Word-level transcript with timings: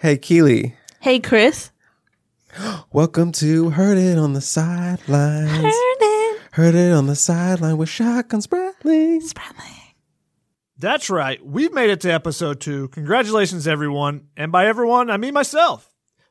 Hey, 0.00 0.16
Keely. 0.16 0.74
Hey, 1.00 1.20
Chris. 1.20 1.72
Welcome 2.90 3.32
to 3.32 3.68
Heard 3.68 3.98
It 3.98 4.16
on 4.16 4.32
the 4.32 4.40
Sidelines. 4.40 5.50
Heard 5.50 5.72
it. 6.00 6.40
Heard 6.52 6.74
It 6.74 6.90
on 6.94 7.06
the 7.06 7.14
Sideline 7.14 7.76
with 7.76 7.90
Shotgun 7.90 8.40
Spratling. 8.40 9.20
Spratling. 9.20 9.76
That's 10.78 11.10
right. 11.10 11.44
We've 11.44 11.74
made 11.74 11.90
it 11.90 12.00
to 12.00 12.10
episode 12.10 12.62
two. 12.62 12.88
Congratulations, 12.88 13.68
everyone. 13.68 14.28
And 14.38 14.50
by 14.50 14.68
everyone, 14.68 15.10
I 15.10 15.18
mean 15.18 15.34
myself. 15.34 15.89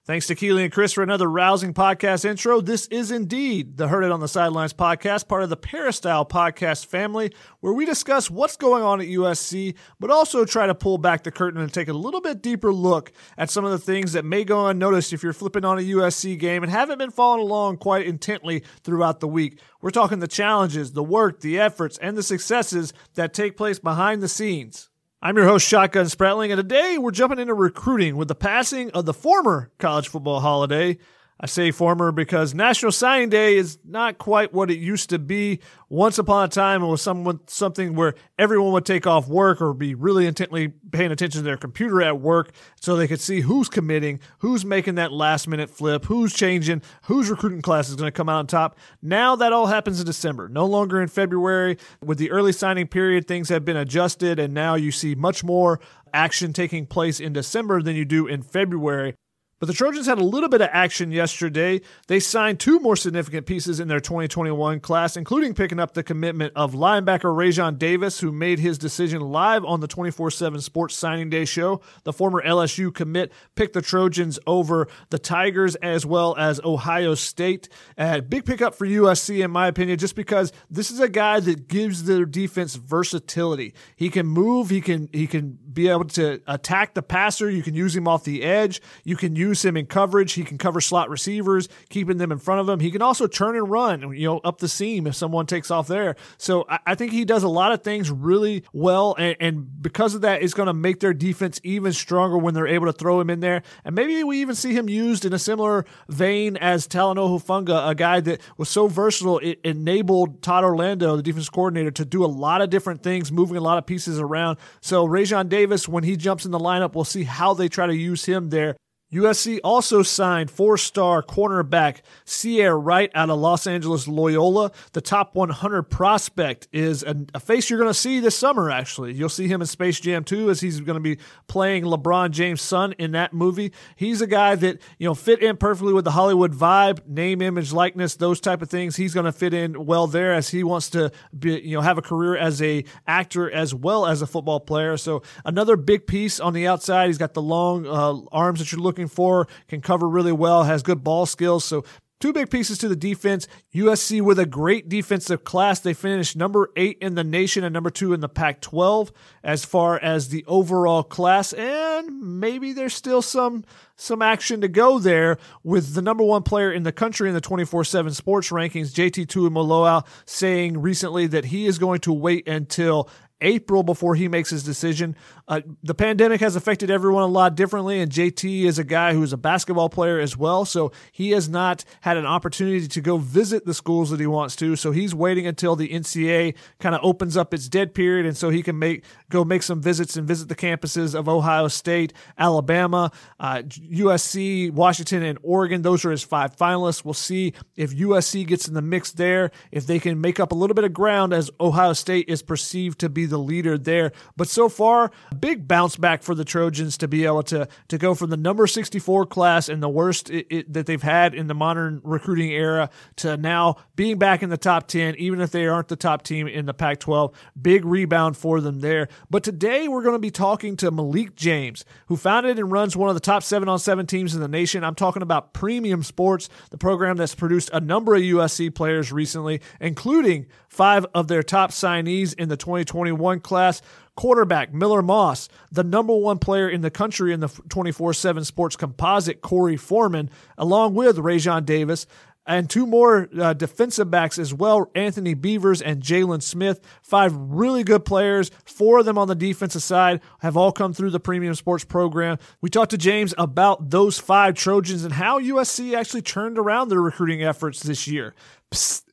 Thanks 0.09 0.25
to 0.25 0.33
Keely 0.33 0.63
and 0.63 0.73
Chris 0.73 0.93
for 0.93 1.03
another 1.03 1.29
rousing 1.29 1.71
podcast 1.71 2.25
intro. 2.25 2.61
This 2.61 2.87
is 2.87 3.11
indeed 3.11 3.77
the 3.77 3.89
Heard 3.89 4.03
It 4.03 4.11
on 4.11 4.21
the 4.21 4.27
Sidelines 4.27 4.73
podcast, 4.73 5.27
part 5.27 5.43
of 5.43 5.51
the 5.51 5.55
Peristyle 5.55 6.25
podcast 6.25 6.87
family, 6.87 7.31
where 7.59 7.73
we 7.73 7.85
discuss 7.85 8.27
what's 8.27 8.57
going 8.57 8.81
on 8.81 9.01
at 9.01 9.05
USC, 9.05 9.75
but 9.99 10.09
also 10.09 10.45
try 10.45 10.65
to 10.65 10.73
pull 10.73 10.97
back 10.97 11.21
the 11.21 11.31
curtain 11.31 11.61
and 11.61 11.71
take 11.71 11.89
a 11.89 11.93
little 11.93 12.21
bit 12.21 12.41
deeper 12.41 12.73
look 12.73 13.11
at 13.37 13.51
some 13.51 13.65
of 13.65 13.69
the 13.69 13.77
things 13.77 14.13
that 14.13 14.25
may 14.25 14.43
go 14.43 14.65
unnoticed 14.65 15.13
if 15.13 15.21
you're 15.21 15.31
flipping 15.31 15.63
on 15.63 15.77
a 15.77 15.83
USC 15.83 16.39
game 16.39 16.63
and 16.63 16.71
haven't 16.71 16.97
been 16.97 17.11
following 17.11 17.43
along 17.43 17.77
quite 17.77 18.07
intently 18.07 18.63
throughout 18.83 19.19
the 19.19 19.27
week. 19.27 19.59
We're 19.79 19.91
talking 19.91 20.17
the 20.17 20.27
challenges, 20.27 20.93
the 20.93 21.03
work, 21.03 21.41
the 21.41 21.59
efforts, 21.59 21.99
and 21.99 22.17
the 22.17 22.23
successes 22.23 22.93
that 23.13 23.31
take 23.31 23.55
place 23.55 23.77
behind 23.77 24.23
the 24.23 24.27
scenes. 24.27 24.88
I'm 25.21 25.35
your 25.35 25.47
host, 25.47 25.67
Shotgun 25.67 26.05
Spratling, 26.05 26.49
and 26.49 26.55
today 26.55 26.97
we're 26.97 27.11
jumping 27.11 27.39
into 27.39 27.53
recruiting 27.53 28.15
with 28.15 28.29
the 28.29 28.35
passing 28.35 28.89
of 28.91 29.05
the 29.05 29.13
former 29.13 29.69
college 29.77 30.07
football 30.07 30.39
holiday. 30.39 30.97
I 31.41 31.45
say 31.45 31.71
former 31.71 32.11
because 32.11 32.53
National 32.53 32.91
Signing 32.91 33.29
Day 33.29 33.55
is 33.55 33.77
not 33.85 34.17
quite 34.17 34.53
what 34.53 34.69
it 34.69 34.77
used 34.77 35.09
to 35.11 35.19
be. 35.19 35.61
Once 35.87 36.17
upon 36.17 36.43
a 36.43 36.47
time, 36.49 36.83
it 36.83 36.87
was 36.87 37.01
someone, 37.01 37.39
something 37.47 37.95
where 37.95 38.15
everyone 38.37 38.73
would 38.73 38.85
take 38.85 39.07
off 39.07 39.29
work 39.29 39.61
or 39.61 39.73
be 39.73 39.95
really 39.95 40.27
intently 40.27 40.67
paying 40.91 41.11
attention 41.11 41.39
to 41.39 41.45
their 41.45 41.55
computer 41.55 42.01
at 42.01 42.19
work 42.19 42.51
so 42.81 42.97
they 42.97 43.07
could 43.07 43.21
see 43.21 43.39
who's 43.39 43.69
committing, 43.69 44.19
who's 44.39 44.65
making 44.65 44.95
that 44.95 45.13
last 45.13 45.47
minute 45.47 45.69
flip, 45.69 46.03
who's 46.05 46.33
changing, 46.33 46.81
whose 47.03 47.29
recruiting 47.29 47.61
class 47.61 47.87
is 47.87 47.95
going 47.95 48.07
to 48.07 48.11
come 48.11 48.27
out 48.27 48.39
on 48.39 48.47
top. 48.47 48.77
Now 49.01 49.37
that 49.37 49.53
all 49.53 49.67
happens 49.67 50.01
in 50.01 50.05
December, 50.05 50.49
no 50.49 50.65
longer 50.65 51.01
in 51.01 51.07
February. 51.07 51.77
With 52.03 52.17
the 52.17 52.31
early 52.31 52.51
signing 52.51 52.87
period, 52.87 53.27
things 53.29 53.47
have 53.47 53.63
been 53.63 53.77
adjusted, 53.77 54.39
and 54.39 54.53
now 54.53 54.75
you 54.75 54.91
see 54.91 55.15
much 55.15 55.41
more 55.41 55.79
action 56.13 56.51
taking 56.51 56.85
place 56.85 57.21
in 57.21 57.31
December 57.31 57.81
than 57.81 57.95
you 57.95 58.03
do 58.03 58.27
in 58.27 58.41
February. 58.41 59.15
But 59.59 59.67
the 59.67 59.73
Trojans 59.73 60.05
had 60.05 60.19
a 60.19 60.23
little 60.23 60.47
bit 60.47 60.61
of 60.61 60.69
action 60.71 61.11
yesterday. 61.11 61.81
They 62.07 62.21
signed 62.21 62.61
two 62.61 62.79
more 62.79 62.95
significant 62.95 63.45
pieces 63.45 63.81
in 63.81 63.89
their 63.89 63.99
2021 63.99 64.79
class, 64.79 65.17
including 65.17 65.53
picking 65.53 65.81
up 65.81 65.93
the 65.93 66.01
commitment 66.01 66.53
of 66.55 66.73
linebacker 66.73 67.35
Raesjon 67.35 67.77
Davis, 67.77 68.21
who 68.21 68.31
made 68.31 68.59
his 68.59 68.77
decision 68.77 69.19
live 69.21 69.65
on 69.65 69.81
the 69.81 69.87
24 69.87 70.31
7 70.31 70.61
Sports 70.61 70.95
Signing 70.95 71.29
Day 71.29 71.43
show. 71.43 71.81
The 72.05 72.13
former 72.13 72.41
LSU 72.41 72.93
commit 72.93 73.33
picked 73.55 73.73
the 73.73 73.81
Trojans 73.81 74.39
over 74.47 74.87
the 75.09 75.19
Tigers 75.19 75.75
as 75.75 76.05
well 76.05 76.37
as 76.37 76.61
Ohio 76.63 77.13
State. 77.15 77.67
A 77.97 78.21
big 78.21 78.45
pickup 78.45 78.75
for 78.75 78.87
USC, 78.87 79.43
in 79.43 79.51
my 79.51 79.67
opinion, 79.67 79.99
just 79.99 80.15
because 80.15 80.53
this 80.69 80.89
is 80.89 81.01
a 81.01 81.09
guy 81.09 81.41
that 81.41 81.67
gives 81.67 82.05
their 82.05 82.23
defense 82.23 82.75
versatility. 82.75 83.73
He 83.97 84.09
can 84.09 84.25
move, 84.25 84.69
he 84.69 84.79
can, 84.79 85.09
he 85.11 85.27
can 85.27 85.59
be 85.73 85.89
able 85.89 86.05
to 86.05 86.41
attack 86.47 86.93
the 86.93 87.01
passer. 87.01 87.49
You 87.49 87.61
can 87.61 87.75
use 87.75 87.93
him 87.93 88.07
off 88.07 88.23
the 88.23 88.43
edge. 88.43 88.81
You 89.03 89.17
can 89.17 89.35
use 89.35 89.48
use 89.49 89.65
him 89.65 89.75
in 89.75 89.85
coverage. 89.87 90.33
He 90.33 90.43
can 90.43 90.57
cover 90.57 90.79
slot 90.79 91.09
receivers, 91.09 91.67
keeping 91.89 92.17
them 92.17 92.31
in 92.31 92.37
front 92.37 92.61
of 92.61 92.69
him. 92.69 92.79
He 92.79 92.91
can 92.91 93.01
also 93.01 93.27
turn 93.27 93.55
and 93.55 93.69
run, 93.69 94.13
you 94.15 94.27
know, 94.27 94.37
up 94.39 94.59
the 94.59 94.67
seam 94.67 95.07
if 95.07 95.15
someone 95.15 95.45
takes 95.45 95.71
off 95.71 95.87
there. 95.87 96.15
So 96.37 96.65
I, 96.69 96.79
I 96.87 96.95
think 96.95 97.11
he 97.11 97.25
does 97.25 97.43
a 97.43 97.47
lot 97.47 97.71
of 97.71 97.83
things 97.83 98.11
really 98.11 98.63
well, 98.73 99.15
and, 99.17 99.35
and 99.39 99.81
because 99.81 100.15
of 100.15 100.21
that, 100.21 100.43
it's 100.43 100.53
going 100.53 100.67
to 100.67 100.73
make 100.73 100.99
their 100.99 101.13
defense 101.13 101.59
even 101.63 101.93
stronger 101.93 102.37
when 102.37 102.53
they're 102.53 102.67
able 102.67 102.85
to 102.85 102.93
throw 102.93 103.19
him 103.19 103.29
in 103.29 103.39
there. 103.39 103.63
And 103.83 103.95
maybe 103.95 104.23
we 104.23 104.41
even 104.41 104.55
see 104.55 104.73
him 104.73 104.87
used 104.87 105.25
in 105.25 105.33
a 105.33 105.39
similar 105.39 105.85
vein 106.07 106.57
as 106.57 106.87
Talanoa 106.87 107.41
Hufanga, 107.41 107.89
a 107.89 107.95
guy 107.95 108.19
that 108.21 108.41
was 108.57 108.69
so 108.69 108.87
versatile, 108.87 109.39
it 109.39 109.59
enabled 109.63 110.41
Todd 110.41 110.63
Orlando, 110.63 111.15
the 111.15 111.23
defense 111.23 111.49
coordinator, 111.49 111.91
to 111.91 112.05
do 112.05 112.23
a 112.23 112.27
lot 112.27 112.61
of 112.61 112.69
different 112.69 113.03
things, 113.03 113.31
moving 113.31 113.57
a 113.57 113.61
lot 113.61 113.77
of 113.77 113.85
pieces 113.85 114.19
around. 114.19 114.57
So 114.81 115.07
Raesjon 115.07 115.49
Davis, 115.49 115.87
when 115.87 116.03
he 116.03 116.15
jumps 116.15 116.45
in 116.45 116.51
the 116.51 116.59
lineup, 116.59 116.93
we'll 116.93 117.03
see 117.03 117.23
how 117.23 117.53
they 117.53 117.67
try 117.67 117.87
to 117.87 117.95
use 117.95 118.25
him 118.25 118.49
there. 118.49 118.75
USC 119.11 119.59
also 119.63 120.03
signed 120.03 120.51
four 120.51 120.77
star 120.77 121.23
cornerback 121.23 122.01
Ceyair 122.25 122.79
Wright 122.79 123.11
out 123.15 123.29
of 123.29 123.39
Los 123.39 123.65
Angeles 123.65 124.07
Loyola. 124.07 124.71
The 124.93 125.01
top 125.01 125.33
100 125.33 125.83
prospect 125.83 126.67
is 126.71 127.01
a, 127.01 127.15
a 127.33 127.39
face 127.39 127.69
you're 127.69 127.79
going 127.79 127.89
to 127.89 127.93
see 127.93 128.19
this 128.19 128.37
summer, 128.37 128.69
actually. 128.69 129.13
You'll 129.13 129.29
see 129.29 129.47
him 129.47 129.61
in 129.61 129.67
Space 129.67 129.99
Jam 129.99 130.23
2 130.23 130.51
as 130.51 130.61
he's 130.61 130.79
going 130.79 130.95
to 130.95 131.01
be 131.01 131.17
playing 131.47 131.85
LeBron 131.85 132.29
James' 132.31 132.61
son 132.61 132.93
in 132.93 133.11
that 133.13 133.33
movie. 133.33 133.71
He's 133.95 134.21
a 134.21 134.27
guy 134.27 134.53
that, 134.55 134.79
you 134.99 135.07
know, 135.07 135.15
fit 135.15 135.41
in 135.41 135.57
perfectly 135.57 135.93
with 135.93 136.05
the 136.05 136.11
Hollywood 136.11 136.53
vibe, 136.53 137.07
name, 137.07 137.41
image, 137.41 137.73
likeness, 137.73 138.15
those 138.15 138.39
type 138.39 138.61
of 138.61 138.69
things. 138.69 138.95
He's 138.95 139.15
going 139.15 139.25
to 139.25 139.31
fit 139.31 139.55
in 139.55 139.87
well 139.87 140.05
there 140.05 140.33
as 140.33 140.49
he 140.49 140.63
wants 140.63 140.91
to 140.91 141.11
be, 141.37 141.59
you 141.61 141.75
know, 141.75 141.81
have 141.81 141.97
a 141.97 142.03
career 142.03 142.37
as 142.37 142.61
a 142.61 142.83
actor 143.07 143.49
as 143.49 143.73
well 143.73 144.05
as 144.05 144.21
a 144.21 144.27
football 144.27 144.59
player. 144.59 144.97
So 144.97 145.23
another 145.43 145.75
big 145.77 146.05
piece 146.05 146.39
on 146.39 146.53
the 146.53 146.67
outside. 146.67 147.07
He's 147.07 147.17
got 147.17 147.33
the 147.33 147.41
long 147.41 147.87
uh, 147.87 148.19
arms 148.31 148.59
that 148.59 148.71
you're 148.71 148.81
looking 148.81 148.98
looking 148.99 149.07
for, 149.07 149.47
can 149.67 149.81
cover 149.81 150.07
really 150.07 150.33
well, 150.33 150.63
has 150.63 150.83
good 150.83 151.03
ball 151.03 151.25
skills. 151.25 151.63
So 151.63 151.83
Two 152.19 152.33
big 152.33 152.49
pieces 152.49 152.77
to 152.79 152.89
the 152.89 152.97
defense. 152.97 153.47
USC 153.73 154.21
with 154.21 154.39
a 154.39 154.45
great 154.45 154.89
defensive 154.89 155.45
class. 155.45 155.79
They 155.79 155.93
finished 155.93 156.35
number 156.35 156.69
eight 156.75 156.97
in 156.99 157.15
the 157.15 157.23
nation 157.23 157.63
and 157.63 157.71
number 157.71 157.89
two 157.89 158.11
in 158.11 158.19
the 158.19 158.27
Pac 158.27 158.59
12 158.59 159.13
as 159.41 159.63
far 159.63 159.97
as 159.97 160.27
the 160.27 160.43
overall 160.45 161.01
class. 161.01 161.53
And 161.53 162.41
maybe 162.41 162.73
there's 162.73 162.93
still 162.93 163.21
some, 163.21 163.63
some 163.95 164.21
action 164.21 164.59
to 164.59 164.67
go 164.67 164.99
there 164.99 165.37
with 165.63 165.93
the 165.93 166.01
number 166.01 166.25
one 166.25 166.43
player 166.43 166.73
in 166.73 166.83
the 166.83 166.91
country 166.91 167.29
in 167.29 167.35
the 167.35 167.39
24 167.39 167.85
7 167.85 168.13
sports 168.13 168.49
rankings, 168.49 168.91
JT 168.91 169.27
Tuimoloau, 169.27 170.05
saying 170.25 170.81
recently 170.81 171.25
that 171.27 171.45
he 171.45 171.67
is 171.67 171.79
going 171.79 172.01
to 172.01 172.11
wait 172.11 172.49
until 172.49 173.09
April 173.41 173.83
before 173.83 174.15
he 174.15 174.27
makes 174.27 174.49
his 174.49 174.63
decision. 174.63 175.15
Uh, 175.47 175.61
the 175.83 175.95
pandemic 175.95 176.41
has 176.41 176.55
affected 176.55 176.91
everyone 176.91 177.23
a 177.23 177.27
lot 177.27 177.55
differently, 177.55 178.01
and 178.01 178.11
JT 178.11 178.63
is 178.63 178.77
a 178.77 178.83
guy 178.83 179.13
who 179.13 179.23
is 179.23 179.33
a 179.33 179.37
basketball 179.37 179.89
player 179.89 180.19
as 180.19 180.35
well, 180.35 180.65
so 180.65 180.91
he 181.11 181.31
has 181.31 181.47
not 181.47 181.85
had 182.01 182.17
an 182.17 182.25
opportunity 182.25 182.87
to 182.87 183.01
go 183.01 183.17
visit 183.17 183.65
the 183.65 183.73
schools 183.73 184.09
that 184.09 184.19
he 184.19 184.27
wants 184.27 184.55
to. 184.57 184.75
So 184.75 184.91
he's 184.91 185.15
waiting 185.15 185.47
until 185.47 185.75
the 185.75 185.89
NCAA 185.89 186.55
kind 186.79 186.95
of 186.95 187.01
opens 187.03 187.37
up 187.37 187.53
its 187.53 187.69
dead 187.69 187.93
period, 187.93 188.25
and 188.25 188.35
so 188.35 188.49
he 188.49 188.61
can 188.61 188.77
make 188.77 189.05
go 189.29 189.43
make 189.43 189.63
some 189.63 189.81
visits 189.81 190.17
and 190.17 190.27
visit 190.27 190.49
the 190.49 190.55
campuses 190.55 191.15
of 191.17 191.29
Ohio 191.29 191.67
State, 191.67 192.13
Alabama, 192.37 193.11
uh, 193.39 193.61
USC, 193.65 194.71
Washington, 194.71 195.23
and 195.23 195.39
Oregon. 195.43 195.81
Those 195.81 196.03
are 196.05 196.11
his 196.11 196.23
five 196.23 196.55
finalists. 196.55 197.05
We'll 197.05 197.13
see 197.13 197.53
if 197.75 197.95
USC 197.95 198.45
gets 198.45 198.67
in 198.67 198.73
the 198.73 198.81
mix 198.81 199.11
there, 199.11 199.51
if 199.71 199.87
they 199.87 199.99
can 199.99 200.19
make 200.19 200.39
up 200.39 200.51
a 200.51 200.55
little 200.55 200.73
bit 200.73 200.83
of 200.83 200.93
ground 200.93 201.33
as 201.33 201.49
Ohio 201.59 201.93
State 201.93 202.25
is 202.27 202.41
perceived 202.41 202.99
to 202.99 203.09
be 203.09 203.25
the 203.29 203.39
leader 203.39 203.77
there. 203.77 204.11
But 204.35 204.47
so 204.47 204.69
far, 204.69 205.11
big 205.39 205.67
bounce 205.67 205.95
back 205.95 206.23
for 206.23 206.35
the 206.35 206.45
Trojans 206.45 206.97
to 206.97 207.07
be 207.07 207.25
able 207.25 207.43
to 207.43 207.67
to 207.87 207.97
go 207.97 208.13
from 208.15 208.29
the 208.29 208.37
number 208.37 208.67
64 208.67 209.25
class 209.27 209.69
and 209.69 209.81
the 209.81 209.89
worst 209.89 210.29
it, 210.29 210.47
it, 210.49 210.73
that 210.73 210.85
they've 210.85 211.01
had 211.01 211.33
in 211.33 211.47
the 211.47 211.53
modern 211.53 212.01
recruiting 212.03 212.51
era 212.51 212.89
to 213.17 213.37
now 213.37 213.77
being 213.95 214.17
back 214.17 214.43
in 214.43 214.49
the 214.49 214.57
top 214.57 214.87
10, 214.87 215.15
even 215.15 215.41
if 215.41 215.51
they 215.51 215.67
aren't 215.67 215.87
the 215.87 215.95
top 215.95 216.23
team 216.23 216.47
in 216.47 216.65
the 216.65 216.73
Pac 216.73 216.99
12. 216.99 217.33
Big 217.61 217.85
rebound 217.85 218.37
for 218.37 218.61
them 218.61 218.79
there. 218.79 219.07
But 219.29 219.43
today 219.43 219.87
we're 219.87 220.03
going 220.03 220.15
to 220.15 220.19
be 220.19 220.31
talking 220.31 220.75
to 220.77 220.91
Malik 220.91 221.35
James, 221.35 221.85
who 222.07 222.17
founded 222.17 222.59
and 222.59 222.71
runs 222.71 222.95
one 222.95 223.09
of 223.09 223.15
the 223.15 223.21
top 223.21 223.43
seven 223.43 223.69
on 223.69 223.79
seven 223.79 224.05
teams 224.05 224.33
in 224.33 224.41
the 224.41 224.47
nation. 224.47 224.83
I'm 224.83 224.95
talking 224.95 225.21
about 225.21 225.53
Premium 225.53 226.03
Sports, 226.03 226.49
the 226.69 226.77
program 226.77 227.17
that's 227.17 227.35
produced 227.35 227.69
a 227.73 227.79
number 227.79 228.15
of 228.15 228.21
USC 228.21 228.73
players 228.73 229.11
recently, 229.11 229.61
including 229.79 230.47
five 230.69 231.05
of 231.13 231.27
their 231.27 231.43
top 231.43 231.71
signees 231.71 232.33
in 232.33 232.49
the 232.49 232.57
2021 232.57 233.39
class. 233.41 233.81
Quarterback 234.15 234.73
Miller 234.73 235.01
Moss, 235.01 235.47
the 235.71 235.83
number 235.83 236.13
one 236.13 236.39
player 236.39 236.69
in 236.69 236.81
the 236.81 236.91
country 236.91 237.31
in 237.31 237.39
the 237.39 237.47
24 237.69 238.13
7 238.13 238.43
sports 238.43 238.75
composite, 238.75 239.41
Korey 239.41 239.79
Foreman, 239.79 240.29
along 240.57 240.93
with 240.93 241.15
Raesjon 241.15 241.65
Davis, 241.65 242.05
and 242.45 242.69
two 242.69 242.87
more 242.87 243.29
uh, 243.39 243.53
defensive 243.53 244.09
backs 244.09 244.39
as 244.39 244.53
well 244.53 244.89
Anthony 244.95 245.35
Beavers 245.35 245.81
and 245.81 246.01
Jalen 246.01 246.41
Smith. 246.41 246.81
Five 247.01 247.33
really 247.33 247.83
good 247.83 248.03
players. 248.03 248.49
Four 248.65 248.99
of 248.99 249.05
them 249.05 249.17
on 249.17 249.27
the 249.27 249.35
defensive 249.35 249.83
side 249.83 250.19
have 250.39 250.57
all 250.57 250.71
come 250.71 250.91
through 250.91 251.11
the 251.11 251.19
premium 251.19 251.53
sports 251.53 251.85
program. 251.85 252.39
We 252.59 252.69
talked 252.69 252.91
to 252.91 252.97
James 252.97 253.33
about 253.37 253.91
those 253.91 254.19
five 254.19 254.55
Trojans 254.55 255.03
and 255.03 255.13
how 255.13 255.39
USC 255.39 255.95
actually 255.95 256.23
turned 256.23 256.57
around 256.57 256.89
their 256.89 257.01
recruiting 257.01 257.43
efforts 257.43 257.83
this 257.83 258.07
year. 258.07 258.33
Psst, 258.71 259.03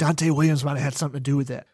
Donte 0.00 0.30
Williams 0.30 0.64
might 0.64 0.78
have 0.78 0.84
had 0.84 0.94
something 0.94 1.18
to 1.18 1.20
do 1.20 1.36
with 1.36 1.48
that. 1.48 1.66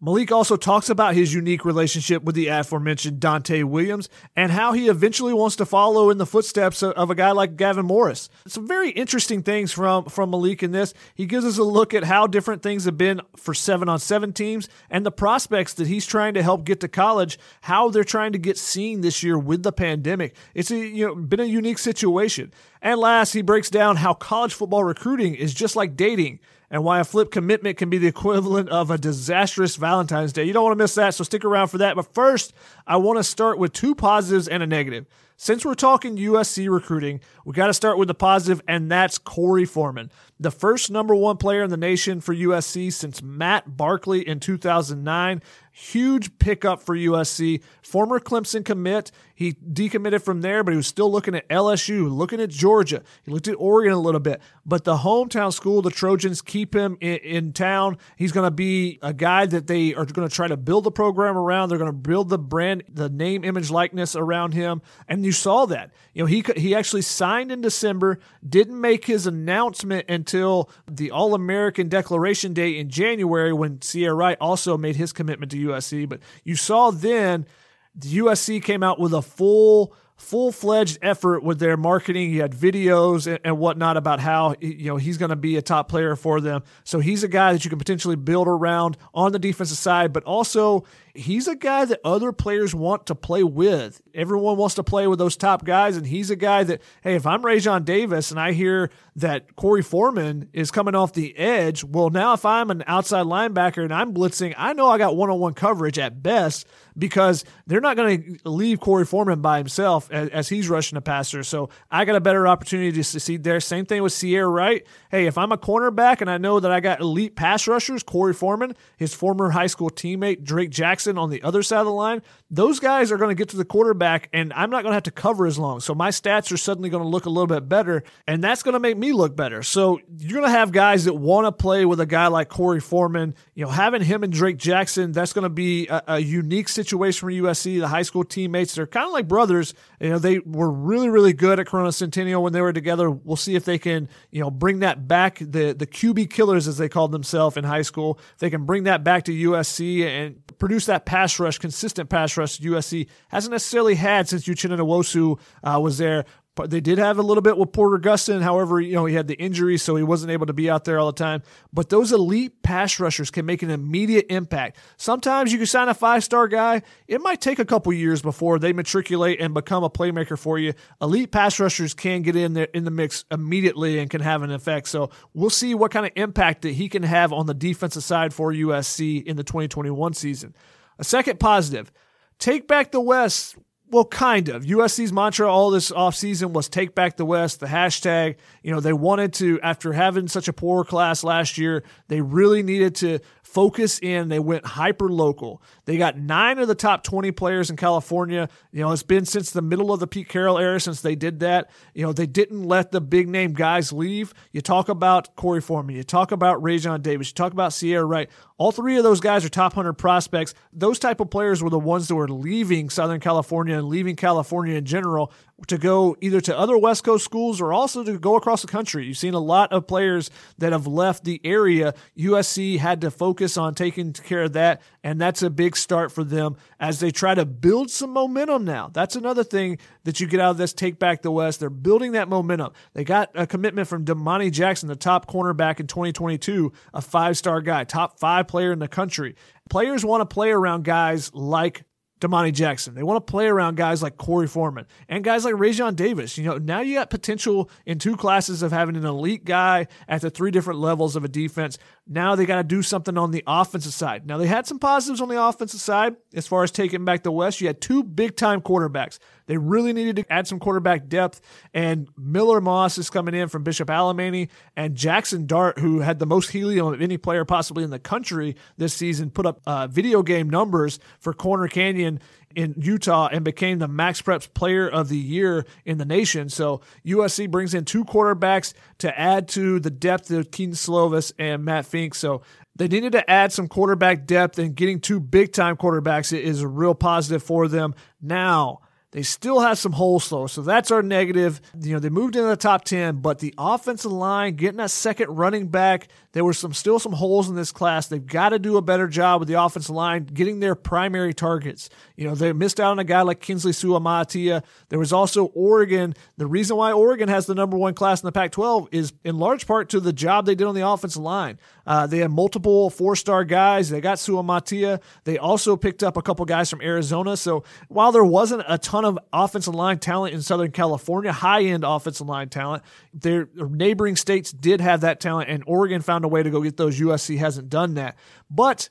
Malik 0.00 0.30
also 0.30 0.56
talks 0.56 0.90
about 0.90 1.14
his 1.14 1.32
unique 1.32 1.64
relationship 1.64 2.22
with 2.24 2.34
the 2.34 2.48
aforementioned 2.48 3.20
Donte 3.20 3.64
Williams 3.64 4.10
and 4.36 4.52
how 4.52 4.72
he 4.72 4.88
eventually 4.88 5.32
wants 5.32 5.56
to 5.56 5.64
follow 5.64 6.10
in 6.10 6.18
the 6.18 6.26
footsteps 6.26 6.82
of 6.82 7.10
a 7.10 7.14
guy 7.14 7.30
like 7.30 7.56
Gavin 7.56 7.86
Morris. 7.86 8.28
Some 8.46 8.68
very 8.68 8.90
interesting 8.90 9.42
things 9.42 9.72
from, 9.72 10.04
from 10.04 10.30
Malik 10.30 10.62
in 10.62 10.72
this. 10.72 10.92
He 11.14 11.24
gives 11.24 11.46
us 11.46 11.56
a 11.56 11.64
look 11.64 11.94
at 11.94 12.04
how 12.04 12.26
different 12.26 12.62
things 12.62 12.84
have 12.84 12.98
been 12.98 13.22
for 13.36 13.54
seven 13.54 13.88
on 13.88 13.98
seven 13.98 14.34
teams 14.34 14.68
and 14.90 15.06
the 15.06 15.10
prospects 15.10 15.72
that 15.74 15.86
he's 15.86 16.06
trying 16.06 16.34
to 16.34 16.42
help 16.42 16.64
get 16.64 16.80
to 16.80 16.88
college, 16.88 17.38
how 17.62 17.88
they're 17.88 18.04
trying 18.04 18.32
to 18.32 18.38
get 18.38 18.58
seen 18.58 19.00
this 19.00 19.22
year 19.22 19.38
with 19.38 19.62
the 19.62 19.72
pandemic. 19.72 20.36
It's 20.54 20.70
a, 20.70 20.76
you 20.76 21.06
know, 21.06 21.14
been 21.14 21.40
a 21.40 21.44
unique 21.44 21.78
situation. 21.78 22.52
And 22.82 23.00
last, 23.00 23.32
he 23.32 23.40
breaks 23.40 23.70
down 23.70 23.96
how 23.96 24.12
college 24.12 24.52
football 24.52 24.84
recruiting 24.84 25.34
is 25.34 25.54
just 25.54 25.76
like 25.76 25.96
dating 25.96 26.40
and 26.74 26.82
why 26.82 26.98
a 26.98 27.04
flip 27.04 27.30
commitment 27.30 27.76
can 27.76 27.88
be 27.88 27.98
the 27.98 28.08
equivalent 28.08 28.68
of 28.68 28.90
a 28.90 28.98
disastrous 28.98 29.76
Valentine's 29.76 30.32
Day. 30.32 30.42
You 30.42 30.52
don't 30.52 30.64
want 30.64 30.76
to 30.76 30.82
miss 30.82 30.96
that, 30.96 31.14
so 31.14 31.22
stick 31.22 31.44
around 31.44 31.68
for 31.68 31.78
that. 31.78 31.94
But 31.94 32.12
first, 32.12 32.52
I 32.84 32.96
want 32.96 33.16
to 33.20 33.22
start 33.22 33.58
with 33.58 33.72
two 33.72 33.94
positives 33.94 34.48
and 34.48 34.60
a 34.60 34.66
negative. 34.66 35.06
Since 35.36 35.64
we're 35.64 35.74
talking 35.74 36.16
USC 36.16 36.72
recruiting, 36.72 37.20
we 37.44 37.54
got 37.54 37.66
to 37.66 37.74
start 37.74 37.98
with 37.98 38.06
the 38.06 38.14
positive, 38.14 38.62
and 38.68 38.90
that's 38.90 39.18
Korey 39.18 39.68
Foreman, 39.68 40.12
the 40.38 40.52
first 40.52 40.90
number 40.92 41.14
one 41.14 41.38
player 41.38 41.64
in 41.64 41.70
the 41.70 41.76
nation 41.76 42.20
for 42.20 42.34
USC 42.34 42.92
since 42.92 43.20
Matt 43.20 43.76
Barkley 43.76 44.26
in 44.26 44.38
2009. 44.38 45.42
Huge 45.76 46.38
pickup 46.38 46.80
for 46.80 46.94
USC. 46.94 47.60
Former 47.82 48.20
Clemson 48.20 48.64
commit. 48.64 49.10
He 49.34 49.54
decommitted 49.54 50.22
from 50.22 50.40
there, 50.40 50.62
but 50.62 50.70
he 50.70 50.76
was 50.76 50.86
still 50.86 51.10
looking 51.10 51.34
at 51.34 51.48
LSU, 51.48 52.08
looking 52.08 52.40
at 52.40 52.50
Georgia. 52.50 53.02
He 53.24 53.32
looked 53.32 53.48
at 53.48 53.56
Oregon 53.58 53.92
a 53.92 53.98
little 53.98 54.20
bit. 54.20 54.40
But 54.64 54.84
the 54.84 54.98
hometown 54.98 55.52
school, 55.52 55.82
the 55.82 55.90
Trojans, 55.90 56.42
keep 56.42 56.76
him 56.76 56.96
in, 57.00 57.16
in 57.16 57.52
town. 57.52 57.98
He's 58.16 58.30
going 58.30 58.46
to 58.46 58.52
be 58.52 59.00
a 59.02 59.12
guy 59.12 59.46
that 59.46 59.66
they 59.66 59.94
are 59.94 60.04
going 60.04 60.28
to 60.28 60.32
try 60.32 60.46
to 60.46 60.56
build 60.56 60.84
the 60.84 60.92
program 60.92 61.36
around. 61.36 61.70
They're 61.70 61.78
going 61.78 61.90
to 61.90 61.92
build 61.92 62.28
the 62.28 62.38
brand, 62.38 62.84
the 62.88 63.08
name, 63.08 63.42
image, 63.42 63.68
likeness 63.68 64.14
around 64.14 64.54
him. 64.54 64.80
And 65.08 65.23
you 65.24 65.32
saw 65.32 65.66
that. 65.66 65.90
You 66.12 66.22
know, 66.22 66.26
he 66.26 66.44
he 66.56 66.74
actually 66.74 67.02
signed 67.02 67.50
in 67.50 67.60
December, 67.60 68.18
didn't 68.46 68.80
make 68.80 69.04
his 69.04 69.26
announcement 69.26 70.08
until 70.08 70.70
the 70.90 71.10
All 71.10 71.34
American 71.34 71.88
Declaration 71.88 72.52
Day 72.52 72.78
in 72.78 72.88
January 72.88 73.52
when 73.52 73.78
Ceyair 73.78 74.16
Wright 74.16 74.38
also 74.40 74.76
made 74.76 74.96
his 74.96 75.12
commitment 75.12 75.52
to 75.52 75.68
USC. 75.68 76.08
But 76.08 76.20
you 76.44 76.56
saw 76.56 76.90
then 76.90 77.46
the 77.94 78.18
USC 78.18 78.62
came 78.62 78.82
out 78.82 78.98
with 78.98 79.12
a 79.12 79.22
full 79.22 79.94
full 80.16 80.52
fledged 80.52 80.98
effort 81.02 81.42
with 81.42 81.58
their 81.58 81.76
marketing. 81.76 82.30
He 82.30 82.38
had 82.38 82.52
videos 82.52 83.26
and, 83.26 83.40
and 83.44 83.58
whatnot 83.58 83.96
about 83.96 84.20
how 84.20 84.54
you 84.60 84.86
know 84.86 84.96
he's 84.96 85.18
going 85.18 85.30
to 85.30 85.36
be 85.36 85.56
a 85.56 85.62
top 85.62 85.88
player 85.88 86.16
for 86.16 86.40
them. 86.40 86.62
So 86.84 87.00
he's 87.00 87.24
a 87.24 87.28
guy 87.28 87.52
that 87.52 87.64
you 87.64 87.68
can 87.68 87.78
potentially 87.78 88.16
build 88.16 88.48
around 88.48 88.96
on 89.12 89.32
the 89.32 89.38
defensive 89.38 89.76
side, 89.76 90.12
but 90.12 90.22
also 90.24 90.84
he's 91.14 91.48
a 91.48 91.56
guy 91.56 91.84
that 91.84 92.00
other 92.04 92.32
players 92.32 92.74
want 92.74 93.06
to 93.06 93.14
play 93.14 93.42
with. 93.42 94.00
Everyone 94.14 94.56
wants 94.56 94.76
to 94.76 94.84
play 94.84 95.06
with 95.06 95.18
those 95.18 95.36
top 95.36 95.64
guys, 95.64 95.96
and 95.96 96.06
he's 96.06 96.30
a 96.30 96.36
guy 96.36 96.64
that, 96.64 96.82
hey, 97.02 97.14
if 97.14 97.26
I'm 97.26 97.42
Raesjon 97.42 97.84
Davis 97.84 98.30
and 98.30 98.38
I 98.38 98.52
hear 98.52 98.90
that 99.16 99.56
Korey 99.56 99.84
Foreman 99.84 100.48
is 100.52 100.70
coming 100.70 100.94
off 100.94 101.12
the 101.12 101.36
edge, 101.36 101.84
well, 101.84 102.10
now 102.10 102.34
if 102.34 102.44
I'm 102.44 102.70
an 102.70 102.84
outside 102.86 103.26
linebacker 103.26 103.82
and 103.82 103.92
I'm 103.92 104.14
blitzing, 104.14 104.54
I 104.56 104.72
know 104.72 104.88
I 104.88 104.98
got 104.98 105.16
one 105.16 105.30
on 105.30 105.38
one 105.38 105.54
coverage 105.54 105.98
at 105.98 106.22
best 106.22 106.66
because 106.96 107.44
they're 107.66 107.80
not 107.80 107.96
going 107.96 108.38
to 108.38 108.48
leave 108.48 108.78
Korey 108.80 109.06
Foreman 109.06 109.40
by 109.40 109.58
himself 109.58 110.10
as, 110.10 110.28
as, 110.28 110.48
he's 110.48 110.68
rushing 110.68 110.96
the 110.96 111.02
passer. 111.02 111.42
So 111.42 111.70
I 111.90 112.04
got 112.04 112.16
a 112.16 112.20
better 112.20 112.46
opportunity 112.46 112.92
to 112.92 113.04
succeed 113.04 113.42
there. 113.42 113.60
Same 113.60 113.86
thing 113.86 114.02
with 114.02 114.12
Ceyair 114.12 114.52
Wright. 114.52 114.86
Hey, 115.10 115.26
if 115.26 115.38
I'm 115.38 115.52
a 115.52 115.58
cornerback 115.58 116.20
and 116.20 116.30
I 116.30 116.38
know 116.38 116.60
that 116.60 116.70
I 116.70 116.80
got 116.80 117.00
elite 117.00 117.34
pass 117.34 117.66
rushers, 117.66 118.04
Korey 118.04 118.34
Foreman, 118.34 118.76
his 118.96 119.14
former 119.14 119.50
high 119.50 119.66
school 119.66 119.90
teammate 119.90 120.44
Drake 120.44 120.70
Jackson, 120.70 121.18
on 121.18 121.30
the 121.30 121.42
other 121.42 121.62
side 121.62 121.80
of 121.80 121.86
the 121.86 121.92
line, 121.92 122.22
those 122.50 122.78
guys 122.78 123.10
are 123.10 123.16
going 123.16 123.30
to 123.30 123.34
get 123.34 123.48
to 123.50 123.56
the 123.56 123.64
quarterback, 123.64 124.28
and 124.32 124.52
I'm 124.52 124.70
not 124.70 124.82
going 124.82 124.90
to 124.90 124.94
have 124.94 125.04
to 125.04 125.10
cover 125.10 125.46
as 125.46 125.58
long. 125.58 125.80
So 125.80 125.94
my 125.94 126.10
stats 126.10 126.52
are 126.52 126.56
suddenly 126.56 126.88
going 126.88 127.02
to 127.02 127.08
look 127.08 127.26
a 127.26 127.30
little 127.30 127.46
bit 127.46 127.68
better, 127.68 128.04
and 128.26 128.42
that's 128.42 128.62
going 128.62 128.74
to 128.74 128.80
make 128.80 128.96
me 128.96 129.12
look 129.12 129.34
better. 129.34 129.62
So 129.62 130.00
you're 130.18 130.40
going 130.40 130.50
to 130.50 130.56
have 130.56 130.72
guys 130.72 131.04
that 131.04 131.14
want 131.14 131.46
to 131.46 131.52
play 131.52 131.84
with 131.84 132.00
a 132.00 132.06
guy 132.06 132.28
like 132.28 132.48
Korey 132.48 132.82
Foreman. 132.82 133.34
You 133.54 133.64
know, 133.64 133.70
having 133.70 134.02
him 134.02 134.22
and 134.22 134.32
Drake 134.32 134.58
Jackson, 134.58 135.12
that's 135.12 135.32
going 135.32 135.44
to 135.44 135.48
be 135.48 135.88
a, 135.88 136.02
a 136.06 136.18
unique 136.18 136.68
situation 136.68 136.83
for 136.90 137.30
USC. 137.30 137.80
The 137.80 137.88
high 137.88 138.02
school 138.02 138.24
teammates, 138.24 138.74
they're 138.74 138.86
kind 138.86 139.06
of 139.06 139.12
like 139.12 139.28
brothers. 139.28 139.74
You 140.00 140.10
know, 140.10 140.18
they 140.18 140.38
were 140.40 140.70
really, 140.70 141.08
really 141.08 141.32
good 141.32 141.60
at 141.60 141.66
Corona 141.66 141.92
Centennial 141.92 142.42
when 142.42 142.52
they 142.52 142.60
were 142.60 142.72
together. 142.72 143.10
We'll 143.10 143.36
see 143.36 143.54
if 143.54 143.64
they 143.64 143.78
can, 143.78 144.08
you 144.30 144.40
know, 144.40 144.50
bring 144.50 144.80
that 144.80 145.06
back. 145.08 145.38
The 145.38 145.72
the 145.72 145.86
QB 145.86 146.30
killers, 146.30 146.68
as 146.68 146.78
they 146.78 146.88
called 146.88 147.12
themselves 147.12 147.56
in 147.56 147.64
high 147.64 147.82
school, 147.82 148.18
if 148.34 148.38
they 148.38 148.50
can 148.50 148.64
bring 148.64 148.84
that 148.84 149.04
back 149.04 149.24
to 149.24 149.32
USC 149.32 150.04
and 150.04 150.46
produce 150.58 150.86
that 150.86 151.06
pass 151.06 151.38
rush, 151.38 151.58
consistent 151.58 152.08
pass 152.08 152.36
rush 152.36 152.58
USC 152.60 153.08
hasn't 153.28 153.52
necessarily 153.52 153.94
had 153.94 154.28
since 154.28 154.44
Uchenna 154.44 154.78
Nwosu 154.78 155.38
uh, 155.62 155.80
was 155.80 155.98
there. 155.98 156.24
They 156.56 156.80
did 156.80 156.98
have 156.98 157.18
a 157.18 157.22
little 157.22 157.42
bit 157.42 157.58
with 157.58 157.72
Porter 157.72 157.98
Gustin. 157.98 158.40
However, 158.40 158.80
you 158.80 158.92
know, 158.92 159.06
he 159.06 159.14
had 159.14 159.26
the 159.26 159.34
injury, 159.34 159.76
so 159.76 159.96
he 159.96 160.04
wasn't 160.04 160.30
able 160.30 160.46
to 160.46 160.52
be 160.52 160.70
out 160.70 160.84
there 160.84 161.00
all 161.00 161.06
the 161.06 161.12
time. 161.12 161.42
But 161.72 161.88
those 161.88 162.12
elite 162.12 162.62
pass 162.62 163.00
rushers 163.00 163.32
can 163.32 163.44
make 163.44 163.62
an 163.62 163.70
immediate 163.70 164.26
impact. 164.30 164.78
Sometimes 164.96 165.50
you 165.50 165.58
can 165.58 165.66
sign 165.66 165.88
a 165.88 165.94
five 165.94 166.22
star 166.22 166.46
guy. 166.46 166.82
It 167.08 167.20
might 167.20 167.40
take 167.40 167.58
a 167.58 167.64
couple 167.64 167.92
years 167.92 168.22
before 168.22 168.60
they 168.60 168.72
matriculate 168.72 169.40
and 169.40 169.52
become 169.52 169.82
a 169.82 169.90
playmaker 169.90 170.38
for 170.38 170.56
you. 170.56 170.74
Elite 171.02 171.32
pass 171.32 171.58
rushers 171.58 171.92
can 171.92 172.22
get 172.22 172.36
in 172.36 172.52
there 172.52 172.68
in 172.72 172.84
the 172.84 172.90
mix 172.92 173.24
immediately 173.32 173.98
and 173.98 174.08
can 174.08 174.20
have 174.20 174.42
an 174.42 174.52
effect. 174.52 174.86
So 174.86 175.10
we'll 175.32 175.50
see 175.50 175.74
what 175.74 175.90
kind 175.90 176.06
of 176.06 176.12
impact 176.14 176.62
that 176.62 176.74
he 176.74 176.88
can 176.88 177.02
have 177.02 177.32
on 177.32 177.46
the 177.46 177.54
defensive 177.54 178.04
side 178.04 178.32
for 178.32 178.52
USC 178.52 179.24
in 179.24 179.36
the 179.36 179.44
2021 179.44 180.14
season. 180.14 180.54
A 181.00 181.04
second 181.04 181.40
positive, 181.40 181.90
take 182.38 182.68
back 182.68 182.92
the 182.92 183.00
West 183.00 183.56
well, 183.90 184.04
kind 184.04 184.48
of. 184.48 184.64
USC's 184.64 185.12
mantra 185.12 185.50
all 185.50 185.70
this 185.70 185.90
offseason 185.90 186.52
was 186.52 186.68
take 186.68 186.94
back 186.94 187.16
the 187.16 187.24
West, 187.24 187.60
the 187.60 187.66
hashtag. 187.66 188.36
You 188.62 188.72
know, 188.72 188.80
they 188.80 188.92
wanted 188.92 189.32
to, 189.34 189.60
after 189.60 189.92
having 189.92 190.26
such 190.26 190.48
a 190.48 190.52
poor 190.52 190.84
class 190.84 191.22
last 191.22 191.58
year, 191.58 191.84
they 192.08 192.20
really 192.20 192.62
needed 192.62 192.94
to 192.96 193.20
focus 193.54 194.00
in. 194.00 194.28
They 194.28 194.40
went 194.40 194.66
hyper 194.66 195.08
local. 195.08 195.62
They 195.84 195.96
got 195.96 196.18
nine 196.18 196.58
of 196.58 196.66
the 196.66 196.74
top 196.74 197.04
20 197.04 197.30
players 197.30 197.70
in 197.70 197.76
California. 197.76 198.48
You 198.72 198.80
know, 198.80 198.90
it's 198.90 199.04
been 199.04 199.24
since 199.24 199.52
the 199.52 199.62
middle 199.62 199.92
of 199.92 200.00
the 200.00 200.08
Pete 200.08 200.28
Carroll 200.28 200.58
era 200.58 200.80
since 200.80 201.00
they 201.00 201.14
did 201.14 201.38
that. 201.40 201.70
You 201.94 202.04
know, 202.04 202.12
they 202.12 202.26
didn't 202.26 202.64
let 202.64 202.90
the 202.90 203.00
big 203.00 203.28
name 203.28 203.52
guys 203.52 203.92
leave. 203.92 204.34
You 204.50 204.60
talk 204.60 204.88
about 204.88 205.36
Korey 205.36 205.62
Foreman, 205.62 205.94
you 205.94 206.02
talk 206.02 206.32
about 206.32 206.60
Raesjon 206.62 207.00
Davis, 207.00 207.28
you 207.28 207.34
talk 207.34 207.52
about 207.52 207.70
Ceyair 207.70 208.06
Wright. 208.06 208.28
All 208.58 208.72
three 208.72 208.96
of 208.96 209.04
those 209.04 209.20
guys 209.20 209.44
are 209.44 209.48
top 209.48 209.76
100 209.76 209.94
prospects. 209.94 210.54
Those 210.72 210.98
type 210.98 211.20
of 211.20 211.30
players 211.30 211.62
were 211.62 211.70
the 211.70 211.78
ones 211.78 212.08
that 212.08 212.16
were 212.16 212.28
leaving 212.28 212.90
Southern 212.90 213.20
California 213.20 213.78
and 213.78 213.88
leaving 213.88 214.16
California 214.16 214.74
in 214.74 214.84
general 214.84 215.32
to 215.68 215.78
go 215.78 216.16
either 216.20 216.40
to 216.40 216.58
other 216.58 216.76
West 216.76 217.04
Coast 217.04 217.24
schools 217.24 217.60
or 217.60 217.72
also 217.72 218.02
to 218.02 218.18
go 218.18 218.36
across 218.36 218.62
the 218.62 218.68
country. 218.68 219.06
You've 219.06 219.16
seen 219.16 219.34
a 219.34 219.40
lot 219.40 219.72
of 219.72 219.86
players 219.86 220.30
that 220.58 220.72
have 220.72 220.86
left 220.86 221.24
the 221.24 221.40
area. 221.44 221.94
USC 222.18 222.78
had 222.78 223.00
to 223.02 223.10
focus 223.10 223.56
on 223.56 223.74
taking 223.74 224.12
care 224.12 224.42
of 224.42 224.54
that, 224.54 224.82
and 225.02 225.20
that's 225.20 225.42
a 225.42 225.50
big 225.50 225.76
start 225.76 226.10
for 226.12 226.24
them 226.24 226.56
as 226.80 227.00
they 227.00 227.10
try 227.10 227.34
to 227.34 227.46
build 227.46 227.90
some 227.90 228.10
momentum 228.10 228.64
now. 228.64 228.90
That's 228.92 229.16
another 229.16 229.44
thing 229.44 229.78
that 230.02 230.20
you 230.20 230.26
get 230.26 230.40
out 230.40 230.50
of 230.50 230.58
this 230.58 230.72
Take 230.72 230.98
Back 230.98 231.22
the 231.22 231.30
West. 231.30 231.60
They're 231.60 231.70
building 231.70 232.12
that 232.12 232.28
momentum. 232.28 232.72
They 232.92 233.04
got 233.04 233.30
a 233.34 233.46
commitment 233.46 233.88
from 233.88 234.04
Domani 234.04 234.50
Jackson, 234.50 234.88
the 234.88 234.96
top 234.96 235.30
cornerback 235.30 235.78
in 235.78 235.86
2022, 235.86 236.72
a 236.92 237.00
five 237.00 237.38
star 237.38 237.60
guy, 237.60 237.84
top 237.84 238.18
five 238.18 238.48
player 238.48 238.72
in 238.72 238.80
the 238.80 238.88
country. 238.88 239.36
Players 239.70 240.04
want 240.04 240.20
to 240.20 240.26
play 240.26 240.50
around 240.50 240.84
guys 240.84 241.32
like 241.32 241.84
Domani 242.24 242.52
Jackson. 242.52 242.94
They 242.94 243.02
want 243.02 243.24
to 243.24 243.30
play 243.30 243.46
around 243.46 243.76
guys 243.76 244.02
like 244.02 244.16
Korey 244.16 244.48
Foreman 244.48 244.86
and 245.08 245.22
guys 245.22 245.44
like 245.44 245.54
Raesjon 245.54 245.94
Davis. 245.94 246.38
You 246.38 246.44
know, 246.44 246.56
now 246.56 246.80
you 246.80 246.94
got 246.94 247.10
potential 247.10 247.70
in 247.84 247.98
two 247.98 248.16
classes 248.16 248.62
of 248.62 248.72
having 248.72 248.96
an 248.96 249.04
elite 249.04 249.44
guy 249.44 249.88
at 250.08 250.22
the 250.22 250.30
three 250.30 250.50
different 250.50 250.80
levels 250.80 251.16
of 251.16 251.24
a 251.24 251.28
defense. 251.28 251.78
Now 252.06 252.34
they 252.34 252.46
got 252.46 252.56
to 252.56 252.64
do 252.64 252.82
something 252.82 253.18
on 253.18 253.30
the 253.30 253.44
offensive 253.46 253.92
side. 253.92 254.26
Now 254.26 254.38
they 254.38 254.46
had 254.46 254.66
some 254.66 254.78
positives 254.78 255.20
on 255.20 255.28
the 255.28 255.42
offensive 255.42 255.80
side 255.80 256.16
as 256.34 256.46
far 256.46 256.62
as 256.62 256.70
taking 256.70 257.04
back 257.04 257.24
the 257.24 257.32
West. 257.32 257.60
You 257.60 257.66
had 257.66 257.82
two 257.82 258.02
big 258.02 258.36
time 258.36 258.62
quarterbacks. 258.62 259.18
They 259.46 259.56
really 259.56 259.92
needed 259.92 260.16
to 260.16 260.32
add 260.32 260.46
some 260.46 260.58
quarterback 260.58 261.08
depth, 261.08 261.40
and 261.72 262.08
Miller 262.16 262.60
Moss 262.60 262.98
is 262.98 263.10
coming 263.10 263.34
in 263.34 263.48
from 263.48 263.62
Bishop 263.62 263.88
Alemany, 263.88 264.48
and 264.76 264.94
Jackson 264.94 265.46
Dart, 265.46 265.78
who 265.78 266.00
had 266.00 266.18
the 266.18 266.26
most 266.26 266.50
helium 266.50 266.92
of 266.92 267.00
any 267.00 267.18
player 267.18 267.44
possibly 267.44 267.84
in 267.84 267.90
the 267.90 267.98
country 267.98 268.56
this 268.76 268.94
season, 268.94 269.30
put 269.30 269.46
up 269.46 269.60
uh, 269.66 269.86
video 269.86 270.22
game 270.22 270.48
numbers 270.48 270.98
for 271.20 271.32
Corner 271.32 271.68
Canyon 271.68 272.20
in 272.54 272.74
Utah 272.78 273.28
and 273.30 273.44
became 273.44 273.78
the 273.78 273.88
Max 273.88 274.22
Preps 274.22 274.52
Player 274.52 274.88
of 274.88 275.08
the 275.08 275.18
Year 275.18 275.66
in 275.84 275.98
the 275.98 276.04
nation. 276.04 276.48
So 276.48 276.80
USC 277.04 277.50
brings 277.50 277.74
in 277.74 277.84
two 277.84 278.04
quarterbacks 278.04 278.74
to 278.98 279.18
add 279.18 279.48
to 279.48 279.80
the 279.80 279.90
depth 279.90 280.30
of 280.30 280.50
Kedon 280.50 280.74
Slovis 280.74 281.32
and 281.38 281.64
Matt 281.64 281.86
Fink. 281.86 282.14
So 282.14 282.42
they 282.76 282.88
needed 282.88 283.12
to 283.12 283.30
add 283.30 283.52
some 283.52 283.68
quarterback 283.68 284.26
depth, 284.26 284.58
and 284.58 284.74
getting 284.74 285.00
two 285.00 285.20
big 285.20 285.52
time 285.52 285.76
quarterbacks 285.76 286.36
is 286.36 286.60
a 286.60 286.68
real 286.68 286.94
positive 286.94 287.42
for 287.42 287.68
them. 287.68 287.94
Now, 288.20 288.80
they 289.14 289.22
still 289.22 289.60
have 289.60 289.78
some 289.78 289.92
holes 289.92 290.28
though, 290.28 290.48
so 290.48 290.60
that's 290.60 290.90
our 290.90 291.00
negative. 291.00 291.60
You 291.80 291.92
know, 291.92 291.98
they 292.00 292.08
moved 292.08 292.34
into 292.34 292.48
the 292.48 292.56
top 292.56 292.84
10, 292.84 293.18
but 293.18 293.38
the 293.38 293.54
offensive 293.56 294.10
line, 294.10 294.56
getting 294.56 294.78
that 294.78 294.90
second 294.90 295.28
running 295.28 295.68
back, 295.68 296.08
there 296.34 296.44
were 296.44 296.52
some 296.52 296.74
still 296.74 296.98
some 296.98 297.12
holes 297.12 297.48
in 297.48 297.54
this 297.54 297.70
class. 297.70 298.08
They've 298.08 298.24
got 298.24 298.48
to 298.50 298.58
do 298.58 298.76
a 298.76 298.82
better 298.82 299.06
job 299.06 299.40
with 299.40 299.48
the 299.48 299.62
offensive 299.62 299.94
line 299.94 300.24
getting 300.24 300.58
their 300.58 300.74
primary 300.74 301.32
targets. 301.32 301.88
You 302.16 302.26
know, 302.26 302.34
they 302.34 302.52
missed 302.52 302.80
out 302.80 302.90
on 302.90 302.98
a 302.98 303.04
guy 303.04 303.22
like 303.22 303.40
Kinsley 303.40 303.70
Suamataia. 303.70 304.62
There 304.88 304.98
was 304.98 305.12
also 305.12 305.46
Oregon. 305.54 306.14
The 306.36 306.48
reason 306.48 306.76
why 306.76 306.90
Oregon 306.90 307.28
has 307.28 307.46
the 307.46 307.54
number 307.54 307.76
one 307.76 307.94
class 307.94 308.20
in 308.20 308.26
the 308.26 308.32
Pac 308.32 308.50
12 308.50 308.88
is 308.90 309.12
in 309.22 309.38
large 309.38 309.66
part 309.66 309.88
to 309.90 310.00
the 310.00 310.12
job 310.12 310.44
they 310.44 310.56
did 310.56 310.66
on 310.66 310.74
the 310.74 310.86
offensive 310.86 311.22
line. 311.22 311.58
Uh, 311.86 312.06
they 312.08 312.18
had 312.18 312.32
multiple 312.32 312.90
four 312.90 313.14
star 313.14 313.44
guys. 313.44 313.88
They 313.90 314.00
got 314.00 314.18
Suamataia. 314.18 315.00
They 315.22 315.38
also 315.38 315.76
picked 315.76 316.02
up 316.02 316.16
a 316.16 316.22
couple 316.22 316.44
guys 316.46 316.68
from 316.68 316.80
Arizona. 316.80 317.36
So 317.36 317.62
while 317.88 318.10
there 318.10 318.24
wasn't 318.24 318.64
a 318.66 318.78
ton 318.78 319.04
of 319.04 319.18
offensive 319.32 319.74
line 319.74 320.00
talent 320.00 320.34
in 320.34 320.42
Southern 320.42 320.72
California, 320.72 321.30
high 321.30 321.62
end 321.62 321.84
offensive 321.84 322.26
line 322.26 322.48
talent, 322.48 322.82
their 323.12 323.48
neighboring 323.54 324.16
states 324.16 324.50
did 324.50 324.80
have 324.80 325.02
that 325.02 325.20
talent, 325.20 325.48
and 325.48 325.62
Oregon 325.66 326.02
found 326.02 326.23
a 326.24 326.28
way 326.28 326.42
to 326.42 326.50
go 326.50 326.62
get 326.62 326.76
those. 326.76 326.98
USC 326.98 327.38
hasn't 327.38 327.68
done 327.68 327.94
that. 327.94 328.16
But 328.50 328.88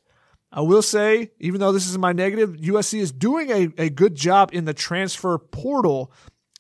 I 0.52 0.62
will 0.62 0.82
say, 0.82 1.32
even 1.40 1.60
though 1.60 1.72
this 1.72 1.88
is 1.88 1.98
my 1.98 2.14
negative, 2.14 2.52
USC 2.52 3.00
is 3.00 3.12
doing 3.12 3.50
a, 3.50 3.84
a 3.84 3.90
good 3.90 4.16
job 4.16 4.52
in 4.54 4.66
the 4.66 4.74
transfer 4.74 5.38
portal 5.38 6.12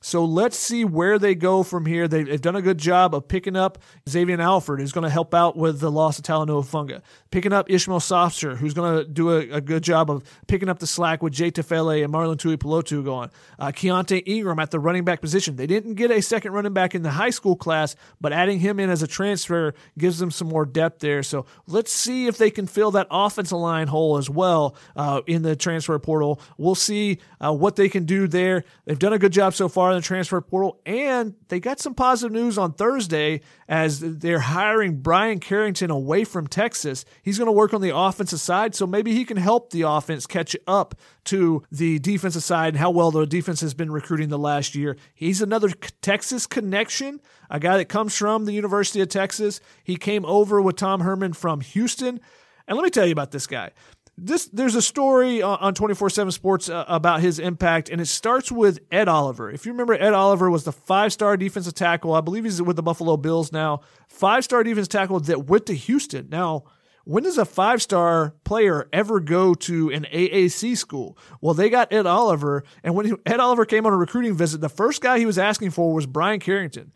so 0.03 0.25
let's 0.25 0.57
see 0.57 0.83
where 0.83 1.17
they 1.17 1.33
go 1.33 1.63
from 1.63 1.85
here. 1.85 2.09
They've, 2.09 2.41
done 2.41 2.57
a 2.57 2.61
good 2.61 2.77
job 2.77 3.15
of 3.15 3.25
picking 3.29 3.55
up 3.55 3.77
Xavier 4.07 4.41
Alford, 4.41 4.81
who's 4.81 4.91
going 4.91 5.05
to 5.05 5.09
help 5.09 5.33
out 5.33 5.55
with 5.55 5.79
the 5.79 5.89
loss 5.89 6.19
of 6.19 6.25
Talanoa 6.25 6.65
Funga. 6.65 7.01
Picking 7.31 7.53
up 7.53 7.69
Ishmael 7.69 8.01
Sopsher, 8.01 8.57
who's 8.57 8.73
going 8.73 8.97
to 8.97 9.09
do 9.09 9.31
a, 9.31 9.49
a, 9.49 9.61
good 9.61 9.81
job 9.81 10.11
of 10.11 10.23
picking 10.47 10.67
up 10.67 10.79
the 10.79 10.87
slack 10.87 11.23
with 11.23 11.31
Jay 11.31 11.51
Tufele 11.51 12.03
and 12.03 12.13
Marlon 12.13 12.35
Tuipulotu 12.35 13.01
going. 13.01 13.29
Uh, 13.57 13.67
Keaontay 13.67 14.23
Ingram 14.25 14.59
at 14.59 14.71
the 14.71 14.79
running 14.79 15.05
back 15.05 15.21
position. 15.21 15.55
They 15.55 15.67
didn't 15.67 15.93
get 15.93 16.11
a 16.11 16.21
second 16.21 16.51
running 16.51 16.73
back 16.73 16.95
in 16.95 17.01
the 17.01 17.11
high 17.11 17.29
school 17.29 17.55
class, 17.55 17.95
but 18.19 18.33
adding 18.33 18.59
him 18.59 18.81
in 18.81 18.89
as 18.89 19.03
a 19.03 19.07
transfer 19.07 19.73
gives 19.97 20.19
them 20.19 20.31
some 20.31 20.49
more 20.49 20.65
depth 20.65 20.99
there. 20.99 21.23
So 21.23 21.45
let's 21.65 21.93
see 21.93 22.27
if 22.27 22.37
they 22.37 22.51
can 22.51 22.67
fill 22.67 22.91
that 22.91 23.07
offensive 23.09 23.57
line 23.57 23.87
hole 23.87 24.17
as 24.17 24.29
well 24.29 24.75
uh, 24.97 25.21
in 25.27 25.43
the 25.43 25.55
transfer 25.55 25.97
portal. 25.97 26.41
We'll 26.57 26.75
see 26.75 27.19
uh, 27.39 27.53
what 27.53 27.77
they 27.77 27.87
can 27.87 28.03
do 28.03 28.27
there. 28.27 28.65
They've 28.83 28.99
done 28.99 29.13
a 29.13 29.19
good 29.19 29.31
job 29.31 29.53
so 29.53 29.69
far 29.69 29.92
in 29.93 30.01
the 30.01 30.05
transfer 30.05 30.41
portal, 30.41 30.79
and 30.85 31.35
they 31.47 31.59
got 31.59 31.79
some 31.79 31.93
positive 31.93 32.31
news 32.31 32.57
on 32.57 32.73
Thursday 32.73 33.41
as 33.67 33.99
they're 33.99 34.39
hiring 34.39 35.01
Bryan 35.01 35.39
Carrington 35.39 35.89
away 35.89 36.23
from 36.23 36.47
Texas. 36.47 37.05
He's 37.21 37.37
going 37.37 37.47
to 37.47 37.53
work 37.53 37.73
on 37.73 37.81
the 37.81 37.95
offensive 37.95 38.39
side, 38.39 38.75
so 38.75 38.85
maybe 38.85 39.13
he 39.13 39.25
can 39.25 39.37
help 39.37 39.69
the 39.71 39.83
offense 39.83 40.27
catch 40.27 40.55
up 40.67 40.95
to 41.25 41.63
the 41.71 41.99
defensive 41.99 42.43
side 42.43 42.69
and 42.69 42.77
how 42.77 42.91
well 42.91 43.11
the 43.11 43.25
defense 43.25 43.61
has 43.61 43.73
been 43.73 43.91
recruiting 43.91 44.29
the 44.29 44.37
last 44.37 44.75
year. 44.75 44.97
He's 45.13 45.41
another 45.41 45.69
Texas 46.01 46.45
connection, 46.45 47.21
a 47.49 47.59
guy 47.59 47.77
that 47.77 47.85
comes 47.85 48.17
from 48.17 48.45
the 48.45 48.53
University 48.53 49.01
of 49.01 49.09
Texas. 49.09 49.61
He 49.83 49.95
came 49.95 50.25
over 50.25 50.61
with 50.61 50.75
Tom 50.75 51.01
Herman 51.01 51.33
from 51.33 51.61
Houston. 51.61 52.19
And 52.67 52.77
let 52.77 52.83
me 52.83 52.89
tell 52.89 53.05
you 53.05 53.11
about 53.11 53.31
this 53.31 53.47
guy 53.47 53.71
this 54.17 54.45
there's 54.45 54.75
a 54.75 54.81
story 54.81 55.41
on 55.41 55.73
24/7 55.73 56.31
Sports 56.31 56.69
uh, 56.69 56.85
about 56.87 57.21
his 57.21 57.39
impact 57.39 57.89
and 57.89 57.99
it 57.99 58.05
starts 58.05 58.51
with 58.51 58.79
Ed 58.91 59.07
Oliver. 59.07 59.49
If 59.49 59.65
you 59.65 59.71
remember 59.71 59.93
Ed 59.93 60.13
Oliver 60.13 60.51
was 60.51 60.63
the 60.63 60.71
five-star 60.71 61.35
defensive 61.37 61.73
tackle. 61.73 62.13
I 62.13 62.21
believe 62.21 62.43
he's 62.43 62.61
with 62.61 62.75
the 62.75 62.83
Buffalo 62.83 63.17
Bills 63.17 63.51
now. 63.51 63.81
Five-star 64.07 64.63
defensive 64.63 64.91
tackle 64.91 65.19
that 65.21 65.47
went 65.47 65.65
to 65.65 65.73
Houston. 65.73 66.29
Now, 66.29 66.65
when 67.05 67.23
does 67.23 67.37
a 67.37 67.45
five-star 67.45 68.35
player 68.43 68.87
ever 68.93 69.19
go 69.19 69.55
to 69.55 69.89
an 69.91 70.05
AAC 70.13 70.77
school? 70.77 71.17
Well, 71.41 71.55
they 71.55 71.69
got 71.71 71.91
Ed 71.91 72.05
Oliver 72.05 72.63
and 72.83 72.93
when 72.93 73.17
Ed 73.25 73.39
Oliver 73.39 73.65
came 73.65 73.87
on 73.87 73.93
a 73.93 73.97
recruiting 73.97 74.35
visit, 74.35 74.61
the 74.61 74.69
first 74.69 75.01
guy 75.01 75.17
he 75.17 75.25
was 75.25 75.39
asking 75.39 75.71
for 75.71 75.91
was 75.91 76.05
Bryan 76.05 76.39
Carrington. 76.39 76.93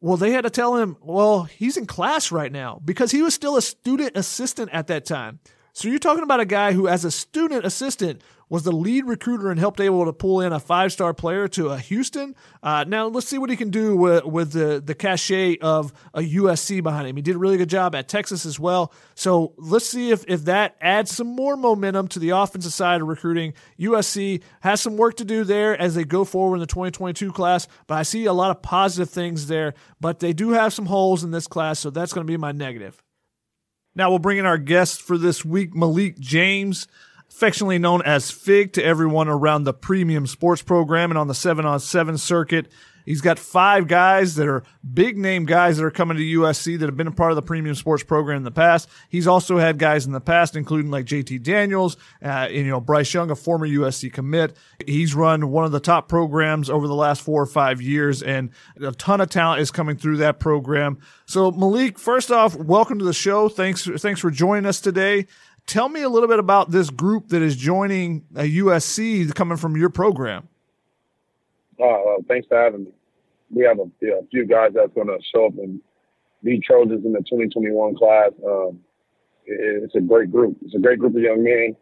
Well, 0.00 0.16
they 0.18 0.30
had 0.32 0.42
to 0.44 0.50
tell 0.50 0.76
him, 0.76 0.98
well, 1.00 1.44
he's 1.44 1.76
in 1.76 1.86
class 1.86 2.30
right 2.30 2.52
now 2.52 2.80
because 2.84 3.10
he 3.10 3.22
was 3.22 3.34
still 3.34 3.56
a 3.56 3.62
student 3.62 4.16
assistant 4.16 4.70
at 4.72 4.86
that 4.86 5.04
time. 5.04 5.40
So 5.76 5.88
you're 5.88 5.98
talking 5.98 6.22
about 6.22 6.38
a 6.38 6.44
guy 6.44 6.72
who, 6.72 6.86
as 6.86 7.04
a 7.04 7.10
student 7.10 7.66
assistant, 7.66 8.22
was 8.48 8.62
the 8.62 8.70
lead 8.70 9.06
recruiter 9.06 9.50
and 9.50 9.58
helped 9.58 9.80
able 9.80 10.04
to 10.04 10.12
pull 10.12 10.40
in 10.40 10.52
a 10.52 10.60
five 10.60 10.92
star 10.92 11.12
player 11.12 11.48
to 11.48 11.70
a 11.70 11.78
Houston. 11.78 12.36
Uh, 12.62 12.84
now 12.86 13.08
let's 13.08 13.26
see 13.26 13.38
what 13.38 13.50
he 13.50 13.56
can 13.56 13.70
do 13.70 13.96
with, 13.96 14.24
with 14.24 14.52
the 14.52 14.80
the 14.80 14.94
cachet 14.94 15.56
of 15.58 15.92
a 16.14 16.20
USC 16.20 16.80
behind 16.80 17.08
him. 17.08 17.16
He 17.16 17.22
did 17.22 17.34
a 17.34 17.38
really 17.38 17.56
good 17.56 17.68
job 17.68 17.96
at 17.96 18.06
Texas 18.06 18.46
as 18.46 18.60
well. 18.60 18.92
So 19.16 19.52
let's 19.56 19.88
see 19.88 20.12
if 20.12 20.24
if 20.28 20.44
that 20.44 20.76
adds 20.80 21.10
some 21.10 21.26
more 21.26 21.56
momentum 21.56 22.06
to 22.08 22.20
the 22.20 22.30
offensive 22.30 22.72
side 22.72 23.02
of 23.02 23.08
recruiting. 23.08 23.54
USC 23.80 24.42
has 24.60 24.80
some 24.80 24.96
work 24.96 25.16
to 25.16 25.24
do 25.24 25.42
there 25.42 25.76
as 25.76 25.96
they 25.96 26.04
go 26.04 26.24
forward 26.24 26.56
in 26.56 26.60
the 26.60 26.66
2022 26.66 27.32
class, 27.32 27.66
but 27.88 27.96
I 27.96 28.04
see 28.04 28.26
a 28.26 28.32
lot 28.32 28.52
of 28.52 28.62
positive 28.62 29.10
things 29.10 29.48
there. 29.48 29.74
But 30.00 30.20
they 30.20 30.32
do 30.32 30.50
have 30.50 30.72
some 30.72 30.86
holes 30.86 31.24
in 31.24 31.32
this 31.32 31.48
class, 31.48 31.80
so 31.80 31.90
that's 31.90 32.12
going 32.12 32.24
to 32.24 32.30
be 32.30 32.36
my 32.36 32.52
negative. 32.52 33.03
Now 33.96 34.10
we'll 34.10 34.18
bring 34.18 34.38
in 34.38 34.46
our 34.46 34.58
guest 34.58 35.02
for 35.02 35.16
this 35.16 35.44
week, 35.44 35.74
Malik 35.74 36.18
James, 36.18 36.88
affectionately 37.30 37.78
known 37.78 38.02
as 38.02 38.30
Fig 38.30 38.72
to 38.72 38.84
everyone 38.84 39.28
around 39.28 39.64
the 39.64 39.72
premium 39.72 40.26
sports 40.26 40.62
program 40.62 41.12
and 41.12 41.18
on 41.18 41.28
the 41.28 41.34
seven 41.34 41.64
on 41.64 41.78
seven 41.78 42.18
circuit. 42.18 42.66
He's 43.04 43.20
got 43.20 43.38
five 43.38 43.86
guys 43.86 44.34
that 44.36 44.48
are 44.48 44.62
big 44.92 45.16
name 45.16 45.44
guys 45.44 45.76
that 45.76 45.84
are 45.84 45.90
coming 45.90 46.16
to 46.16 46.22
USC 46.22 46.78
that 46.78 46.86
have 46.86 46.96
been 46.96 47.06
a 47.06 47.12
part 47.12 47.32
of 47.32 47.36
the 47.36 47.42
premium 47.42 47.74
sports 47.74 48.02
program 48.02 48.38
in 48.38 48.42
the 48.44 48.50
past. 48.50 48.88
He's 49.08 49.26
also 49.26 49.58
had 49.58 49.78
guys 49.78 50.06
in 50.06 50.12
the 50.12 50.20
past, 50.20 50.56
including 50.56 50.90
like 50.90 51.06
JT 51.06 51.42
Daniels, 51.42 51.96
uh, 52.22 52.48
and, 52.48 52.54
you 52.54 52.68
know, 52.68 52.80
Bryce 52.80 53.12
Young, 53.12 53.30
a 53.30 53.36
former 53.36 53.66
USC 53.66 54.12
commit. 54.12 54.56
He's 54.86 55.14
run 55.14 55.50
one 55.50 55.64
of 55.64 55.72
the 55.72 55.80
top 55.80 56.08
programs 56.08 56.70
over 56.70 56.86
the 56.86 56.94
last 56.94 57.22
four 57.22 57.42
or 57.42 57.46
five 57.46 57.80
years 57.80 58.22
and 58.22 58.50
a 58.80 58.92
ton 58.92 59.20
of 59.20 59.30
talent 59.30 59.60
is 59.60 59.70
coming 59.70 59.96
through 59.96 60.18
that 60.18 60.40
program. 60.40 60.98
So 61.26 61.50
Malik, 61.50 61.98
first 61.98 62.30
off, 62.30 62.54
welcome 62.56 62.98
to 62.98 63.04
the 63.04 63.12
show. 63.12 63.48
Thanks, 63.48 63.86
thanks 63.98 64.20
for 64.20 64.30
joining 64.30 64.66
us 64.66 64.80
today. 64.80 65.26
Tell 65.66 65.88
me 65.88 66.02
a 66.02 66.08
little 66.08 66.28
bit 66.28 66.38
about 66.38 66.70
this 66.70 66.90
group 66.90 67.28
that 67.28 67.40
is 67.40 67.56
joining 67.56 68.24
a 68.36 68.42
USC 68.58 69.34
coming 69.34 69.56
from 69.56 69.76
your 69.76 69.88
program. 69.88 70.48
Uh, 71.82 72.22
thanks 72.28 72.46
for 72.48 72.56
having 72.56 72.84
me. 72.84 72.92
We 73.50 73.64
have 73.64 73.78
a, 73.78 73.84
yeah, 74.00 74.20
a 74.22 74.26
few 74.30 74.46
guys 74.46 74.70
that's 74.74 74.92
going 74.94 75.08
to 75.08 75.18
show 75.32 75.46
up 75.46 75.54
and 75.58 75.80
be 76.42 76.60
Trojans 76.60 77.04
in 77.04 77.12
the 77.12 77.20
2021 77.20 77.96
class. 77.96 78.30
Um, 78.46 78.80
it, 79.46 79.84
it's 79.84 79.94
a 79.94 80.00
great 80.00 80.30
group. 80.30 80.56
It's 80.62 80.74
a 80.74 80.78
great 80.78 80.98
group 80.98 81.14
of 81.14 81.22
young 81.22 81.42
men. 81.42 81.76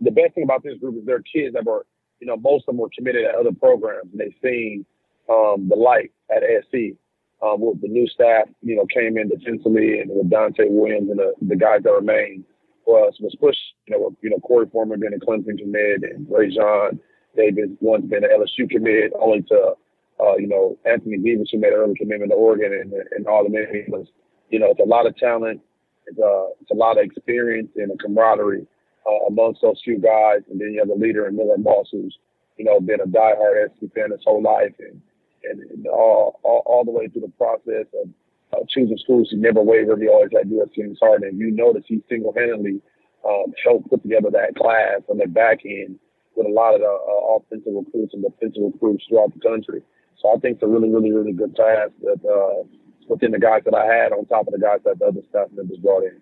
The 0.00 0.10
best 0.10 0.34
thing 0.34 0.44
about 0.44 0.62
this 0.62 0.78
group 0.78 0.96
is 0.96 1.06
they're 1.06 1.22
kids 1.22 1.54
that 1.54 1.64
were, 1.64 1.86
you 2.20 2.26
know, 2.26 2.36
most 2.36 2.62
of 2.62 2.74
them 2.74 2.78
were 2.78 2.90
committed 2.96 3.24
at 3.24 3.34
other 3.34 3.52
programs 3.52 4.10
and 4.12 4.20
they've 4.20 4.34
seen 4.42 4.84
um, 5.28 5.68
the 5.68 5.76
light 5.76 6.12
at 6.34 6.42
SC. 6.42 6.96
Um, 7.42 7.60
with 7.60 7.82
the 7.82 7.88
new 7.88 8.06
staff, 8.06 8.48
you 8.62 8.74
know, 8.74 8.86
came 8.86 9.18
in 9.18 9.28
defensively 9.28 10.00
and 10.00 10.08
with 10.10 10.30
Donte 10.30 10.70
Williams 10.70 11.10
and 11.10 11.18
the, 11.18 11.34
the 11.42 11.56
guys 11.56 11.82
that 11.82 11.92
remained 11.92 12.44
was 12.86 13.14
was 13.20 13.34
pushed. 13.38 13.74
You 13.86 13.98
know, 13.98 14.16
you 14.22 14.30
know 14.30 14.38
Korey 14.38 14.70
Foreman 14.70 15.00
being 15.00 15.12
a 15.12 15.18
Clemson 15.18 15.58
commit 15.58 16.04
and 16.04 16.26
Ray 16.30 16.54
John 16.54 17.00
Davis 17.36 17.70
once 17.80 18.04
been 18.06 18.24
an 18.24 18.30
LSU 18.30 18.68
commit, 18.68 19.12
only 19.18 19.42
to 19.42 19.74
uh, 20.20 20.36
you 20.36 20.46
know 20.46 20.78
Anthony 20.84 21.18
Davis 21.18 21.48
who 21.52 21.58
made 21.58 21.72
an 21.72 21.78
early 21.78 21.94
commitment 21.94 22.30
to 22.30 22.36
Oregon 22.36 22.72
and, 22.72 22.92
and 23.12 23.26
all 23.26 23.44
the. 23.44 23.50
Was, 23.88 24.06
you 24.50 24.58
know, 24.58 24.70
it's 24.70 24.80
a 24.80 24.84
lot 24.84 25.06
of 25.06 25.16
talent. 25.16 25.60
It's 26.06 26.18
a 26.18 26.24
uh, 26.24 26.46
it's 26.60 26.70
a 26.70 26.74
lot 26.74 26.98
of 26.98 27.04
experience 27.04 27.70
and 27.76 27.90
a 27.90 27.96
camaraderie 27.96 28.66
uh, 29.06 29.26
amongst 29.28 29.62
those 29.62 29.80
few 29.84 29.98
guys. 29.98 30.42
And 30.50 30.60
then 30.60 30.72
you 30.72 30.78
have 30.80 30.88
the 30.88 30.94
leader 30.94 31.26
in 31.26 31.36
Miller 31.36 31.58
Moss, 31.58 31.88
who's 31.90 32.16
you 32.56 32.64
know 32.64 32.80
been 32.80 33.00
a 33.00 33.06
diehard 33.06 33.68
SC 33.76 33.92
fan 33.94 34.10
his 34.10 34.20
whole 34.24 34.42
life, 34.42 34.74
and 34.78 35.00
and, 35.44 35.60
and 35.70 35.86
all, 35.86 36.40
all 36.42 36.62
all 36.66 36.84
the 36.84 36.90
way 36.90 37.08
through 37.08 37.22
the 37.22 37.32
process 37.38 37.86
of 38.02 38.08
uh, 38.52 38.64
choosing 38.68 38.98
schools. 38.98 39.28
He 39.30 39.36
never 39.36 39.62
wavered. 39.62 40.00
He 40.00 40.08
always 40.08 40.30
had 40.32 40.50
USC 40.50 40.78
in 40.78 40.90
his 40.90 40.98
heart, 41.00 41.22
and 41.22 41.38
you 41.38 41.50
notice 41.50 41.84
he 41.86 42.02
single-handedly 42.08 42.80
um, 43.26 43.52
helped 43.64 43.90
put 43.90 44.02
together 44.02 44.30
that 44.32 44.54
class 44.56 45.00
on 45.08 45.18
the 45.18 45.26
back 45.26 45.60
end 45.64 45.98
with 46.36 46.46
a 46.46 46.50
lot 46.50 46.74
of 46.74 46.80
the 46.80 46.86
uh, 46.86 47.36
offensive 47.36 47.72
recruits 47.74 48.14
and 48.14 48.22
defensive 48.22 48.62
recruits 48.62 49.04
throughout 49.08 49.32
the 49.34 49.40
country. 49.40 49.82
So 50.20 50.30
I 50.34 50.38
think 50.38 50.56
it's 50.56 50.62
a 50.62 50.66
really, 50.66 50.90
really, 50.90 51.12
really 51.12 51.32
good 51.32 51.54
class 51.54 51.90
that 52.02 52.20
uh, 52.24 52.64
within 53.08 53.32
the 53.32 53.38
guys 53.38 53.62
that 53.64 53.74
I 53.74 53.84
had 53.84 54.12
on 54.12 54.24
top 54.26 54.46
of 54.46 54.52
the 54.52 54.58
guys 54.58 54.80
that 54.84 54.98
the 54.98 55.06
other 55.06 55.20
staff 55.28 55.48
members 55.52 55.78
brought 55.78 56.04
in. 56.04 56.20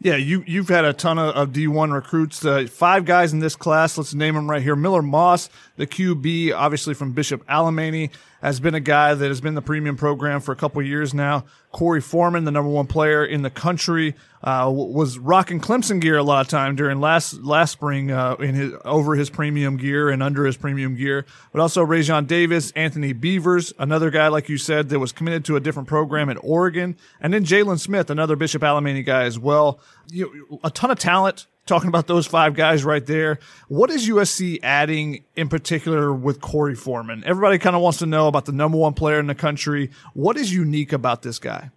Yeah, 0.00 0.16
you 0.16 0.42
you've 0.48 0.68
had 0.68 0.84
a 0.84 0.92
ton 0.92 1.16
of, 1.18 1.36
of 1.36 1.50
D1 1.52 1.92
recruits. 1.92 2.44
Uh, 2.44 2.66
five 2.68 3.04
guys 3.04 3.32
in 3.32 3.38
this 3.38 3.54
class. 3.54 3.96
Let's 3.96 4.14
name 4.14 4.34
them 4.34 4.50
right 4.50 4.60
here. 4.60 4.74
Miller 4.74 5.02
Moss, 5.02 5.48
the 5.76 5.86
QB, 5.86 6.52
obviously 6.56 6.94
from 6.94 7.12
Bishop 7.12 7.46
Alemany, 7.46 8.10
has 8.42 8.60
been 8.60 8.74
a 8.74 8.80
guy 8.80 9.14
that 9.14 9.28
has 9.28 9.40
been 9.40 9.54
the 9.54 9.62
premium 9.62 9.96
program 9.96 10.40
for 10.40 10.52
a 10.52 10.56
couple 10.56 10.82
years 10.82 11.14
now. 11.14 11.44
Korey 11.72 12.02
Foreman, 12.02 12.44
the 12.44 12.50
number 12.50 12.68
one 12.68 12.86
player 12.86 13.24
in 13.24 13.42
the 13.42 13.48
country 13.48 14.14
uh, 14.42 14.70
was 14.70 15.18
rocking 15.18 15.60
Clemson 15.60 16.00
gear 16.00 16.18
a 16.18 16.22
lot 16.22 16.42
of 16.42 16.48
time 16.48 16.76
during 16.76 17.00
last 17.00 17.34
last 17.42 17.70
spring 17.70 18.10
uh, 18.10 18.34
in 18.40 18.54
his 18.54 18.72
over 18.84 19.14
his 19.14 19.30
premium 19.30 19.76
gear 19.76 20.10
and 20.10 20.22
under 20.22 20.44
his 20.44 20.56
premium 20.56 20.96
gear. 20.96 21.24
But 21.52 21.60
also 21.60 21.86
Raesjon 21.86 22.26
Davis, 22.26 22.72
Anthony 22.72 23.12
Beavers, 23.12 23.72
another 23.78 24.10
guy 24.10 24.28
like 24.28 24.48
you 24.48 24.58
said 24.58 24.88
that 24.90 24.98
was 24.98 25.12
committed 25.12 25.44
to 25.46 25.56
a 25.56 25.60
different 25.60 25.88
program 25.88 26.28
at 26.28 26.36
Oregon, 26.42 26.96
and 27.20 27.32
then 27.32 27.44
Jalen 27.44 27.78
Smith, 27.78 28.10
another 28.10 28.36
Bishop 28.36 28.62
Alemany 28.62 29.04
guy 29.06 29.22
as 29.22 29.38
well. 29.38 29.80
You 30.10 30.60
a 30.64 30.70
ton 30.70 30.90
of 30.90 30.98
talent 30.98 31.46
talking 31.66 31.88
about 31.88 32.06
those 32.06 32.26
five 32.26 32.54
guys 32.54 32.84
right 32.84 33.04
there. 33.06 33.38
What 33.68 33.90
is 33.90 34.08
USC 34.08 34.58
adding 34.62 35.24
in 35.36 35.48
particular 35.48 36.12
with 36.12 36.40
Korey 36.40 36.76
Foreman? 36.76 37.22
Everybody 37.24 37.58
kind 37.58 37.76
of 37.76 37.82
wants 37.82 37.98
to 37.98 38.06
know 38.06 38.28
about 38.28 38.46
the 38.46 38.52
number 38.52 38.78
one 38.78 38.94
player 38.94 39.20
in 39.20 39.26
the 39.26 39.34
country. 39.34 39.90
What 40.14 40.36
is 40.36 40.52
unique 40.52 40.92
about 40.92 41.22
this 41.22 41.38
guy? 41.38 41.70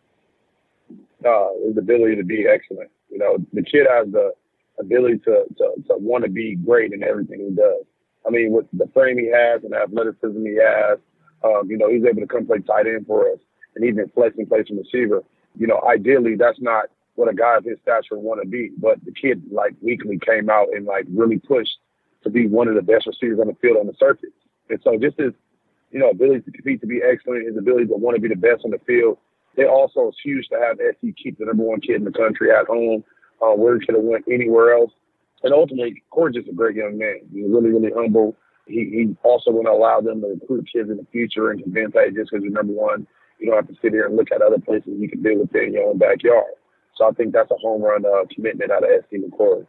Uh, 1.25 1.47
his 1.65 1.77
ability 1.77 2.15
to 2.15 2.23
be 2.23 2.45
excellent. 2.47 2.89
You 3.09 3.19
know, 3.19 3.37
the 3.53 3.63
kid 3.63 3.87
has 3.89 4.11
the 4.11 4.31
ability 4.79 5.19
to, 5.19 5.45
to, 5.57 5.73
to 5.87 5.97
want 5.97 6.23
to 6.23 6.29
be 6.29 6.55
great 6.55 6.91
in 6.91 7.03
everything 7.03 7.39
he 7.39 7.55
does. 7.55 7.85
I 8.27 8.31
mean, 8.31 8.51
with 8.51 8.65
the 8.73 8.87
frame 8.93 9.17
he 9.17 9.27
has 9.27 9.63
and 9.63 9.73
the 9.73 9.77
athleticism 9.77 10.45
he 10.45 10.57
has, 10.61 10.99
um, 11.43 11.69
you 11.69 11.77
know, 11.77 11.89
he's 11.89 12.03
able 12.03 12.21
to 12.21 12.27
come 12.27 12.45
play 12.45 12.59
tight 12.59 12.87
end 12.87 13.05
for 13.05 13.31
us 13.31 13.39
and 13.75 13.85
even 13.85 14.09
flex 14.09 14.35
and 14.37 14.47
play 14.47 14.63
some 14.67 14.77
receiver. 14.77 15.23
You 15.57 15.67
know, 15.67 15.81
ideally, 15.87 16.35
that's 16.35 16.59
not 16.59 16.85
what 17.15 17.29
a 17.29 17.33
guy 17.33 17.55
of 17.57 17.65
his 17.65 17.77
stature 17.81 18.17
want 18.17 18.41
to 18.41 18.47
be. 18.47 18.71
But 18.77 19.03
the 19.03 19.11
kid 19.11 19.43
like 19.51 19.73
weekly 19.81 20.19
came 20.19 20.49
out 20.49 20.67
and 20.73 20.85
like 20.85 21.05
really 21.13 21.39
pushed 21.39 21.77
to 22.23 22.29
be 22.29 22.47
one 22.47 22.67
of 22.67 22.75
the 22.75 22.81
best 22.81 23.07
receivers 23.07 23.39
on 23.39 23.47
the 23.47 23.55
field 23.61 23.77
on 23.77 23.87
the 23.87 23.95
surface. 23.97 24.31
And 24.69 24.79
so 24.83 24.97
just 24.97 25.17
his, 25.17 25.33
you 25.91 25.99
know, 25.99 26.09
ability 26.09 26.41
to 26.41 26.51
compete, 26.51 26.81
to 26.81 26.87
be 26.87 27.01
excellent, 27.03 27.47
his 27.47 27.57
ability 27.57 27.87
to 27.87 27.95
want 27.95 28.15
to 28.15 28.21
be 28.21 28.27
the 28.27 28.35
best 28.35 28.65
on 28.65 28.71
the 28.71 28.79
field. 28.85 29.17
It 29.55 29.67
also 29.67 30.09
is 30.09 30.15
huge 30.23 30.47
to 30.49 30.59
have 30.59 30.77
SC 30.77 31.15
keep 31.15 31.37
the 31.37 31.45
number 31.45 31.63
one 31.63 31.79
kid 31.79 31.95
in 31.95 32.03
the 32.03 32.11
country 32.11 32.51
at 32.51 32.67
home, 32.67 33.03
uh, 33.41 33.53
where 33.53 33.79
he 33.79 33.85
could 33.85 33.95
have 33.95 34.03
went 34.03 34.25
anywhere 34.29 34.73
else. 34.73 34.91
And 35.43 35.53
ultimately, 35.53 36.03
Korey's 36.11 36.35
just 36.35 36.49
a 36.49 36.53
great 36.53 36.75
young 36.75 36.97
man. 36.97 37.19
He's 37.31 37.45
really, 37.47 37.69
really 37.69 37.91
humble. 37.95 38.35
He, 38.67 38.89
he 38.89 39.15
also 39.23 39.51
want 39.51 39.67
to 39.67 39.71
allow 39.71 40.01
them 40.01 40.21
to 40.21 40.27
recruit 40.27 40.67
kids 40.71 40.89
in 40.89 40.97
the 40.97 41.05
future 41.11 41.51
and 41.51 41.61
convince, 41.61 41.93
hey, 41.93 42.09
just 42.11 42.31
because 42.31 42.43
you're 42.43 42.51
number 42.51 42.73
one, 42.73 43.05
you 43.39 43.47
don't 43.47 43.55
have 43.55 43.67
to 43.67 43.75
sit 43.81 43.93
here 43.93 44.07
and 44.07 44.15
look 44.15 44.31
at 44.31 44.41
other 44.41 44.57
places 44.57 44.93
you 44.97 45.07
can 45.07 45.21
do 45.21 45.39
within 45.39 45.73
your 45.73 45.89
own 45.89 45.99
backyard. 45.99 46.55
So 46.95 47.07
I 47.07 47.11
think 47.11 47.33
that's 47.33 47.51
a 47.51 47.55
home 47.55 47.81
run 47.81 48.05
uh, 48.05 48.23
commitment 48.33 48.71
out 48.71 48.83
of 48.83 48.89
SC 49.05 49.17
McCoy. 49.17 49.65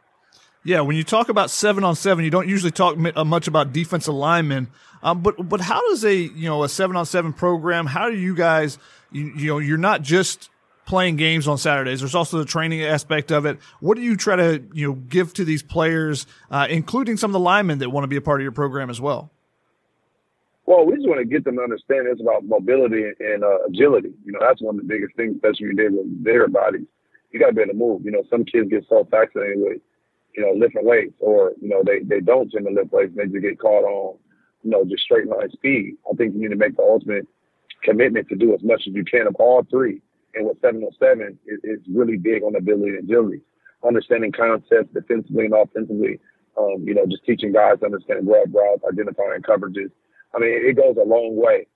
Yeah, 0.63 0.81
when 0.81 0.97
you 0.97 1.03
talk 1.03 1.29
about 1.29 1.49
seven 1.49 1.83
on 1.83 1.95
seven, 1.95 2.25
you 2.25 2.31
don't 2.31 2.47
usually 2.47 2.71
talk 2.71 2.97
uh, 3.15 3.23
much 3.23 3.47
about 3.47 3.71
defensive 3.71 4.13
linemen. 4.13 4.67
Um, 5.03 5.21
but 5.21 5.47
but 5.47 5.61
how 5.61 5.79
does 5.89 6.03
a 6.03 6.13
you 6.13 6.49
know 6.49 6.63
a 6.63 6.69
seven 6.69 6.95
on 6.95 7.05
seven 7.05 7.31
program? 7.33 7.85
How 7.85 8.09
do 8.09 8.17
you 8.17 8.35
guys 8.35 8.77
you, 9.11 9.31
you 9.35 9.47
know 9.47 9.59
you're 9.59 9.77
not 9.77 10.01
just 10.01 10.49
playing 10.85 11.17
games 11.17 11.47
on 11.47 11.57
Saturdays. 11.57 11.99
There's 11.99 12.15
also 12.15 12.39
the 12.39 12.45
training 12.45 12.83
aspect 12.83 13.31
of 13.31 13.45
it. 13.45 13.59
What 13.79 13.95
do 13.95 14.01
you 14.01 14.17
try 14.17 14.35
to 14.35 14.63
you 14.73 14.87
know 14.87 14.93
give 14.93 15.33
to 15.35 15.45
these 15.45 15.63
players, 15.63 16.25
uh, 16.49 16.67
including 16.69 17.17
some 17.17 17.29
of 17.29 17.33
the 17.33 17.39
linemen 17.39 17.79
that 17.79 17.89
want 17.89 18.03
to 18.03 18.09
be 18.09 18.17
a 18.17 18.21
part 18.21 18.41
of 18.41 18.43
your 18.43 18.51
program 18.51 18.89
as 18.89 18.99
well? 18.99 19.31
Well, 20.65 20.85
we 20.85 20.95
just 20.95 21.07
want 21.07 21.19
to 21.21 21.25
get 21.25 21.45
them 21.45 21.55
to 21.55 21.61
understand 21.61 22.07
it's 22.07 22.19
about 22.19 22.43
mobility 22.43 23.05
and 23.21 23.41
uh, 23.41 23.59
agility. 23.69 24.11
You 24.25 24.33
know, 24.33 24.39
that's 24.41 24.61
one 24.61 24.75
of 24.75 24.81
the 24.81 24.87
biggest 24.87 25.15
things, 25.15 25.35
especially 25.35 25.67
when 25.67 25.77
you 25.77 25.89
deal 25.89 25.97
with 26.03 26.23
their 26.25 26.49
bodies 26.49 26.87
you 27.31 27.39
got 27.39 27.47
to 27.47 27.53
be 27.53 27.61
able 27.61 27.73
to 27.73 27.77
move. 27.77 28.01
You 28.05 28.11
know, 28.11 28.23
some 28.29 28.45
kids 28.45 28.69
get 28.69 28.85
so 28.87 29.07
fascinated 29.09 29.57
with, 29.57 29.81
you 30.35 30.43
know, 30.43 30.53
lifting 30.53 30.85
weights, 30.85 31.15
or 31.19 31.53
you 31.61 31.69
know, 31.69 31.83
they 31.85 31.99
they 31.99 32.19
don't 32.19 32.49
tend 32.49 32.65
to 32.67 32.71
lift 32.73 32.91
weights, 32.91 33.13
and 33.15 33.19
they 33.19 33.33
just 33.33 33.43
get 33.43 33.59
caught 33.59 33.83
on, 33.83 34.17
you 34.63 34.71
know, 34.71 34.85
just 34.85 35.03
straight 35.03 35.27
line 35.27 35.49
speed. 35.51 35.95
I 36.11 36.15
think 36.15 36.33
you 36.33 36.41
need 36.41 36.49
to 36.49 36.55
make 36.55 36.77
the 36.77 36.83
ultimate 36.83 37.27
commitment 37.83 38.27
to 38.29 38.35
do 38.35 38.53
as 38.53 38.63
much 38.63 38.83
as 38.87 38.93
you 38.93 39.03
can 39.03 39.27
of 39.27 39.35
all 39.35 39.65
three. 39.69 40.01
And 40.35 40.47
with 40.47 40.61
707, 40.61 41.37
it, 41.45 41.59
it's 41.63 41.83
really 41.89 42.17
big 42.17 42.43
on 42.43 42.55
ability 42.55 42.89
and 42.89 43.09
agility, 43.09 43.41
understanding 43.85 44.31
concepts 44.31 44.93
defensively 44.93 45.45
and 45.45 45.53
offensively. 45.53 46.19
Um, 46.57 46.83
you 46.83 46.95
know, 46.95 47.05
just 47.05 47.23
teaching 47.23 47.53
guys 47.53 47.79
to 47.79 47.85
understand 47.85 48.25
grab 48.25 48.53
routes, 48.53 48.83
identifying 48.87 49.41
coverages. 49.41 49.91
I 50.33 50.39
mean, 50.39 50.49
it 50.53 50.75
goes 50.75 50.97
a 50.97 51.07
long 51.07 51.35
way 51.35 51.67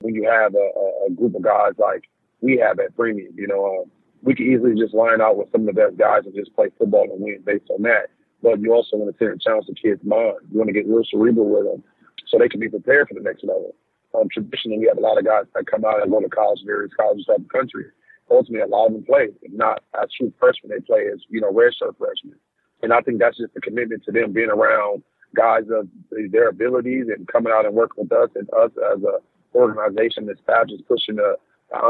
when 0.00 0.14
you 0.14 0.24
have 0.28 0.54
a, 0.54 1.06
a 1.06 1.10
group 1.10 1.34
of 1.34 1.42
guys 1.42 1.72
like 1.78 2.08
we 2.40 2.56
have 2.56 2.78
at 2.80 2.96
Premium. 2.96 3.34
You 3.36 3.48
know, 3.48 3.82
um, 3.82 3.90
we 4.22 4.34
could 4.34 4.46
easily 4.46 4.74
just 4.74 4.94
line 4.94 5.20
out 5.20 5.36
with 5.36 5.50
some 5.52 5.62
of 5.62 5.66
the 5.66 5.80
best 5.80 5.96
guys 5.96 6.22
and 6.24 6.34
just 6.34 6.54
play 6.54 6.68
football 6.78 7.08
and 7.10 7.20
win 7.20 7.42
based 7.44 7.70
on 7.70 7.82
that. 7.82 8.10
But 8.42 8.60
you 8.60 8.72
also 8.72 8.96
want 8.96 9.16
to 9.16 9.36
challenge 9.38 9.66
the 9.66 9.74
kids' 9.74 10.04
mind. 10.04 10.36
You 10.50 10.58
want 10.58 10.68
to 10.68 10.72
get 10.72 10.88
real 10.88 11.04
cerebral 11.10 11.48
with 11.48 11.64
them 11.64 11.84
so 12.28 12.38
they 12.38 12.48
can 12.48 12.60
be 12.60 12.68
prepared 12.68 13.08
for 13.08 13.14
the 13.14 13.20
next 13.20 13.44
level. 13.44 13.74
Um, 14.14 14.28
traditionally, 14.32 14.78
we 14.78 14.86
have 14.86 14.98
a 14.98 15.00
lot 15.00 15.18
of 15.18 15.24
guys 15.24 15.44
that 15.54 15.66
come 15.66 15.84
out 15.84 16.02
and 16.02 16.10
go 16.10 16.20
to 16.20 16.28
college, 16.28 16.60
various 16.64 16.92
colleges 16.98 17.26
throughout 17.26 17.42
the 17.42 17.48
country. 17.48 17.86
Ultimately, 18.30 18.60
a 18.60 18.66
lot 18.66 18.86
of 18.86 18.92
them 18.92 19.04
play. 19.04 19.28
If 19.42 19.52
not 19.52 19.82
as 20.00 20.08
true 20.16 20.32
freshmen, 20.38 20.70
they 20.70 20.80
play 20.80 21.06
as, 21.12 21.20
you 21.28 21.40
know, 21.40 21.52
redshirt 21.52 21.96
freshmen. 21.98 22.38
And 22.82 22.92
I 22.92 23.00
think 23.00 23.18
that's 23.18 23.36
just 23.36 23.56
a 23.56 23.60
commitment 23.60 24.04
to 24.04 24.12
them 24.12 24.32
being 24.32 24.50
around 24.50 25.02
guys 25.34 25.64
of 25.70 25.88
their 26.32 26.48
abilities 26.48 27.06
and 27.14 27.28
coming 27.28 27.52
out 27.52 27.66
and 27.66 27.74
working 27.74 28.04
with 28.04 28.12
us 28.12 28.30
and 28.34 28.48
us 28.54 28.70
as 28.92 29.02
a 29.02 29.18
organization 29.54 30.28
and 30.28 30.38
staff 30.42 30.68
just 30.68 30.86
pushing 30.86 31.16
the 31.16 31.36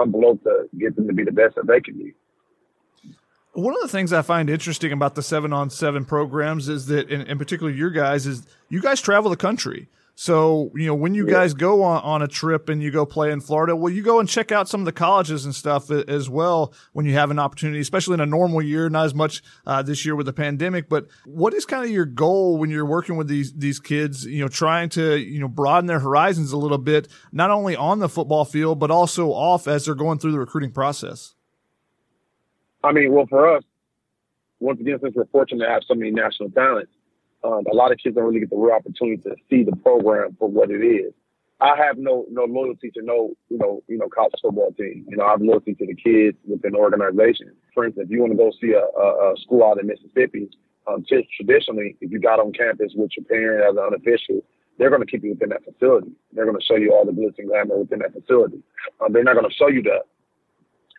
envelope 0.02 0.42
to 0.44 0.68
get 0.78 0.96
them 0.96 1.06
to 1.06 1.12
be 1.12 1.24
the 1.24 1.32
best 1.32 1.56
that 1.56 1.66
they 1.66 1.80
can 1.80 1.96
be. 1.96 2.14
One 3.52 3.74
of 3.74 3.82
the 3.82 3.88
things 3.88 4.12
I 4.12 4.22
find 4.22 4.48
interesting 4.48 4.92
about 4.92 5.16
the 5.16 5.22
seven 5.22 5.52
on 5.52 5.70
seven 5.70 6.04
programs 6.04 6.68
is 6.68 6.86
that, 6.86 7.10
in, 7.10 7.22
in 7.22 7.36
particular, 7.36 7.72
your 7.72 7.90
guys 7.90 8.26
is 8.26 8.46
you 8.68 8.80
guys 8.80 9.00
travel 9.00 9.30
the 9.30 9.36
country. 9.36 9.88
So, 10.14 10.70
you 10.74 10.86
know, 10.86 10.94
when 10.94 11.14
you 11.14 11.26
guys 11.26 11.54
go 11.54 11.82
on, 11.82 12.02
on 12.02 12.20
a 12.20 12.28
trip 12.28 12.68
and 12.68 12.82
you 12.82 12.90
go 12.90 13.06
play 13.06 13.32
in 13.32 13.40
Florida, 13.40 13.74
well, 13.74 13.90
you 13.90 14.02
go 14.02 14.20
and 14.20 14.28
check 14.28 14.52
out 14.52 14.68
some 14.68 14.82
of 14.82 14.84
the 14.84 14.92
colleges 14.92 15.46
and 15.46 15.54
stuff 15.54 15.90
as 15.90 16.28
well 16.28 16.74
when 16.92 17.06
you 17.06 17.14
have 17.14 17.30
an 17.30 17.38
opportunity, 17.38 17.80
especially 17.80 18.14
in 18.14 18.20
a 18.20 18.26
normal 18.26 18.60
year, 18.60 18.90
not 18.90 19.06
as 19.06 19.14
much 19.14 19.42
uh, 19.66 19.80
this 19.80 20.04
year 20.04 20.14
with 20.14 20.26
the 20.26 20.34
pandemic. 20.34 20.90
But 20.90 21.06
what 21.24 21.54
is 21.54 21.64
kind 21.64 21.84
of 21.84 21.90
your 21.90 22.04
goal 22.04 22.58
when 22.58 22.68
you're 22.68 22.84
working 22.84 23.16
with 23.16 23.28
these, 23.28 23.54
these 23.54 23.80
kids, 23.80 24.26
you 24.26 24.42
know, 24.42 24.48
trying 24.48 24.90
to, 24.90 25.16
you 25.16 25.40
know, 25.40 25.48
broaden 25.48 25.86
their 25.86 26.00
horizons 26.00 26.52
a 26.52 26.58
little 26.58 26.76
bit, 26.76 27.08
not 27.32 27.50
only 27.50 27.74
on 27.74 27.98
the 27.98 28.08
football 28.08 28.44
field, 28.44 28.78
but 28.78 28.90
also 28.90 29.30
off 29.30 29.66
as 29.66 29.86
they're 29.86 29.94
going 29.94 30.18
through 30.18 30.32
the 30.32 30.38
recruiting 30.38 30.70
process? 30.70 31.34
I 32.82 32.92
mean, 32.92 33.12
well, 33.12 33.26
for 33.26 33.56
us, 33.56 33.64
once 34.58 34.80
again, 34.80 34.98
since 35.02 35.14
we're 35.14 35.26
fortunate 35.26 35.64
to 35.64 35.70
have 35.70 35.82
so 35.86 35.94
many 35.94 36.10
national 36.10 36.50
talents, 36.50 36.92
um, 37.42 37.64
a 37.70 37.74
lot 37.74 37.92
of 37.92 37.98
kids 37.98 38.14
don't 38.14 38.24
really 38.24 38.40
get 38.40 38.50
the 38.50 38.56
real 38.56 38.74
opportunity 38.74 39.16
to 39.22 39.34
see 39.48 39.64
the 39.64 39.76
program 39.76 40.36
for 40.38 40.48
what 40.48 40.70
it 40.70 40.84
is. 40.84 41.12
I 41.62 41.76
have 41.76 41.98
no 41.98 42.24
no 42.30 42.44
loyalty 42.44 42.90
to 42.92 43.02
no 43.02 43.32
you 43.50 43.58
know 43.58 43.82
you 43.86 43.98
know 43.98 44.08
college 44.08 44.32
football 44.40 44.72
team. 44.72 45.04
You 45.08 45.16
know 45.16 45.24
I 45.24 45.32
have 45.32 45.42
loyalty 45.42 45.74
to 45.74 45.86
the 45.86 45.94
kids 45.94 46.38
within 46.48 46.72
the 46.72 46.78
organization. 46.78 47.52
For 47.74 47.84
instance, 47.84 48.06
if 48.06 48.10
you 48.10 48.20
want 48.20 48.32
to 48.32 48.38
go 48.38 48.50
see 48.60 48.72
a, 48.72 48.80
a, 48.80 49.32
a 49.32 49.36
school 49.42 49.64
out 49.64 49.78
in 49.78 49.86
Mississippi, 49.86 50.48
um, 50.86 51.04
traditionally, 51.04 51.96
if 52.00 52.10
you 52.10 52.18
got 52.18 52.40
on 52.40 52.52
campus 52.52 52.92
with 52.94 53.10
your 53.16 53.24
parent 53.24 53.62
as 53.62 53.76
an 53.76 53.92
unofficial, 53.92 54.42
they're 54.78 54.88
going 54.88 55.02
to 55.02 55.06
keep 55.06 55.22
you 55.22 55.30
within 55.30 55.50
that 55.50 55.64
facility. 55.64 56.10
They're 56.32 56.46
going 56.46 56.58
to 56.58 56.64
show 56.64 56.76
you 56.76 56.94
all 56.94 57.04
the 57.04 57.12
glitz 57.12 57.38
and 57.38 57.48
glamour 57.48 57.76
within 57.76 57.98
that 58.00 58.14
facility. 58.14 58.62
Um, 59.04 59.12
they're 59.12 59.24
not 59.24 59.36
going 59.36 59.48
to 59.48 59.54
show 59.54 59.68
you 59.68 59.82
the 59.82 60.00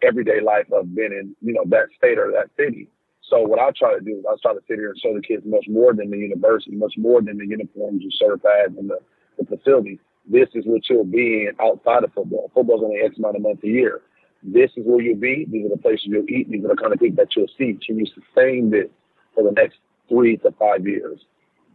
everyday 0.02 0.42
life 0.42 0.68
of 0.72 0.96
being 0.96 1.12
in 1.12 1.36
you 1.42 1.54
know 1.54 1.64
that 1.68 1.88
state 1.98 2.18
or 2.18 2.32
that 2.32 2.50
city. 2.58 2.88
So 3.30 3.42
what 3.42 3.60
I 3.60 3.72
try 3.78 3.94
to 3.94 4.02
do 4.02 4.18
is 4.20 4.26
I 4.30 4.36
try 4.42 4.54
to 4.54 4.60
sit 4.68 4.76
here 4.78 4.90
and 4.90 5.00
show 5.00 5.14
the 5.16 5.22
kids 5.22 5.44
much 5.46 5.66
more 5.70 5.94
than 5.94 6.10
the 6.10 6.18
university, 6.18 6.76
much 6.76 6.96
more 6.98 7.22
than 7.22 7.38
the 7.38 7.48
uniforms 7.48 8.04
and 8.04 8.14
shirt 8.14 8.44
pads 8.44 8.76
and 8.78 8.90
the, 8.90 9.00
the 9.40 9.46
facilities. 9.46 10.00
This 10.30 10.50
is 10.54 10.66
what 10.66 10.82
you'll 10.90 11.06
be 11.06 11.48
in 11.48 11.56
outside 11.62 12.04
of 12.04 12.14
football. 12.14 12.52
Football's 12.54 12.84
only 12.84 13.00
X 13.00 13.18
amount 13.18 13.38
of 13.38 13.42
months 13.42 13.64
a 13.64 13.68
year. 13.68 14.02
This 14.44 14.72
is 14.76 14.86
where 14.86 15.02
you'll 15.02 15.18
be. 15.20 15.46
These 15.50 15.66
are 15.66 15.76
the 15.76 15.82
places 15.82 16.08
you'll 16.08 16.30
eat. 16.30 16.50
These 16.50 16.66
are 16.66 16.70
the 16.70 16.76
kind 16.76 16.94
of 16.94 17.00
things 17.00 17.16
that 17.16 17.36
you'll 17.36 17.48
see. 17.58 17.78
Can 17.86 18.00
you 18.00 18.06
sustain 18.06 18.70
this 18.70 18.90
for 19.34 19.44
the 19.44 19.52
next 19.52 19.78
three 20.10 20.38
to 20.38 20.52
five 20.60 20.86
years? 20.86 21.20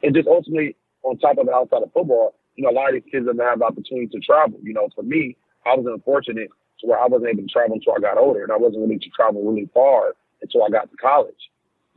And 0.03 0.15
just 0.15 0.29
ultimately, 0.29 0.77
on 1.03 1.17
top 1.19 1.39
of 1.39 1.49
it, 1.49 1.55
outside 1.55 1.83
of 1.83 1.93
football, 1.93 2.35
you 2.57 2.65
know, 2.65 2.71
a 2.71 2.77
lot 2.77 2.89
of 2.89 2.95
these 2.95 3.11
kids 3.11 3.27
don't 3.27 3.39
have 3.39 3.61
the 3.61 3.65
opportunity 3.65 4.09
to 4.09 4.19
travel. 4.19 4.59
You 4.63 4.75
know, 4.75 4.89
for 4.95 5.03
me, 5.03 5.37
I 5.65 5.75
was 5.75 5.87
unfortunate 5.87 6.51
to 6.81 6.87
where 6.87 6.99
I 6.99 7.07
wasn't 7.07 7.31
able 7.31 7.43
to 7.43 7.49
travel 7.49 7.75
until 7.75 7.95
I 7.97 8.01
got 8.01 8.19
older, 8.19 8.43
and 8.43 8.53
I 8.53 8.57
wasn't 8.57 8.83
willing 8.83 9.01
to 9.01 9.11
travel 9.11 9.43
really 9.43 9.69
far 9.73 10.15
until 10.43 10.65
I 10.65 10.69
got 10.69 10.91
to 10.91 10.97
college. 10.97 11.51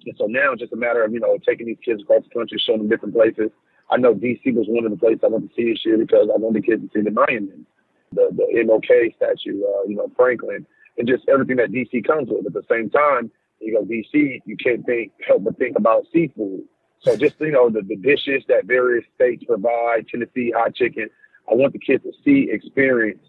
And 0.05 0.15
so 0.17 0.25
now 0.25 0.53
it's 0.53 0.61
just 0.61 0.73
a 0.73 0.77
matter 0.77 1.03
of, 1.03 1.13
you 1.13 1.19
know, 1.19 1.37
taking 1.45 1.67
these 1.67 1.83
kids 1.83 2.01
across 2.01 2.23
the 2.23 2.29
country, 2.29 2.61
showing 2.65 2.79
them 2.79 2.89
different 2.89 3.15
places. 3.15 3.51
I 3.91 3.97
know 3.97 4.13
DC 4.13 4.53
was 4.53 4.67
one 4.67 4.85
of 4.85 4.91
the 4.91 4.97
places 4.97 5.21
I 5.23 5.27
went 5.27 5.49
to 5.49 5.55
see 5.55 5.71
this 5.71 5.83
year 5.85 5.97
because 5.97 6.29
I 6.33 6.37
wanted 6.37 6.63
the 6.63 6.65
kids 6.65 6.83
to 6.83 6.89
see 6.93 7.03
the 7.03 7.11
monument, 7.11 7.67
the, 8.13 8.29
the 8.31 8.47
MLK 8.63 9.15
statue, 9.15 9.61
uh, 9.63 9.83
you 9.87 9.95
know, 9.95 10.11
Franklin, 10.15 10.65
and 10.97 11.07
just 11.07 11.27
everything 11.27 11.57
that 11.57 11.71
DC 11.71 12.05
comes 12.05 12.29
with. 12.29 12.45
At 12.45 12.53
the 12.53 12.63
same 12.69 12.89
time, 12.89 13.31
you 13.59 13.73
go 13.73 13.83
DC, 13.83 14.41
you 14.45 14.57
can't 14.57 14.85
think, 14.85 15.11
help 15.27 15.43
but 15.43 15.57
think 15.57 15.77
about 15.77 16.05
seafood. 16.13 16.63
So 17.01 17.15
just, 17.15 17.39
you 17.39 17.51
know, 17.51 17.69
the, 17.69 17.81
the 17.81 17.95
dishes 17.95 18.43
that 18.47 18.65
various 18.65 19.05
states 19.15 19.43
provide, 19.45 20.07
Tennessee 20.07 20.51
hot 20.55 20.75
chicken, 20.75 21.09
I 21.49 21.55
want 21.55 21.73
the 21.73 21.79
kids 21.79 22.03
to 22.03 22.11
see, 22.23 22.49
experience, 22.51 23.21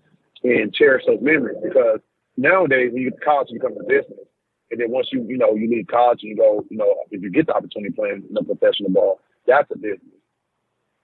and 0.42 0.72
cherish 0.72 1.04
those 1.06 1.20
memories 1.20 1.58
because 1.62 2.00
nowadays 2.36 2.90
when 2.92 3.02
you 3.02 3.10
get 3.10 3.18
to 3.18 3.24
college, 3.24 3.48
you 3.50 3.60
become 3.60 3.76
a 3.80 3.84
business. 3.84 4.26
And 4.70 4.80
then 4.80 4.90
once 4.90 5.08
you, 5.12 5.24
you 5.28 5.36
know, 5.36 5.54
you 5.54 5.68
leave 5.68 5.88
college 5.88 6.20
and 6.22 6.30
you 6.30 6.36
go, 6.36 6.64
you 6.70 6.76
know, 6.76 6.94
if 7.10 7.22
you 7.22 7.30
get 7.30 7.46
the 7.46 7.54
opportunity 7.54 7.92
playing 7.92 8.24
the 8.30 8.42
professional 8.44 8.90
ball, 8.90 9.20
that's 9.46 9.70
a 9.72 9.76
business. 9.76 10.20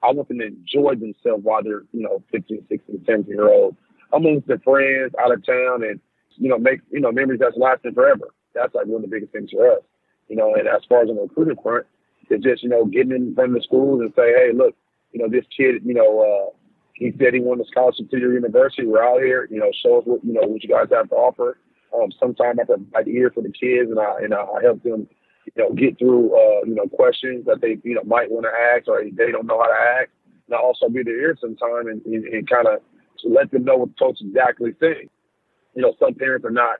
I 0.02 0.12
want 0.12 0.28
them 0.28 0.38
to 0.38 0.46
enjoy 0.46 0.94
themselves 0.94 1.42
while 1.42 1.62
they're, 1.62 1.82
you 1.92 2.02
know, 2.02 2.22
15, 2.30 2.66
16, 2.68 3.04
17 3.04 3.34
year 3.34 3.48
old 3.48 3.76
amongst 4.12 4.46
their 4.46 4.58
friends 4.58 5.12
out 5.20 5.32
of 5.32 5.44
town 5.44 5.82
and, 5.82 6.00
you 6.36 6.48
know, 6.48 6.58
make, 6.58 6.80
you 6.90 7.00
know, 7.00 7.10
memories 7.10 7.40
that's 7.40 7.56
lasting 7.56 7.94
forever. 7.94 8.28
that's 8.54 8.74
like 8.74 8.86
one 8.86 9.02
of 9.02 9.10
the 9.10 9.14
biggest 9.14 9.32
things 9.32 9.50
for 9.50 9.72
us. 9.72 9.82
You 10.28 10.36
know, 10.36 10.54
and 10.54 10.68
as 10.68 10.82
far 10.88 11.02
as 11.02 11.08
on 11.08 11.16
the 11.16 11.22
recruiting 11.22 11.56
front, 11.62 11.86
it's 12.30 12.44
just, 12.44 12.62
you 12.62 12.68
know, 12.68 12.84
getting 12.84 13.12
in 13.12 13.34
front 13.34 13.50
of 13.50 13.54
the 13.54 13.62
schools 13.62 14.00
and 14.00 14.12
say, 14.14 14.32
hey, 14.32 14.50
look, 14.54 14.74
you 15.12 15.20
know, 15.20 15.28
this 15.28 15.44
kid, 15.56 15.82
you 15.84 15.94
know, 15.94 16.20
uh, 16.20 16.50
he 16.96 17.12
said 17.18 17.34
he 17.34 17.40
wanted 17.40 17.66
a 17.66 17.68
scholarship 17.68 18.10
to 18.10 18.18
your 18.18 18.32
university. 18.32 18.86
We're 18.86 19.04
out 19.04 19.20
here, 19.20 19.46
you 19.50 19.60
know, 19.60 19.70
show 19.82 19.98
us 19.98 20.04
what, 20.06 20.24
you 20.24 20.32
know, 20.32 20.48
what 20.48 20.62
you 20.62 20.68
guys 20.68 20.88
have 20.90 21.10
to 21.10 21.14
offer. 21.14 21.58
Um, 21.94 22.10
sometimes 22.18 22.58
I 22.58 22.64
provide 22.64 23.06
ear 23.06 23.30
for 23.30 23.42
the 23.42 23.52
kids 23.52 23.90
and 23.90 24.00
I, 24.00 24.24
and 24.24 24.32
I 24.32 24.44
help 24.62 24.82
them, 24.82 25.06
you 25.44 25.62
know, 25.62 25.72
get 25.74 25.98
through, 25.98 26.32
uh, 26.32 26.64
you 26.64 26.74
know, 26.74 26.88
questions 26.88 27.44
that 27.46 27.60
they, 27.60 27.76
you 27.84 27.94
know, 27.94 28.04
might 28.04 28.30
want 28.30 28.46
to 28.46 28.50
ask 28.50 28.88
or 28.88 29.04
they 29.04 29.30
don't 29.30 29.46
know 29.46 29.60
how 29.60 29.68
to 29.68 30.00
ask. 30.00 30.10
And 30.48 30.56
I 30.56 30.58
also 30.58 30.88
be 30.88 31.02
their 31.02 31.20
ear 31.20 31.36
sometime 31.38 31.86
and, 31.86 32.04
and, 32.06 32.24
and 32.24 32.48
kind 32.48 32.66
of 32.66 32.80
let 33.24 33.50
them 33.50 33.64
know 33.64 33.76
what 33.76 33.90
the 33.90 34.04
coach 34.04 34.18
exactly 34.20 34.72
saying. 34.80 35.10
You 35.74 35.82
know, 35.82 35.94
some 36.00 36.14
parents 36.14 36.46
are 36.46 36.50
not 36.50 36.78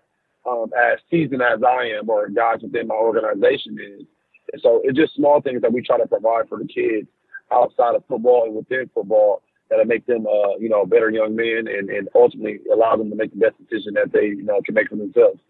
um, 0.48 0.70
as 0.72 0.98
seasoned 1.11 1.42
as 1.42 1.61
I 1.62 1.92
am 1.98 2.09
or 2.09 2.31
guys 2.31 2.62
within 2.62 2.88
my 2.88 2.94
organization 2.94 3.76
is. 3.79 4.07
And 4.52 4.62
so 4.62 4.81
it's 4.83 4.96
just 4.96 5.14
small 5.14 5.42
things 5.42 5.61
that 5.61 5.72
we 5.72 5.83
try 5.83 5.98
to 5.98 6.07
provide 6.07 6.48
for 6.48 6.57
the 6.57 6.66
kids 6.66 7.07
outside 7.52 7.94
of 7.94 8.05
football 8.09 8.44
and 8.46 8.55
within 8.55 8.88
football 8.94 9.42
that'll 9.68 9.85
make 9.85 10.07
them, 10.07 10.26
uh, 10.26 10.57
you 10.59 10.68
know, 10.68 10.87
better 10.87 11.11
young 11.11 11.35
men 11.35 11.66
and, 11.66 11.90
and 11.90 12.09
ultimately 12.14 12.61
allow 12.72 12.96
them 12.96 13.11
to 13.11 13.16
make 13.16 13.33
the 13.33 13.38
best 13.38 13.55
decision 13.59 13.94
that 13.94 14.12
they, 14.12 14.26
you 14.26 14.44
know, 14.44 14.61
can 14.64 14.74
make 14.74 14.88
for 14.88 14.96
themselves. 14.96 15.40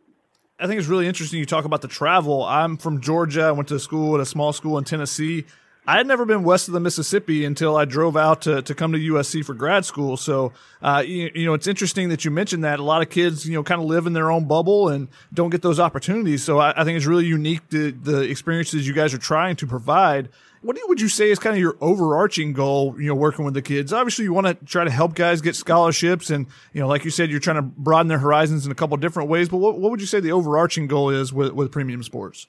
I 0.59 0.66
think 0.66 0.79
it's 0.79 0.88
really 0.88 1.07
interesting 1.07 1.38
you 1.38 1.44
talk 1.44 1.66
about 1.66 1.83
the 1.83 1.88
travel. 1.88 2.42
I'm 2.42 2.79
from 2.79 3.00
Georgia. 3.00 3.42
I 3.42 3.52
went 3.52 3.68
to 3.68 3.79
school 3.79 4.14
at 4.14 4.20
a 4.20 4.26
small 4.26 4.52
school 4.55 4.79
in 4.79 4.85
Tennessee. 4.85 5.44
I 5.88 5.99
had 5.99 6.07
never 6.09 6.25
been 6.25 6.42
west 6.42 6.66
of 6.66 6.75
the 6.75 6.81
Mississippi 6.81 7.44
until 7.44 7.77
I 7.77 7.85
drove 7.85 8.16
out 8.16 8.42
to, 8.42 8.61
to 8.61 8.75
come 8.75 8.92
to 8.92 8.99
USC 8.99 9.44
for 9.44 9.55
grad 9.55 9.85
school. 9.85 10.16
So, 10.16 10.53
uh, 10.83 11.05
you, 11.07 11.31
you, 11.33 11.46
know, 11.46 11.55
it's 11.55 11.68
interesting 11.68 12.09
that 12.09 12.25
you 12.25 12.33
mentioned 12.33 12.64
that 12.64 12.81
a 12.81 12.83
lot 12.83 13.03
of 13.03 13.09
kids, 13.09 13.46
you 13.46 13.55
know, 13.55 13.62
kind 13.62 13.81
of 13.81 13.87
live 13.87 14.07
in 14.07 14.12
their 14.12 14.31
own 14.31 14.46
bubble 14.46 14.88
and 14.88 15.07
don't 15.33 15.51
get 15.51 15.62
those 15.62 15.79
opportunities. 15.79 16.42
So 16.42 16.59
I, 16.59 16.81
I 16.81 16.85
think 16.85 16.96
it's 16.96 17.07
really 17.07 17.27
unique 17.27 17.68
to 17.70 17.92
the 17.92 18.22
experiences 18.22 18.87
you 18.87 18.94
guys 18.94 19.14
are 19.14 19.18
trying 19.18 19.55
to 19.57 19.66
provide. 19.66 20.29
What 20.62 20.77
would 20.88 21.01
you 21.01 21.09
say 21.09 21.31
is 21.31 21.38
kind 21.38 21.55
of 21.55 21.61
your 21.61 21.77
overarching 21.81 22.53
goal, 22.53 22.96
you 22.99 23.07
know, 23.07 23.14
working 23.14 23.44
with 23.44 23.55
the 23.55 23.62
kids? 23.62 23.92
Obviously, 23.92 24.25
you 24.25 24.33
want 24.33 24.49
to 24.49 24.55
try 24.66 24.83
to 24.83 24.90
help 24.90 25.14
guys 25.14 25.40
get 25.40 25.55
scholarships 25.55 26.31
and, 26.31 26.46
you 26.72 26.81
know, 26.81 26.88
like 26.88 27.05
you 27.05 27.12
said, 27.12 27.31
you're 27.31 27.38
trying 27.38 27.57
to 27.57 27.62
broaden 27.62 28.09
their 28.09 28.18
horizons 28.18 28.66
in 28.66 28.72
a 28.72 28.75
couple 28.75 28.96
different 28.96 29.29
ways. 29.29 29.49
But 29.49 29.59
what, 29.59 29.79
what 29.79 29.92
would 29.92 30.01
you 30.01 30.09
say 30.09 30.18
the 30.18 30.33
overarching 30.33 30.88
goal 30.88 31.11
is 31.11 31.33
with, 31.33 31.53
with 31.53 31.70
premium 31.70 32.03
sports? 32.03 32.49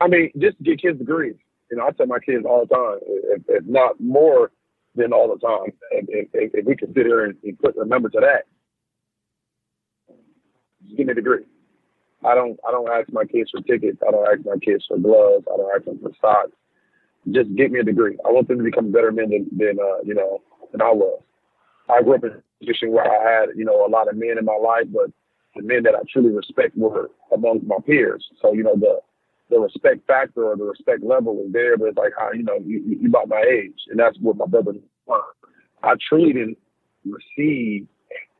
I 0.00 0.08
mean, 0.08 0.30
just 0.38 0.60
get 0.62 0.80
kids 0.80 0.98
degrees 0.98 1.34
you 1.70 1.76
know, 1.76 1.86
I 1.86 1.90
tell 1.92 2.06
my 2.06 2.18
kids 2.18 2.44
all 2.46 2.66
the 2.66 2.74
time, 2.74 2.98
if, 3.02 3.42
if 3.48 3.64
not 3.66 4.00
more 4.00 4.50
than 4.94 5.12
all 5.12 5.28
the 5.28 5.40
time, 5.40 5.72
if, 5.90 6.28
if, 6.32 6.50
if 6.54 6.64
we 6.64 6.76
can 6.76 6.94
sit 6.94 7.06
here 7.06 7.24
and, 7.24 7.36
and 7.42 7.58
put 7.58 7.76
a 7.76 7.84
number 7.84 8.08
to 8.10 8.20
that, 8.20 8.44
give 10.96 11.06
me 11.06 11.12
a 11.12 11.14
degree. 11.14 11.44
I 12.24 12.34
don't 12.34 12.58
I 12.66 12.70
don't 12.70 12.88
ask 12.90 13.12
my 13.12 13.24
kids 13.24 13.50
for 13.50 13.60
tickets. 13.60 13.98
I 14.06 14.10
don't 14.10 14.26
ask 14.26 14.46
my 14.46 14.56
kids 14.56 14.84
for 14.88 14.98
gloves. 14.98 15.44
I 15.52 15.56
don't 15.56 15.76
ask 15.76 15.84
them 15.84 15.98
for 16.00 16.10
socks. 16.20 16.56
Just 17.30 17.54
get 17.54 17.70
me 17.70 17.80
a 17.80 17.84
degree. 17.84 18.16
I 18.24 18.30
want 18.30 18.48
them 18.48 18.58
to 18.58 18.64
become 18.64 18.92
better 18.92 19.12
men 19.12 19.30
than, 19.30 19.48
than 19.56 19.78
uh, 19.78 20.00
you 20.04 20.14
know 20.14 20.40
than 20.72 20.80
I 20.80 20.90
was. 20.90 21.22
I 21.88 22.02
grew 22.02 22.14
up 22.14 22.24
in 22.24 22.30
a 22.30 22.64
position 22.64 22.92
where 22.92 23.04
I 23.04 23.40
had 23.40 23.48
you 23.56 23.64
know 23.64 23.86
a 23.86 23.88
lot 23.88 24.08
of 24.08 24.16
men 24.16 24.38
in 24.38 24.44
my 24.44 24.56
life, 24.56 24.86
but 24.92 25.10
the 25.54 25.62
men 25.62 25.82
that 25.84 25.94
I 25.94 26.00
truly 26.10 26.30
respect 26.30 26.76
were 26.76 27.10
among 27.32 27.60
my 27.66 27.76
peers. 27.84 28.26
So 28.40 28.52
you 28.52 28.62
know 28.62 28.76
the 28.76 29.00
the 29.50 29.58
respect 29.58 30.06
factor 30.06 30.44
or 30.44 30.56
the 30.56 30.64
respect 30.64 31.02
level 31.02 31.42
is 31.46 31.52
there, 31.52 31.76
but 31.76 31.88
it's 31.88 31.98
like, 31.98 32.12
how, 32.18 32.32
you 32.32 32.42
know, 32.42 32.58
you, 32.64 32.82
you 33.00 33.08
about 33.08 33.28
my 33.28 33.42
age. 33.42 33.78
And 33.88 33.98
that's 33.98 34.16
what 34.20 34.36
my 34.36 34.46
brother 34.46 34.72
I 35.82 35.94
truly 36.08 36.32
didn't 36.32 36.58
receive 37.04 37.86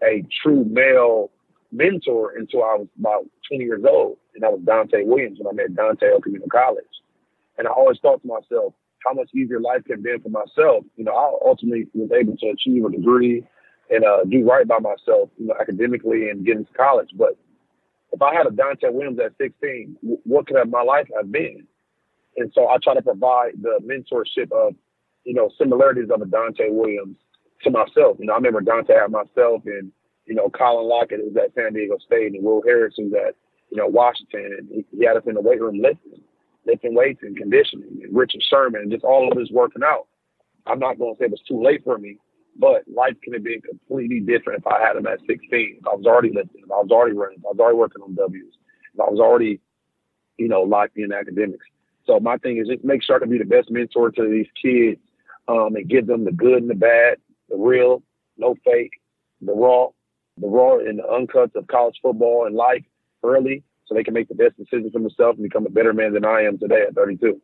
a 0.02 0.24
true 0.42 0.64
male 0.64 1.30
mentor 1.72 2.32
until 2.36 2.62
I 2.62 2.76
was 2.76 2.88
about 2.98 3.26
20 3.50 3.64
years 3.64 3.84
old. 3.88 4.16
And 4.34 4.42
that 4.42 4.52
was 4.52 4.60
Donte 4.62 5.04
Williams 5.06 5.38
when 5.40 5.52
I 5.52 5.54
met 5.54 5.76
Donte 5.76 6.02
at 6.02 6.22
community 6.22 6.48
college. 6.50 6.84
And 7.58 7.68
I 7.68 7.70
always 7.70 7.98
thought 8.00 8.22
to 8.22 8.28
myself, 8.28 8.74
how 9.04 9.12
much 9.12 9.28
easier 9.34 9.60
life 9.60 9.82
have 9.90 10.02
been 10.02 10.20
for 10.20 10.30
myself. 10.30 10.84
You 10.96 11.04
know, 11.04 11.12
I 11.12 11.46
ultimately 11.46 11.86
was 11.92 12.10
able 12.10 12.36
to 12.38 12.48
achieve 12.48 12.84
a 12.84 12.90
degree 12.90 13.44
and 13.90 14.04
uh, 14.04 14.24
do 14.24 14.48
right 14.48 14.66
by 14.66 14.78
myself, 14.78 15.28
you 15.36 15.46
know, 15.46 15.54
academically 15.60 16.30
and 16.30 16.44
get 16.44 16.56
into 16.56 16.72
college. 16.72 17.10
But 17.14 17.36
if 18.14 18.22
I 18.22 18.32
had 18.32 18.46
a 18.46 18.50
Donte 18.50 18.92
Williams 18.92 19.18
at 19.18 19.32
16, 19.38 19.96
what 20.22 20.46
could 20.46 20.56
have 20.56 20.70
my 20.70 20.82
life 20.82 21.08
have 21.16 21.30
been? 21.32 21.66
And 22.36 22.50
so 22.54 22.68
I 22.68 22.76
try 22.82 22.94
to 22.94 23.02
provide 23.02 23.54
the 23.60 23.80
mentorship 23.82 24.52
of, 24.52 24.74
you 25.24 25.34
know, 25.34 25.50
similarities 25.58 26.10
of 26.14 26.22
a 26.22 26.24
Donte 26.24 26.70
Williams 26.70 27.16
to 27.62 27.70
myself. 27.70 28.16
You 28.20 28.26
know, 28.26 28.34
I 28.34 28.36
remember 28.36 28.60
Donte 28.60 28.94
had 28.94 29.10
myself 29.10 29.62
and, 29.66 29.90
you 30.26 30.34
know, 30.34 30.48
Colin 30.48 30.88
Lockett 30.88 31.24
was 31.24 31.36
at 31.36 31.54
San 31.54 31.72
Diego 31.72 31.98
State 32.06 32.34
and 32.34 32.44
Will 32.44 32.62
Harrison 32.64 33.10
was 33.10 33.20
at, 33.28 33.34
you 33.70 33.78
know, 33.78 33.88
Washington 33.88 34.56
and 34.58 34.68
he, 34.68 34.84
he 34.96 35.04
had 35.04 35.16
us 35.16 35.24
in 35.26 35.34
the 35.34 35.40
weight 35.40 35.60
room 35.60 35.80
lifting, 35.80 36.22
lifting 36.66 36.94
weights 36.94 37.20
and 37.22 37.36
conditioning 37.36 38.00
and 38.02 38.16
Richard 38.16 38.42
Sherman 38.48 38.82
and 38.82 38.92
just 38.92 39.04
all 39.04 39.30
of 39.30 39.36
this 39.36 39.50
working 39.50 39.82
out. 39.84 40.06
I'm 40.66 40.78
not 40.78 40.98
going 40.98 41.14
to 41.14 41.18
say 41.18 41.26
it 41.26 41.32
was 41.32 41.42
too 41.46 41.62
late 41.62 41.82
for 41.82 41.98
me, 41.98 42.18
but 42.56 42.82
life 42.92 43.14
could 43.24 43.34
have 43.34 43.44
been 43.44 43.60
completely 43.60 44.20
different 44.20 44.60
if 44.60 44.66
I 44.66 44.80
had 44.80 44.96
him 44.96 45.06
at 45.06 45.18
16. 45.26 45.78
If 45.80 45.86
I 45.86 45.94
was 45.94 46.06
already 46.06 46.30
lifting, 46.32 46.62
if 46.64 46.70
I 46.70 46.76
was 46.76 46.90
already 46.90 47.16
running, 47.16 47.38
if 47.38 47.44
I 47.44 47.48
was 47.48 47.58
already 47.58 47.78
working 47.78 48.02
on 48.02 48.14
W's, 48.14 48.54
if 48.94 49.00
I 49.00 49.10
was 49.10 49.20
already, 49.20 49.60
you 50.38 50.48
know, 50.48 50.62
locked 50.62 50.96
in 50.96 51.12
academics. 51.12 51.66
So 52.06 52.20
my 52.20 52.36
thing 52.38 52.58
is 52.58 52.68
just 52.68 52.84
make 52.84 53.02
sure 53.02 53.16
I 53.16 53.18
can 53.18 53.30
be 53.30 53.38
the 53.38 53.44
best 53.44 53.70
mentor 53.70 54.10
to 54.10 54.28
these 54.28 54.46
kids 54.60 55.00
um, 55.48 55.74
and 55.74 55.88
give 55.88 56.06
them 56.06 56.24
the 56.24 56.32
good 56.32 56.62
and 56.62 56.70
the 56.70 56.74
bad, 56.74 57.18
the 57.48 57.56
real, 57.56 58.02
no 58.36 58.54
fake, 58.64 58.92
the 59.40 59.52
raw, 59.52 59.88
the 60.38 60.46
raw 60.46 60.78
and 60.78 60.98
the 60.98 61.02
uncuts 61.02 61.54
of 61.54 61.66
college 61.68 61.96
football 62.02 62.46
and 62.46 62.54
life 62.54 62.84
early 63.22 63.62
so 63.86 63.94
they 63.94 64.04
can 64.04 64.14
make 64.14 64.28
the 64.28 64.34
best 64.34 64.56
decisions 64.56 64.92
for 64.92 64.98
themselves 64.98 65.38
and 65.38 65.48
become 65.48 65.66
a 65.66 65.70
better 65.70 65.92
man 65.92 66.12
than 66.12 66.24
I 66.24 66.42
am 66.42 66.58
today 66.58 66.84
at 66.88 66.94
32. 66.94 67.40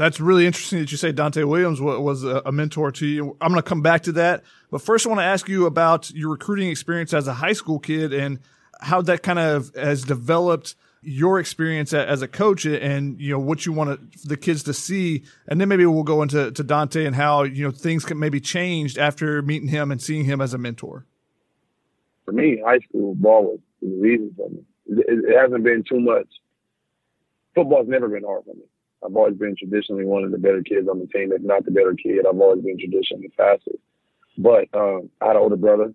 That's 0.00 0.18
really 0.18 0.46
interesting 0.46 0.78
that 0.78 0.90
you 0.90 0.96
say 0.96 1.12
Donte 1.12 1.46
Williams 1.46 1.78
was 1.78 2.24
a 2.24 2.50
mentor 2.50 2.90
to 2.90 3.06
you. 3.06 3.36
I'm 3.38 3.52
going 3.52 3.62
to 3.62 3.68
come 3.68 3.82
back 3.82 4.04
to 4.04 4.12
that. 4.12 4.44
But 4.70 4.80
first, 4.80 5.04
I 5.04 5.10
want 5.10 5.20
to 5.20 5.26
ask 5.26 5.46
you 5.46 5.66
about 5.66 6.10
your 6.12 6.30
recruiting 6.30 6.70
experience 6.70 7.12
as 7.12 7.28
a 7.28 7.34
high 7.34 7.52
school 7.52 7.78
kid 7.78 8.14
and 8.14 8.38
how 8.80 9.02
that 9.02 9.22
kind 9.22 9.38
of 9.38 9.70
has 9.74 10.02
developed 10.02 10.74
your 11.02 11.38
experience 11.38 11.92
as 11.92 12.22
a 12.22 12.28
coach 12.28 12.64
and 12.64 13.20
you 13.20 13.32
know 13.32 13.38
what 13.38 13.66
you 13.66 13.74
want 13.74 14.26
the 14.26 14.38
kids 14.38 14.62
to 14.62 14.72
see. 14.72 15.22
And 15.46 15.60
then 15.60 15.68
maybe 15.68 15.84
we'll 15.84 16.02
go 16.02 16.22
into 16.22 16.50
to 16.50 16.64
Donte 16.64 17.06
and 17.06 17.14
how 17.14 17.42
you 17.42 17.64
know 17.64 17.70
things 17.70 18.06
can 18.06 18.18
maybe 18.18 18.40
changed 18.40 18.96
after 18.96 19.42
meeting 19.42 19.68
him 19.68 19.92
and 19.92 20.00
seeing 20.00 20.24
him 20.24 20.40
as 20.40 20.54
a 20.54 20.58
mentor. 20.58 21.04
For 22.24 22.32
me 22.32 22.58
high 22.64 22.78
school 22.88 23.14
ball 23.16 23.42
was 23.42 23.58
the 23.82 24.00
reason 24.00 24.32
for 24.34 24.48
me. 24.48 24.62
It, 24.86 25.24
it 25.28 25.38
hasn't 25.38 25.62
been 25.62 25.84
too 25.86 26.00
much. 26.00 26.28
Football's 27.54 27.86
never 27.86 28.08
been 28.08 28.24
hard 28.24 28.44
for 28.46 28.54
me 28.54 28.62
I've 29.04 29.16
always 29.16 29.36
been 29.36 29.56
traditionally 29.56 30.04
one 30.04 30.24
of 30.24 30.30
the 30.30 30.38
better 30.38 30.62
kids 30.62 30.88
on 30.88 30.98
the 30.98 31.06
team. 31.06 31.32
If 31.32 31.42
not 31.42 31.64
the 31.64 31.70
better 31.70 31.94
kid, 31.94 32.26
I've 32.26 32.38
always 32.38 32.62
been 32.62 32.78
traditionally 32.78 33.28
the 33.28 33.34
fastest. 33.36 33.78
But 34.36 34.68
um, 34.74 35.10
I 35.20 35.28
had 35.28 35.36
an 35.36 35.42
older 35.42 35.56
brother, 35.56 35.92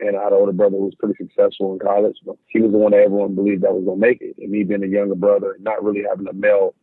and 0.00 0.16
I 0.16 0.22
had 0.22 0.32
an 0.32 0.38
older 0.38 0.52
brother 0.52 0.76
who 0.76 0.86
was 0.86 0.94
pretty 0.98 1.16
successful 1.18 1.72
in 1.72 1.78
college. 1.78 2.16
But 2.24 2.36
he 2.48 2.60
was 2.60 2.72
the 2.72 2.78
one 2.78 2.92
that 2.92 3.00
everyone 3.00 3.34
believed 3.34 3.62
that 3.62 3.74
was 3.74 3.84
going 3.84 4.00
to 4.00 4.06
make 4.06 4.20
it. 4.20 4.36
And 4.38 4.50
me 4.50 4.64
being 4.64 4.84
a 4.84 4.86
younger 4.86 5.14
brother 5.14 5.52
and 5.52 5.64
not 5.64 5.84
really 5.84 6.04
having 6.08 6.28
a 6.28 6.32
male 6.32 6.74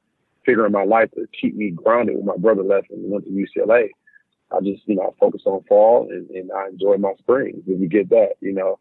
figure 0.46 0.66
in 0.66 0.72
my 0.72 0.84
life 0.84 1.10
to 1.12 1.26
keep 1.40 1.56
me 1.56 1.72
grounded 1.72 2.18
when 2.18 2.26
my 2.26 2.38
brother 2.38 2.64
left 2.64 2.90
and 2.92 3.10
went 3.12 3.26
to 3.26 3.32
UCLA, 3.32 3.90
I 4.52 4.60
just, 4.60 4.88
you 4.88 4.96
know, 4.96 5.04
I 5.04 5.20
focused 5.20 5.48
on 5.48 5.64
fall 5.64 6.08
and, 6.12 6.30
and 6.30 6.52
I 6.52 6.68
enjoyed 6.68 7.00
my 7.00 7.14
spring. 7.18 7.64
If 7.66 7.80
you 7.80 7.88
get 7.88 8.10
that, 8.10 8.34
you 8.42 8.54
know. 8.54 8.80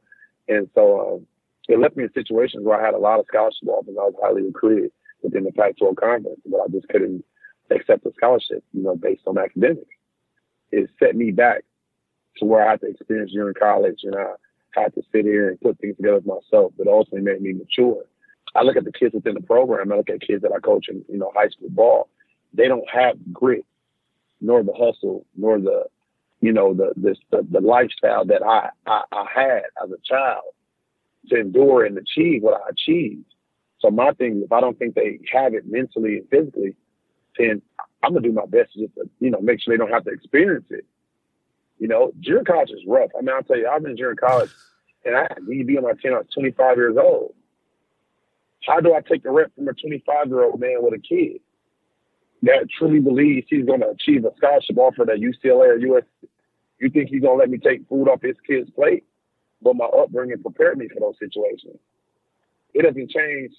And 0.48 0.68
so 0.74 1.14
um, 1.14 1.26
it 1.68 1.78
left 1.78 1.96
me 1.96 2.05
in 2.05 2.12
situations 2.12 2.64
where 2.64 2.78
I 2.78 2.85
had 2.85 2.94
a 2.94 2.98
lot 2.98 3.20
of 3.20 3.26
scholarship 3.28 3.68
offers. 3.68 3.94
I 3.98 4.05
was 4.05 4.14
highly 4.20 4.42
recruited 4.42 4.90
within 5.23 5.45
the 5.45 5.53
Pac-12 5.53 5.97
conference, 5.97 6.41
but 6.47 6.61
I 6.61 6.69
just 6.69 6.89
couldn't 6.89 7.25
accept 7.71 8.07
a 8.07 8.13
scholarship, 8.17 8.63
you 8.73 8.83
know, 8.83 8.97
based 8.97 9.23
on 9.27 9.39
academics. 9.39 9.87
It 10.71 10.91
set 10.99 11.17
me 11.17 11.31
back 11.31 11.65
to 12.39 12.45
where 12.45 12.67
I 12.67 12.73
had 12.73 12.81
to 12.81 12.89
experience 12.89 13.33
during 13.33 13.55
college 13.55 14.01
and 14.05 14.15
I 14.17 14.33
had 14.73 14.95
to 14.95 15.03
sit 15.13 15.25
here 15.25 15.49
and 15.49 15.61
put 15.61 15.79
things 15.79 15.97
together 15.97 16.21
myself, 16.25 16.73
but 16.79 16.87
ultimately 16.87 17.21
made 17.21 17.43
me 17.43 17.53
mature. 17.53 18.05
I 18.55 18.63
look 18.63 18.77
at 18.77 18.85
the 18.85 18.93
kids 18.93 19.15
within 19.15 19.35
the 19.35 19.41
program, 19.41 19.93
I 19.93 19.97
look 19.97 20.11
at 20.11 20.21
kids 20.21 20.43
that 20.43 20.53
I 20.53 20.61
coach 20.61 20.87
in, 20.89 21.05
you 21.09 21.19
know, 21.19 21.33
high 21.35 21.49
school 21.49 21.71
ball. 21.71 22.09
They 22.55 22.69
don't 22.69 22.89
have 22.93 23.17
grit, 23.33 23.65
nor 24.41 24.63
the 24.63 24.73
hustle, 24.73 25.25
nor 25.37 25.59
the, 25.59 25.85
you 26.41 26.53
know, 26.53 26.75
the 26.75 26.93
this 26.97 27.17
the, 27.31 27.47
the 27.51 27.61
lifestyle 27.61 28.27
that 28.27 28.43
I, 28.43 28.69
I 28.87 29.03
I 29.13 29.27
had 29.35 29.63
as 29.83 29.91
a 29.91 29.97
child 30.05 30.45
to 31.29 31.41
endure 31.41 31.85
and 31.85 31.97
achieve 31.97 32.43
what 32.43 32.61
I 32.61 32.71
achieved. 32.71 33.25
So 33.83 33.90
my 33.90 34.12
thing, 34.12 34.38
is, 34.38 34.45
if 34.45 34.53
I 34.53 34.61
don't 34.61 34.79
think 34.79 34.95
they 34.95 35.18
have 35.33 35.55
it 35.55 35.64
mentally 35.66 36.18
and 36.18 36.29
physically, 36.31 36.77
then 37.37 37.61
I'm 38.03 38.14
gonna 38.14 38.27
do 38.27 38.33
my 38.33 38.47
best 38.47 38.73
to 38.75 38.87
just 38.87 38.95
to, 38.95 39.11
you 39.18 39.31
know 39.31 39.40
make 39.40 39.61
sure 39.61 39.75
they 39.75 39.79
don't 39.79 39.92
have 39.92 40.05
to 40.05 40.11
experience 40.11 40.66
it. 40.71 40.87
You 41.79 41.88
know, 41.88 42.12
junior 42.21 42.45
college 42.45 42.71
is 42.71 42.85
rough. 42.87 43.11
I 43.18 43.23
mean, 43.23 43.35
I'll 43.35 43.42
tell 43.42 43.59
you, 43.59 43.68
I've 43.68 43.83
been 43.83 43.92
in 43.92 43.97
junior 43.97 44.14
college, 44.14 44.51
and 45.05 45.16
I 45.16 45.27
need 45.45 45.59
to 45.59 45.64
be 45.64 45.77
on 45.77 45.83
my 45.83 45.92
team. 45.92 46.14
I 46.14 46.18
was 46.18 46.27
25 46.33 46.77
years 46.77 46.97
old. 46.97 47.35
How 48.64 48.81
do 48.81 48.95
I 48.95 49.01
take 49.01 49.25
the 49.25 49.31
rep 49.31 49.53
from 49.57 49.66
a 49.66 49.73
25 49.73 50.29
year 50.29 50.45
old 50.45 50.61
man 50.61 50.79
with 50.81 50.95
a 50.95 50.99
kid 50.99 51.40
that 52.42 52.68
truly 52.79 53.01
believes 53.01 53.49
he's 53.51 53.66
going 53.66 53.81
to 53.81 53.90
achieve 53.90 54.25
a 54.25 54.31
scholarship 54.37 54.79
offer 54.79 55.03
at 55.03 55.18
UCLA 55.18 55.68
or 55.68 55.77
US? 55.97 56.05
You 56.79 56.88
think 56.90 57.11
he's 57.11 57.23
to 57.23 57.33
let 57.33 57.51
me 57.51 57.59
take 57.59 57.88
food 57.88 58.09
off 58.09 58.23
his 58.23 58.37
kid's 58.47 58.71
plate? 58.71 59.05
But 59.61 59.75
my 59.75 59.87
upbringing 59.87 60.40
prepared 60.42 60.79
me 60.79 60.88
for 60.88 61.01
those 61.01 61.14
situations. 61.18 61.79
it 62.75 62.85
hasn't 62.85 63.11
changed 63.11 63.57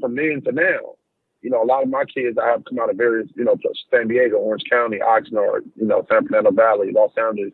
from 0.00 0.14
then 0.14 0.42
to 0.44 0.52
now. 0.52 0.96
You 1.42 1.50
know, 1.50 1.62
a 1.62 1.64
lot 1.66 1.82
of 1.82 1.88
my 1.88 2.04
kids 2.04 2.38
I 2.42 2.48
have 2.48 2.64
come 2.64 2.78
out 2.78 2.90
of 2.90 2.96
various, 2.96 3.28
you 3.36 3.44
know, 3.44 3.56
San 3.90 4.08
Diego, 4.08 4.36
Orange 4.36 4.64
County, 4.70 4.98
Oxnard, 4.98 5.62
you 5.76 5.86
know, 5.86 6.04
San 6.10 6.26
Fernando 6.26 6.50
Valley, 6.50 6.90
Los 6.92 7.12
Angeles. 7.16 7.52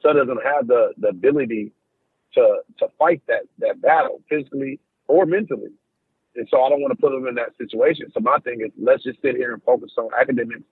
So 0.00 0.12
doesn't 0.12 0.44
have 0.44 0.68
the 0.68 0.92
the 0.98 1.08
ability 1.08 1.72
to 2.34 2.58
to 2.78 2.86
fight 2.98 3.22
that 3.26 3.42
that 3.58 3.80
battle 3.80 4.20
physically 4.28 4.78
or 5.08 5.26
mentally. 5.26 5.72
And 6.36 6.46
so 6.50 6.62
I 6.62 6.68
don't 6.68 6.80
want 6.80 6.92
to 6.92 7.00
put 7.00 7.10
them 7.10 7.26
in 7.26 7.34
that 7.34 7.56
situation. 7.58 8.06
So 8.12 8.20
my 8.20 8.38
thing 8.38 8.60
is 8.60 8.70
let's 8.80 9.02
just 9.02 9.20
sit 9.22 9.36
here 9.36 9.52
and 9.52 9.62
focus 9.64 9.90
on 9.98 10.10
academics. 10.18 10.62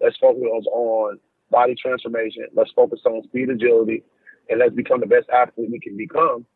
Let's 0.00 0.16
focus 0.18 0.42
on 0.70 1.18
body 1.50 1.74
transformation. 1.74 2.46
Let's 2.54 2.70
focus 2.72 3.00
on 3.04 3.24
speed 3.24 3.50
agility 3.50 4.04
and 4.48 4.60
let's 4.60 4.74
become 4.74 5.00
the 5.00 5.06
best 5.06 5.28
athlete 5.30 5.70
we 5.70 5.80
can 5.80 5.96
become. 5.96 6.46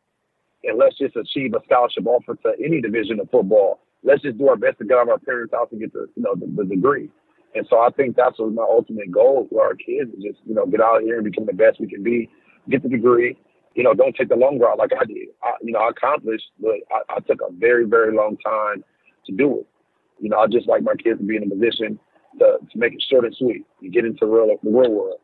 And 0.63 0.79
let's 0.79 0.97
just 0.99 1.17
achieve 1.17 1.55
a 1.55 1.61
scholarship 1.65 2.07
offer 2.07 2.37
to 2.37 2.53
any 2.63 2.81
division 2.81 3.19
of 3.21 3.31
football. 3.31 3.81
Let's 4.03 4.23
just 4.23 4.39
do 4.39 4.49
our 4.49 4.57
best 4.57 4.79
to 4.79 4.85
get 4.85 4.97
out 4.97 5.03
of 5.03 5.09
our 5.11 5.19
parents' 5.19 5.53
house 5.53 5.69
and 5.71 5.81
get 5.81 5.93
the 5.93 6.07
you 6.17 6.23
know 6.23 6.35
the, 6.35 6.47
the 6.57 6.65
degree. 6.65 7.11
And 7.55 7.67
so 7.69 7.81
I 7.81 7.91
think 7.91 8.17
that's 8.17 8.39
what 8.39 8.53
my 8.53 8.63
ultimate 8.63 9.11
goal 9.11 9.49
for 9.51 9.63
our 9.63 9.75
kids 9.75 10.11
is 10.17 10.23
just 10.23 10.39
you 10.47 10.55
know 10.55 10.67
get 10.67 10.81
out 10.81 11.03
here 11.03 11.17
and 11.17 11.25
become 11.25 11.47
the 11.47 11.53
best 11.53 11.81
we 11.81 11.89
can 11.89 12.03
be, 12.03 12.29
get 12.69 12.83
the 12.83 12.89
degree. 12.89 13.37
You 13.75 13.85
know, 13.85 13.95
don't 13.95 14.17
take 14.17 14.29
the 14.29 14.37
long 14.37 14.59
route 14.59 14.79
like 14.79 14.91
I 14.99 15.05
did. 15.05 15.29
I, 15.43 15.53
you 15.63 15.73
know, 15.73 15.81
I 15.81 15.91
accomplished, 15.91 16.47
but 16.61 16.75
I, 16.91 17.17
I 17.17 17.21
took 17.21 17.41
a 17.41 17.53
very 17.53 17.85
very 17.85 18.15
long 18.15 18.37
time 18.39 18.85
to 19.27 19.33
do 19.33 19.61
it. 19.61 19.67
You 20.19 20.29
know, 20.29 20.39
I 20.39 20.47
just 20.47 20.69
like 20.69 20.83
my 20.83 20.95
kids 20.95 21.19
to 21.19 21.25
be 21.25 21.37
in 21.37 21.45
a 21.45 21.49
position 21.49 21.99
to, 22.39 22.59
to 22.71 22.79
make 22.79 22.95
it 22.95 23.03
short 23.11 23.25
and 23.25 23.35
sweet. 23.35 23.65
You 23.81 23.91
get 23.91 24.05
into 24.05 24.27
real 24.27 24.57
the 24.63 24.71
real 24.71 24.91
world. 24.91 25.21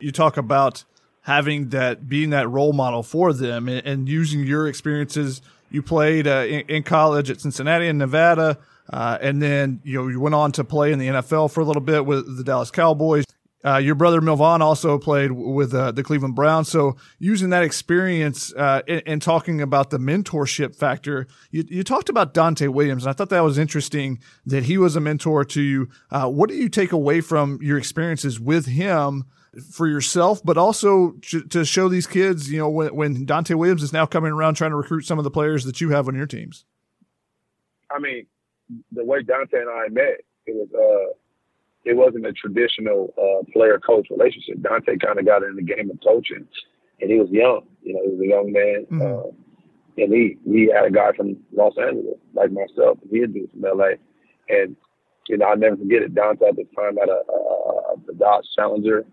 You 0.00 0.10
talk 0.10 0.36
about 0.36 0.84
having 1.22 1.68
that 1.68 2.08
being 2.08 2.30
that 2.30 2.48
role 2.48 2.72
model 2.72 3.02
for 3.02 3.32
them 3.32 3.68
and, 3.68 3.86
and 3.86 4.08
using 4.08 4.44
your 4.44 4.66
experiences. 4.66 5.40
You 5.72 5.82
played 5.82 6.26
uh, 6.26 6.44
in, 6.46 6.60
in, 6.68 6.82
college 6.82 7.30
at 7.30 7.40
Cincinnati 7.40 7.88
and 7.88 7.98
Nevada, 7.98 8.58
uh, 8.92 9.18
and 9.20 9.40
then 9.42 9.80
you 9.84 9.98
know 9.98 10.08
you 10.08 10.20
went 10.20 10.34
on 10.34 10.52
to 10.52 10.64
play 10.64 10.92
in 10.92 10.98
the 10.98 11.08
NFL 11.08 11.50
for 11.50 11.60
a 11.60 11.64
little 11.64 11.82
bit 11.82 12.04
with 12.04 12.36
the 12.36 12.44
Dallas 12.44 12.70
Cowboys. 12.70 13.24
Uh, 13.64 13.76
your 13.76 13.94
brother 13.94 14.20
Milvan 14.20 14.60
also 14.60 14.98
played 14.98 15.30
with 15.32 15.72
uh, 15.72 15.92
the 15.92 16.02
Cleveland 16.02 16.34
Browns. 16.34 16.68
So 16.68 16.96
using 17.20 17.50
that 17.50 17.62
experience 17.62 18.52
uh, 18.54 18.82
and, 18.88 19.02
and, 19.06 19.22
talking 19.22 19.60
about 19.60 19.90
the 19.90 19.98
mentorship 19.98 20.74
factor, 20.74 21.28
you, 21.52 21.64
you, 21.68 21.84
talked 21.84 22.08
about 22.08 22.34
Donte 22.34 22.68
Williams, 22.68 23.04
and 23.04 23.10
I 23.10 23.12
thought 23.12 23.28
that 23.28 23.44
was 23.44 23.58
interesting 23.58 24.18
that 24.46 24.64
he 24.64 24.78
was 24.78 24.96
a 24.96 25.00
mentor 25.00 25.44
to 25.44 25.62
you. 25.62 25.88
Uh, 26.10 26.28
what 26.28 26.50
do 26.50 26.56
you 26.56 26.68
take 26.68 26.90
away 26.90 27.20
from 27.20 27.60
your 27.62 27.78
experiences 27.78 28.40
with 28.40 28.66
him 28.66 29.26
for 29.60 29.86
yourself, 29.86 30.42
but 30.44 30.56
also 30.56 31.12
to 31.50 31.64
show 31.64 31.88
these 31.88 32.06
kids, 32.06 32.50
you 32.50 32.58
know, 32.58 32.70
when, 32.70 32.94
when 32.94 33.26
Donte 33.26 33.54
Williams 33.54 33.82
is 33.82 33.92
now 33.92 34.06
coming 34.06 34.32
around 34.32 34.54
trying 34.54 34.70
to 34.70 34.76
recruit 34.76 35.02
some 35.02 35.18
of 35.18 35.24
the 35.24 35.30
players 35.30 35.64
that 35.64 35.80
you 35.80 35.90
have 35.90 36.08
on 36.08 36.14
your 36.14 36.26
teams? 36.26 36.64
I 37.90 37.98
mean, 37.98 38.26
the 38.92 39.04
way 39.04 39.20
Donte 39.22 39.52
and 39.52 39.68
I 39.68 39.88
met, 39.88 40.20
it 40.46 40.54
was 40.54 40.68
uh, 40.74 41.12
it 41.84 41.94
wasn't 41.94 42.26
a 42.26 42.32
traditional 42.32 43.12
uh, 43.18 43.44
player 43.52 43.78
coach 43.78 44.08
relationship. 44.10 44.58
Donte 44.58 45.00
kind 45.00 45.18
of 45.18 45.26
got 45.26 45.42
in 45.42 45.56
the 45.56 45.62
game 45.62 45.90
of 45.90 45.98
coaching, 46.02 46.46
and 47.00 47.10
he 47.10 47.18
was 47.18 47.28
young. 47.30 47.66
You 47.82 47.94
know, 47.94 48.00
he 48.04 48.10
was 48.10 48.20
a 48.20 48.28
young 48.28 48.52
man, 48.52 48.86
mm-hmm. 48.90 49.02
uh, 49.02 50.02
and 50.02 50.12
he 50.12 50.38
he 50.46 50.72
had 50.74 50.86
a 50.86 50.90
guy 50.90 51.12
from 51.14 51.36
Los 51.52 51.74
Angeles 51.78 52.18
like 52.32 52.52
myself. 52.52 52.98
He 53.10 53.20
had 53.20 53.34
been 53.34 53.48
from 53.48 53.64
L.A. 53.64 53.96
and 54.48 54.76
you 55.28 55.36
know, 55.36 55.46
I'll 55.46 55.56
never 55.56 55.76
forget 55.76 56.02
it. 56.02 56.14
Donte 56.14 56.42
at 56.42 56.56
the 56.56 56.66
time 56.76 56.96
had 56.96 57.08
a, 57.08 57.20
a, 57.30 57.92
a 57.92 57.96
the 58.06 58.14
Dodge 58.14 58.46
Challenger 58.56 59.04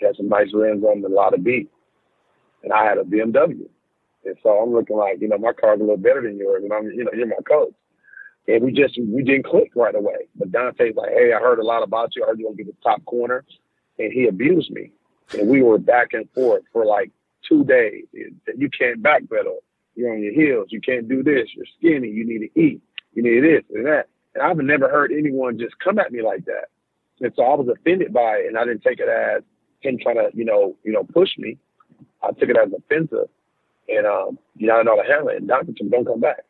had 0.00 0.16
some 0.16 0.28
nice 0.28 0.52
rims 0.52 0.84
on 0.84 1.02
the 1.02 1.08
lot 1.08 1.34
of 1.34 1.44
beat. 1.44 1.70
And 2.62 2.72
I 2.72 2.84
had 2.84 2.98
a 2.98 3.04
BMW. 3.04 3.68
And 4.24 4.36
so 4.42 4.50
I'm 4.50 4.72
looking 4.72 4.96
like, 4.96 5.20
you 5.20 5.28
know, 5.28 5.38
my 5.38 5.52
car's 5.52 5.80
a 5.80 5.82
little 5.82 5.96
better 5.96 6.22
than 6.22 6.38
yours. 6.38 6.62
And 6.64 6.72
I'm, 6.72 6.90
you 6.90 7.04
know, 7.04 7.12
you're 7.14 7.26
my 7.26 7.36
coach. 7.46 7.74
And 8.48 8.64
we 8.64 8.72
just, 8.72 8.98
we 8.98 9.22
didn't 9.22 9.44
click 9.44 9.70
right 9.76 9.94
away. 9.94 10.28
But 10.34 10.50
Donte's 10.50 10.96
like, 10.96 11.10
hey, 11.10 11.32
I 11.32 11.40
heard 11.40 11.58
a 11.58 11.64
lot 11.64 11.82
about 11.82 12.16
you. 12.16 12.24
I 12.24 12.28
heard 12.28 12.38
you 12.38 12.46
want 12.46 12.58
to 12.58 12.64
be 12.64 12.70
the 12.70 12.76
top 12.82 13.04
corner. 13.04 13.44
And 13.98 14.12
he 14.12 14.26
abused 14.26 14.70
me. 14.70 14.90
And 15.38 15.48
we 15.48 15.62
were 15.62 15.78
back 15.78 16.14
and 16.14 16.28
forth 16.30 16.62
for 16.72 16.86
like 16.86 17.10
two 17.46 17.64
days. 17.64 18.04
You 18.12 18.70
can't 18.70 19.02
backpedal. 19.02 19.58
You're 19.94 20.12
on 20.12 20.22
your 20.22 20.32
heels. 20.32 20.68
You 20.70 20.80
can't 20.80 21.08
do 21.08 21.22
this. 21.22 21.48
You're 21.54 21.66
skinny. 21.78 22.08
You 22.08 22.26
need 22.26 22.48
to 22.48 22.60
eat. 22.60 22.80
You 23.14 23.22
need 23.22 23.40
this 23.40 23.64
and 23.74 23.86
that. 23.86 24.08
And 24.34 24.42
I've 24.42 24.56
never 24.58 24.88
heard 24.88 25.12
anyone 25.12 25.58
just 25.58 25.78
come 25.80 25.98
at 25.98 26.12
me 26.12 26.22
like 26.22 26.44
that. 26.46 26.68
And 27.20 27.32
so 27.34 27.42
I 27.42 27.54
was 27.54 27.68
offended 27.68 28.12
by 28.12 28.36
it, 28.36 28.46
and 28.46 28.56
I 28.56 28.64
didn't 28.64 28.82
take 28.82 29.00
it 29.00 29.08
as 29.08 29.42
him 29.80 29.98
trying 30.00 30.16
to, 30.16 30.30
you 30.34 30.44
know, 30.44 30.76
you 30.84 30.92
know, 30.92 31.04
push 31.04 31.30
me. 31.38 31.58
I 32.22 32.28
took 32.32 32.48
it 32.48 32.56
as 32.56 32.72
offensive, 32.72 33.28
and 33.88 34.06
um, 34.06 34.38
you 34.56 34.66
know, 34.66 34.76
I 34.76 34.82
know 34.82 35.02
handle 35.02 35.28
it. 35.28 35.38
And 35.38 35.48
Doctor 35.48 35.72
told 35.72 35.90
me, 35.90 35.90
"Don't 35.90 36.06
come 36.06 36.20
back." 36.20 36.44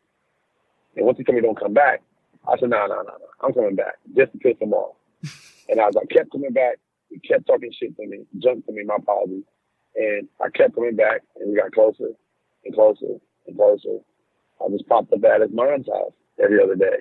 And 0.96 1.06
once 1.06 1.18
he 1.18 1.24
told 1.24 1.36
me, 1.36 1.42
"Don't 1.42 1.58
come 1.58 1.74
back," 1.74 2.02
I 2.46 2.58
said, 2.58 2.70
"No, 2.70 2.86
no, 2.86 2.96
no, 2.96 3.02
no, 3.02 3.28
I'm 3.42 3.52
coming 3.52 3.76
back 3.76 3.94
just 4.16 4.32
to 4.32 4.38
piss 4.38 4.56
him 4.60 4.72
off." 4.72 4.96
and 5.68 5.80
as 5.80 5.94
I 5.96 6.06
kept 6.12 6.32
coming 6.32 6.52
back, 6.52 6.78
he 7.10 7.18
kept 7.20 7.46
talking 7.46 7.70
shit 7.72 7.96
to 7.96 8.06
me, 8.06 8.24
jumped 8.38 8.66
to 8.66 8.72
me, 8.72 8.84
my 8.84 8.96
apologies, 8.96 9.44
and 9.96 10.28
I 10.40 10.48
kept 10.50 10.74
coming 10.74 10.96
back, 10.96 11.22
and 11.36 11.50
we 11.50 11.56
got 11.56 11.72
closer 11.72 12.10
and 12.64 12.74
closer 12.74 13.18
and 13.46 13.56
closer. 13.56 13.98
I 14.60 14.68
just 14.70 14.88
popped 14.88 15.12
up 15.12 15.24
at 15.24 15.40
his 15.40 15.50
mom's 15.52 15.86
house 15.86 16.12
every 16.42 16.62
other 16.62 16.74
day. 16.74 16.98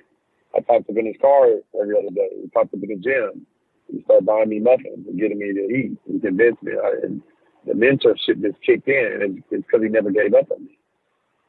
I 0.56 0.60
popped 0.60 0.88
up 0.90 0.96
in 0.96 1.06
his 1.06 1.16
car 1.20 1.48
every 1.80 1.96
other 1.98 2.14
day. 2.14 2.28
We 2.40 2.48
popped 2.48 2.74
up 2.74 2.82
in 2.82 2.88
the 2.88 2.96
gym. 2.96 3.46
He 3.90 4.02
started 4.02 4.26
buying 4.26 4.48
me 4.48 4.60
muffins 4.60 5.06
and 5.06 5.18
getting 5.18 5.38
me 5.38 5.52
to 5.52 5.60
eat. 5.60 5.98
He 6.06 6.18
convinced 6.20 6.62
me. 6.62 6.72
I, 6.72 6.94
and 7.04 7.22
the 7.66 7.72
mentorship 7.72 8.42
just 8.42 8.60
kicked 8.62 8.88
in, 8.88 9.22
and 9.22 9.44
it's 9.50 9.66
because 9.66 9.82
he 9.82 9.88
never 9.88 10.10
gave 10.10 10.34
up 10.34 10.50
on 10.50 10.64
me. 10.64 10.78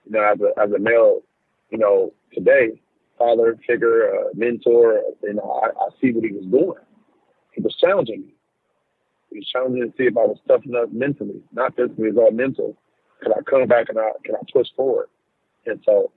You 0.05 0.11
know, 0.13 0.23
as 0.23 0.39
a 0.41 0.59
as 0.59 0.71
a 0.71 0.79
male, 0.79 1.21
you 1.69 1.77
know, 1.77 2.13
today, 2.33 2.81
father 3.17 3.57
figure, 3.67 4.13
uh, 4.15 4.29
mentor, 4.33 5.01
you 5.23 5.33
know, 5.33 5.61
I, 5.63 5.67
I 5.67 5.89
see 6.01 6.11
what 6.11 6.23
he 6.23 6.31
was 6.31 6.45
doing. 6.45 6.83
He 7.51 7.61
was 7.61 7.75
challenging 7.79 8.21
me. 8.21 8.33
He 9.31 9.39
was 9.39 9.47
challenging 9.47 9.91
to 9.91 9.97
see 9.97 10.05
if 10.05 10.17
I 10.17 10.25
was 10.25 10.37
tough 10.47 10.65
enough 10.65 10.89
mentally, 10.91 11.41
not 11.51 11.75
physically, 11.75 12.09
it's 12.09 12.17
all 12.17 12.31
mental. 12.31 12.77
Can 13.21 13.33
I 13.33 13.41
come 13.47 13.67
back 13.67 13.89
and 13.89 13.99
I 13.99 14.11
can 14.23 14.35
I 14.35 14.39
push 14.51 14.67
forward? 14.75 15.07
And 15.65 15.79
so 15.85 16.11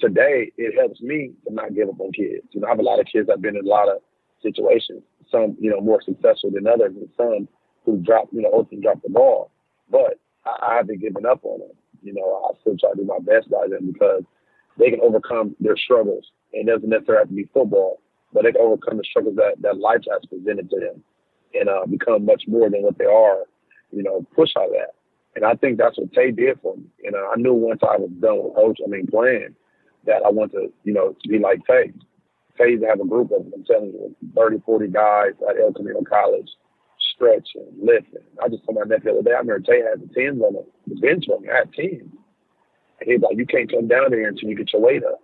today 0.00 0.50
it 0.56 0.74
helps 0.78 1.00
me 1.00 1.32
to 1.46 1.54
not 1.54 1.74
give 1.74 1.88
up 1.88 2.00
on 2.00 2.12
kids. 2.12 2.46
You 2.50 2.60
know, 2.60 2.66
I 2.66 2.70
have 2.70 2.78
a 2.78 2.82
lot 2.82 2.98
of 2.98 3.06
kids 3.06 3.28
I've 3.30 3.42
been 3.42 3.56
in 3.56 3.64
a 3.64 3.68
lot 3.68 3.88
of 3.88 3.98
situations. 4.46 5.02
Some, 5.30 5.56
you 5.60 5.70
know, 5.70 5.80
more 5.80 6.00
successful 6.02 6.50
than 6.52 6.66
others, 6.66 6.94
and 6.94 7.08
some 7.16 7.48
who 7.84 7.98
drop, 7.98 8.28
you 8.32 8.42
know, 8.42 8.50
ultimately 8.52 8.82
drop 8.82 9.02
the 9.02 9.10
ball. 9.10 9.50
But 9.90 10.18
I, 10.44 10.56
I 10.62 10.76
haven't 10.76 11.00
given 11.00 11.26
up 11.26 11.40
on 11.44 11.60
them. 11.60 11.76
You 12.02 12.14
know, 12.14 12.48
I 12.48 12.60
still 12.60 12.76
try 12.78 12.90
to 12.90 12.96
do 12.96 13.04
my 13.04 13.18
best 13.18 13.50
by 13.50 13.66
them 13.68 13.92
because 13.92 14.22
they 14.78 14.90
can 14.90 15.00
overcome 15.00 15.56
their 15.60 15.76
struggles. 15.76 16.30
It 16.52 16.66
doesn't 16.66 16.88
necessarily 16.88 17.22
have 17.22 17.28
to 17.28 17.34
be 17.34 17.48
football, 17.52 18.00
but 18.32 18.44
they 18.44 18.52
can 18.52 18.60
overcome 18.60 18.98
the 18.98 19.04
struggles 19.04 19.36
that, 19.36 19.60
that 19.60 19.78
life 19.78 20.02
has 20.10 20.22
presented 20.28 20.70
to 20.70 20.80
them 20.80 21.02
and 21.54 21.68
uh, 21.68 21.86
become 21.86 22.24
much 22.24 22.44
more 22.46 22.70
than 22.70 22.82
what 22.82 22.98
they 22.98 23.04
are, 23.04 23.44
you 23.90 24.02
know, 24.02 24.26
push 24.34 24.50
out 24.58 24.70
that. 24.72 24.94
And 25.34 25.44
I 25.44 25.54
think 25.54 25.78
that's 25.78 25.98
what 25.98 26.12
Tay 26.12 26.30
did 26.30 26.60
for 26.60 26.76
me. 26.76 26.84
And 27.04 27.14
uh, 27.14 27.28
I 27.32 27.36
knew 27.36 27.52
once 27.54 27.80
I 27.82 27.96
was 27.96 28.10
done 28.20 28.42
with 28.42 28.54
coach, 28.54 28.78
I 28.84 28.88
mean, 28.88 29.06
playing, 29.06 29.54
that 30.06 30.22
I 30.24 30.30
want 30.30 30.52
to, 30.52 30.72
you 30.84 30.94
know, 30.94 31.14
to 31.22 31.28
be 31.28 31.38
like 31.38 31.60
Tay. 31.66 31.92
Phase 32.58 32.80
to 32.80 32.86
have 32.86 33.00
a 33.00 33.06
group 33.06 33.30
of, 33.32 33.46
I'm 33.54 33.64
telling 33.64 33.92
you, 33.92 34.16
30, 34.34 34.62
40 34.64 34.88
guys 34.88 35.32
at 35.48 35.60
El 35.60 35.72
Camino 35.72 36.02
College, 36.02 36.48
stretching, 37.14 37.68
lifting. 37.80 38.26
I 38.42 38.48
just 38.48 38.64
told 38.64 38.78
my 38.78 38.84
nephew 38.86 39.12
the 39.12 39.18
other 39.18 39.22
day, 39.22 39.34
I 39.34 39.38
remember 39.38 39.60
Tay 39.60 39.82
had 39.82 40.00
the 40.00 40.12
10s 40.12 40.40
on 40.40 40.54
the, 40.86 41.00
bench 41.00 41.24
for 41.26 41.40
me. 41.40 41.48
I 41.50 41.58
had 41.58 41.72
10. 41.72 42.10
And 43.00 43.10
he's 43.10 43.20
like, 43.20 43.36
you 43.36 43.46
can't 43.46 43.70
come 43.70 43.88
down 43.88 44.12
here 44.12 44.28
until 44.28 44.48
you 44.48 44.56
get 44.56 44.72
your 44.72 44.82
weight 44.82 45.04
up. 45.04 45.20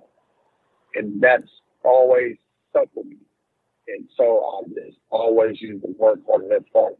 And 0.94 1.20
that's 1.20 1.48
always 1.84 2.36
stuck 2.70 2.88
with 2.94 3.06
me. 3.06 3.16
And 3.88 4.08
so 4.16 4.24
I 4.24 4.68
just 4.68 4.98
always 5.10 5.60
use 5.60 5.80
the 5.82 5.94
work 5.98 6.24
part 6.26 6.44
of 6.44 6.50
that 6.50 6.70
part. 6.72 6.94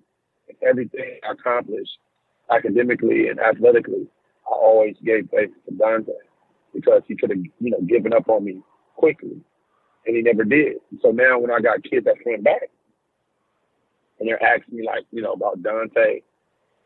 And 0.49 0.57
everything 0.67 1.19
I 1.23 1.33
accomplished 1.33 1.99
academically 2.51 3.29
and 3.29 3.39
athletically, 3.39 4.07
I 4.47 4.55
always 4.55 4.97
gave 5.05 5.29
faith 5.31 5.51
to 5.67 5.75
Donte 5.75 6.09
because 6.75 7.03
he 7.07 7.17
could 7.17 7.31
have, 7.31 7.39
you 7.39 7.71
know, 7.71 7.81
given 7.87 8.13
up 8.13 8.29
on 8.29 8.45
me 8.45 8.61
quickly 8.97 9.41
and 10.07 10.17
he 10.17 10.23
never 10.23 10.45
did. 10.45 10.79
So 11.01 11.11
now 11.11 11.39
when 11.39 11.51
I 11.51 11.61
got 11.61 11.83
kids 11.83 12.05
that 12.07 12.23
came 12.25 12.43
back 12.43 12.71
and 14.19 14.29
they're 14.29 14.43
asking 14.43 14.79
me 14.79 14.87
like, 14.87 15.05
you 15.11 15.23
know, 15.23 15.33
about 15.33 15.63
Donte, 15.63 16.23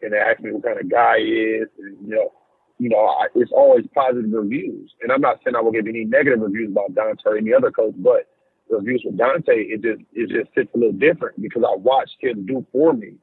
and 0.02 0.12
they 0.12 0.18
ask 0.18 0.40
me 0.40 0.52
what 0.52 0.64
kind 0.64 0.78
of 0.78 0.90
guy 0.90 1.18
he 1.18 1.32
is 1.32 1.68
and 1.78 1.96
you 2.06 2.14
know, 2.14 2.32
you 2.78 2.90
know, 2.90 2.98
I, 2.98 3.26
it's 3.34 3.52
always 3.52 3.86
positive 3.94 4.30
reviews. 4.30 4.92
And 5.00 5.10
I'm 5.10 5.22
not 5.22 5.40
saying 5.42 5.56
I 5.56 5.60
will 5.60 5.72
give 5.72 5.86
any 5.86 6.04
negative 6.04 6.40
reviews 6.40 6.70
about 6.70 6.94
Donte 6.94 7.24
or 7.24 7.38
any 7.38 7.54
other 7.54 7.70
coach, 7.70 7.94
but 7.96 8.28
reviews 8.68 9.02
with 9.04 9.16
Donte, 9.16 9.48
it 9.48 9.82
just 9.82 10.02
it 10.12 10.28
just 10.28 10.54
sits 10.54 10.70
a 10.74 10.78
little 10.78 10.92
different 10.92 11.40
because 11.40 11.62
I 11.66 11.74
watched 11.76 12.16
him 12.20 12.44
do 12.44 12.66
for 12.72 12.92
me. 12.92 13.14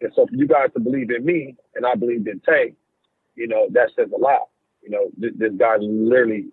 And 0.00 0.12
so 0.14 0.26
for 0.26 0.34
you 0.34 0.46
guys 0.46 0.70
to 0.74 0.80
believe 0.80 1.10
in 1.10 1.24
me 1.24 1.56
and 1.74 1.86
I 1.86 1.94
believed 1.94 2.26
in 2.28 2.40
Tay, 2.40 2.74
you 3.36 3.46
know, 3.46 3.68
that 3.70 3.90
says 3.96 4.08
a 4.14 4.18
lot. 4.18 4.48
You 4.82 4.90
know, 4.90 5.10
this, 5.16 5.32
this 5.36 5.52
guy 5.58 5.76
literally 5.78 6.46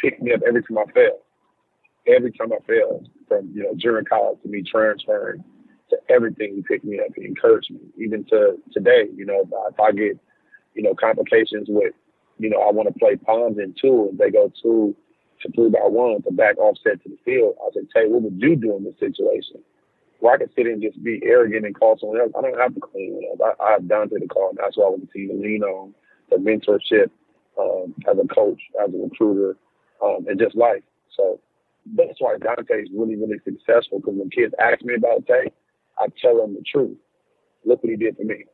picked 0.00 0.22
me 0.22 0.32
up 0.32 0.40
every 0.46 0.62
time 0.62 0.78
I 0.78 0.90
fell 0.92 1.25
every 2.06 2.32
time 2.32 2.52
I 2.52 2.58
failed, 2.66 3.08
from 3.28 3.50
you 3.54 3.62
know 3.62 3.74
during 3.74 4.04
college 4.04 4.38
to 4.42 4.48
me 4.48 4.62
transferring 4.62 5.44
to 5.90 5.96
everything, 6.08 6.54
he 6.56 6.62
picked 6.62 6.84
me 6.84 6.98
up. 6.98 7.12
He 7.14 7.24
encouraged 7.24 7.70
me, 7.70 7.80
even 7.96 8.24
to 8.26 8.56
today. 8.72 9.08
You 9.14 9.26
know, 9.26 9.48
if 9.70 9.80
I 9.80 9.92
get 9.92 10.18
you 10.74 10.82
know 10.82 10.94
complications 10.94 11.68
with 11.68 11.94
you 12.38 12.50
know, 12.50 12.60
I 12.60 12.70
want 12.70 12.92
to 12.92 12.98
play 12.98 13.16
palms 13.16 13.58
in 13.58 13.74
two, 13.80 14.08
and 14.10 14.18
they 14.18 14.30
go 14.30 14.52
two 14.62 14.94
to 15.42 15.52
three 15.52 15.70
by 15.70 15.80
one 15.84 16.22
to 16.22 16.30
back 16.32 16.58
offset 16.58 17.02
to 17.02 17.08
the 17.08 17.18
field. 17.24 17.54
I 17.62 17.70
said, 17.72 17.88
Tay, 17.94 18.08
what 18.08 18.22
would 18.22 18.40
you 18.40 18.56
do 18.56 18.76
in 18.76 18.84
this 18.84 18.98
situation? 18.98 19.62
Where 20.20 20.34
I 20.34 20.38
could 20.38 20.50
sit 20.56 20.66
and 20.66 20.82
just 20.82 21.02
be 21.02 21.20
arrogant 21.24 21.66
and 21.66 21.78
call 21.78 21.98
someone 21.98 22.20
else. 22.20 22.32
I 22.36 22.42
don't 22.42 22.58
have 22.58 22.74
to 22.74 22.80
clean 22.80 23.12
one 23.14 23.50
up. 23.50 23.58
I, 23.60 23.64
I 23.64 23.70
have 23.72 23.82
Donte 23.82 24.10
to 24.10 24.18
the 24.18 24.26
call, 24.26 24.50
and 24.50 24.58
that's 24.58 24.76
why 24.76 24.86
I 24.86 24.90
would 24.90 25.00
continue 25.00 25.36
to 25.36 25.42
lean 25.42 25.62
on 25.62 25.94
the 26.30 26.36
mentorship 26.36 27.10
um, 27.58 27.94
as 28.10 28.16
a 28.18 28.26
coach, 28.34 28.60
as 28.82 28.92
a 28.92 28.96
recruiter, 28.96 29.56
um, 30.02 30.26
and 30.28 30.38
just 30.38 30.56
life. 30.56 30.82
So 31.16 31.40
that's 31.94 32.20
why 32.20 32.36
Donte 32.36 32.82
is 32.82 32.88
really, 32.94 33.16
really 33.16 33.38
successful 33.44 34.00
because 34.00 34.14
when 34.16 34.30
kids 34.30 34.54
ask 34.60 34.82
me 34.82 34.94
about 34.94 35.26
Tay, 35.26 35.50
I 35.98 36.06
tell 36.20 36.38
them 36.38 36.54
the 36.54 36.62
truth. 36.70 36.96
Look 37.64 37.82
what 37.82 37.90
he 37.90 37.96
did 37.96 38.16
for 38.16 38.24
me. 38.24 38.44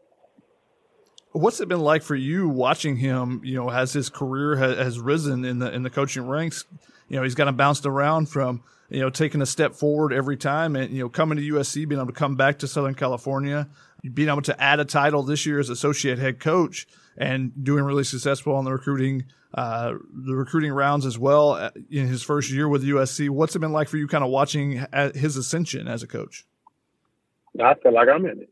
What's 1.32 1.60
it 1.60 1.68
been 1.68 1.80
like 1.80 2.02
for 2.02 2.14
you 2.14 2.48
watching 2.48 2.96
him? 2.96 3.40
You 3.42 3.56
know, 3.56 3.70
as 3.70 3.92
his 3.92 4.10
career 4.10 4.56
has, 4.56 4.76
has 4.76 5.00
risen 5.00 5.44
in 5.44 5.60
the 5.60 5.72
in 5.72 5.82
the 5.82 5.90
coaching 5.90 6.28
ranks, 6.28 6.66
you 7.08 7.16
know, 7.16 7.22
he's 7.22 7.34
kind 7.34 7.48
of 7.48 7.56
bounced 7.56 7.86
around 7.86 8.26
from 8.26 8.62
you 8.90 9.00
know 9.00 9.08
taking 9.08 9.40
a 9.40 9.46
step 9.46 9.74
forward 9.74 10.12
every 10.12 10.36
time, 10.36 10.76
and 10.76 10.92
you 10.92 11.02
know, 11.02 11.08
coming 11.08 11.38
to 11.38 11.52
USC, 11.54 11.88
being 11.88 12.00
able 12.00 12.06
to 12.06 12.12
come 12.12 12.36
back 12.36 12.58
to 12.58 12.68
Southern 12.68 12.94
California, 12.94 13.68
being 14.12 14.28
able 14.28 14.42
to 14.42 14.62
add 14.62 14.78
a 14.78 14.84
title 14.84 15.22
this 15.22 15.46
year 15.46 15.58
as 15.58 15.70
associate 15.70 16.18
head 16.18 16.38
coach, 16.38 16.86
and 17.16 17.52
doing 17.64 17.84
really 17.84 18.04
successful 18.04 18.54
on 18.54 18.64
the 18.64 18.72
recruiting 18.72 19.24
uh, 19.54 19.94
the 20.14 20.34
recruiting 20.34 20.72
rounds 20.72 21.04
as 21.04 21.18
well 21.18 21.50
uh, 21.50 21.70
in 21.90 22.08
his 22.08 22.22
first 22.22 22.50
year 22.50 22.68
with 22.68 22.82
USC. 22.84 23.28
What's 23.28 23.54
it 23.54 23.58
been 23.58 23.72
like 23.72 23.88
for 23.88 23.98
you, 23.98 24.08
kind 24.08 24.24
of 24.24 24.30
watching 24.30 24.86
his 25.14 25.36
ascension 25.36 25.88
as 25.88 26.02
a 26.02 26.06
coach? 26.06 26.46
I 27.62 27.74
feel 27.74 27.92
like 27.92 28.08
I'm 28.08 28.24
in 28.24 28.40
it. 28.40 28.50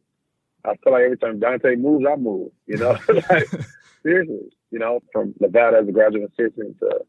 I 0.64 0.74
feel 0.84 0.92
like 0.92 1.04
every 1.04 1.16
time 1.16 1.40
Donte 1.40 1.78
moves, 1.78 2.04
I 2.06 2.16
move. 2.16 2.50
You 2.66 2.76
know, 2.76 2.98
like, 3.08 3.48
seriously. 4.02 4.50
You 4.70 4.78
know, 4.78 5.00
from 5.12 5.34
Nevada 5.40 5.78
as 5.78 5.88
a 5.88 5.92
graduate 5.92 6.30
assistant 6.30 6.78
to 6.80 7.00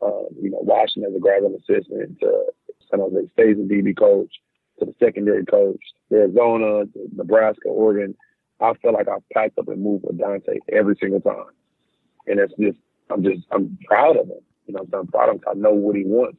uh, 0.00 0.22
you 0.40 0.50
know 0.50 0.60
Washington 0.62 1.12
as 1.12 1.16
a 1.16 1.20
graduate 1.20 1.60
assistant 1.60 2.20
to 2.20 2.44
San 2.88 3.00
Jose 3.00 3.28
State 3.32 3.58
as 3.58 3.58
a 3.58 3.68
DB 3.68 3.96
coach 3.98 4.32
to 4.78 4.86
the 4.86 4.94
secondary 4.98 5.44
coach, 5.44 5.80
Arizona, 6.12 6.84
Nebraska, 7.14 7.68
Oregon. 7.68 8.14
I 8.60 8.74
feel 8.82 8.92
like 8.92 9.08
I've 9.08 9.28
packed 9.32 9.58
up 9.58 9.68
and 9.68 9.82
moved 9.82 10.04
with 10.06 10.18
Donte 10.18 10.58
every 10.70 10.96
single 11.00 11.20
time, 11.20 11.52
and 12.26 12.38
it's 12.38 12.54
just 12.60 12.78
I'm 13.10 13.22
just 13.22 13.46
I'm 13.50 13.78
proud 13.86 14.16
of 14.16 14.26
him. 14.26 14.40
You 14.66 14.74
know, 14.74 14.86
I'm 14.92 15.06
proud 15.06 15.30
of 15.30 15.36
him. 15.36 15.42
I 15.50 15.54
know 15.54 15.72
what 15.72 15.96
he 15.96 16.04
wants 16.04 16.38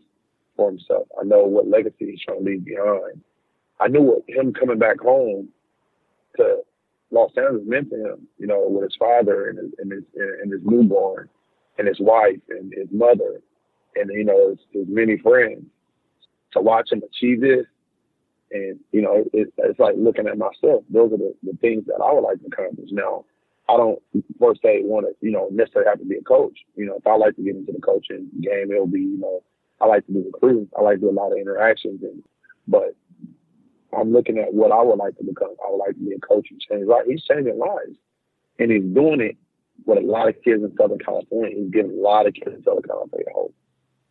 for 0.56 0.70
himself. 0.70 1.08
I 1.20 1.24
know 1.24 1.44
what 1.44 1.68
legacy 1.68 2.12
he's 2.12 2.22
trying 2.22 2.40
to 2.40 2.46
leave 2.46 2.66
behind. 2.66 3.22
I 3.80 3.88
knew 3.88 4.02
what 4.02 4.24
him 4.28 4.54
coming 4.54 4.80
back 4.80 5.00
home 5.00 5.50
to 6.38 6.60
Los 7.10 7.32
Angeles 7.36 7.64
meant 7.66 7.90
to 7.90 7.96
him, 7.96 8.28
you 8.38 8.48
know, 8.48 8.68
with 8.68 8.84
his 8.84 8.96
father 8.98 9.50
and 9.50 9.58
his 9.58 9.72
and 9.80 9.92
his, 9.92 10.04
and 10.16 10.52
his 10.52 10.62
newborn 10.64 11.30
and 11.78 11.88
his 11.88 12.00
wife 12.00 12.40
and 12.50 12.74
his 12.76 12.88
mother 12.92 13.42
and 13.96 14.10
you 14.14 14.24
know 14.24 14.50
his, 14.50 14.60
his 14.72 14.86
many 14.88 15.18
friends. 15.18 15.66
To 16.54 16.62
watch 16.62 16.92
him 16.92 17.02
achieve 17.02 17.40
this, 17.42 17.66
and 18.52 18.80
you 18.92 19.02
know, 19.02 19.24
it, 19.34 19.54
it's 19.58 19.80
like 19.80 19.96
looking 19.98 20.28
at 20.28 20.38
myself. 20.38 20.84
Those 20.90 21.14
are 21.14 21.18
the, 21.18 21.34
the 21.44 21.58
things 21.62 21.86
that 21.88 22.02
I 22.04 22.14
would 22.14 22.22
like 22.22 22.40
to 22.42 22.48
accomplish. 22.48 22.90
Now, 22.92 23.26
I 23.70 23.78
don't 23.78 24.02
per 24.40 24.54
se 24.56 24.84
want 24.84 25.08
to, 25.08 25.14
you 25.26 25.32
know, 25.32 25.48
necessarily 25.52 25.90
have 25.90 26.00
to 26.00 26.06
be 26.06 26.18
a 26.18 26.24
coach. 26.24 26.58
You 26.76 26.86
know, 26.86 26.96
if 26.96 27.08
I 27.08 27.16
like 27.16 27.36
to 27.38 27.44
get 27.44 27.56
into 27.56 27.72
the 27.72 27.80
coaching 27.80 28.28
game, 28.42 28.72
it'll 28.72 28.88
be, 28.88 29.02
you 29.02 29.20
know, 29.20 29.44
I 29.80 29.86
like 29.86 30.06
to 30.08 30.14
do 30.14 30.26
recruiting. 30.26 30.70
I 30.78 30.82
like 30.82 30.96
to 30.96 31.02
do 31.02 31.10
a 31.10 31.12
lot 31.12 31.32
of 31.32 31.38
interactions, 31.38 32.02
and 32.04 32.24
but 32.68 32.96
I'm 33.98 34.12
looking 34.12 34.38
at 34.38 34.54
what 34.54 34.72
I 34.72 34.82
would 34.82 35.00
like 35.00 35.18
to 35.18 35.24
become. 35.24 35.56
I 35.66 35.72
would 35.72 35.78
like 35.78 35.96
to 35.96 36.06
be 36.06 36.14
a 36.14 36.20
coach 36.20 36.48
and 36.52 36.60
change 36.60 36.88
lives. 36.88 37.08
He's 37.08 37.24
changing 37.24 37.58
lives, 37.58 37.98
and 38.60 38.72
he's 38.72 38.84
doing 38.84 39.22
it 39.22 39.38
with 39.86 39.98
a 39.98 40.06
lot 40.06 40.28
of 40.28 40.36
kids 40.44 40.64
in 40.64 40.74
Southern 40.78 41.00
California. 41.00 41.56
He's 41.56 41.72
giving 41.72 41.98
a 41.98 42.02
lot 42.02 42.28
of 42.28 42.34
kids 42.34 42.56
in 42.56 42.64
Southern 42.64 42.84
California 42.84 43.28
hope. 43.34 43.56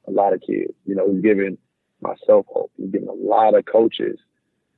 A 0.09 0.11
lot 0.11 0.33
of 0.33 0.41
kids. 0.41 0.73
You 0.87 0.95
know, 0.95 1.11
he's 1.13 1.23
giving 1.23 1.59
myself 2.01 2.47
hope. 2.49 2.73
He's 2.77 2.91
giving 2.91 3.09
a 3.09 3.13
lot 3.13 3.55
of 3.55 3.65
coaches 3.67 4.19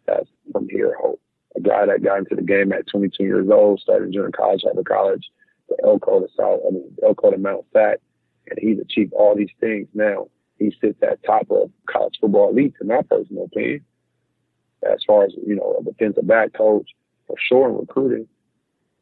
that's 0.06 0.28
from 0.52 0.68
here 0.68 0.96
hope. 1.00 1.20
A 1.56 1.60
guy 1.60 1.86
that 1.86 2.02
got 2.02 2.18
into 2.18 2.34
the 2.34 2.42
game 2.42 2.72
at 2.72 2.86
22 2.86 3.22
years 3.24 3.48
old, 3.50 3.80
started 3.80 4.12
junior 4.12 4.30
college, 4.30 4.62
Harvard 4.64 4.86
College, 4.86 5.30
the 5.68 5.76
Elko 5.84 6.20
to 6.20 6.28
South, 6.36 6.60
I 6.66 6.70
mean, 6.70 6.96
Elko 7.04 7.30
to 7.30 7.38
Mount 7.38 7.66
Sac, 7.72 7.98
and 8.48 8.58
he's 8.58 8.78
achieved 8.78 9.12
all 9.12 9.36
these 9.36 9.50
things 9.60 9.88
now. 9.94 10.28
He 10.58 10.74
sits 10.80 10.98
at 11.02 11.22
top 11.24 11.50
of 11.50 11.70
college 11.86 12.14
football 12.20 12.50
elite, 12.50 12.74
in 12.80 12.88
my 12.88 13.02
personal 13.02 13.44
opinion 13.44 13.84
as 14.82 15.00
far 15.06 15.24
as, 15.24 15.32
you 15.46 15.54
know, 15.54 15.76
a 15.80 15.84
defensive 15.84 16.26
back 16.26 16.52
coach 16.52 16.90
for 17.26 17.36
sure 17.38 17.68
in 17.68 17.76
recruiting. 17.76 18.28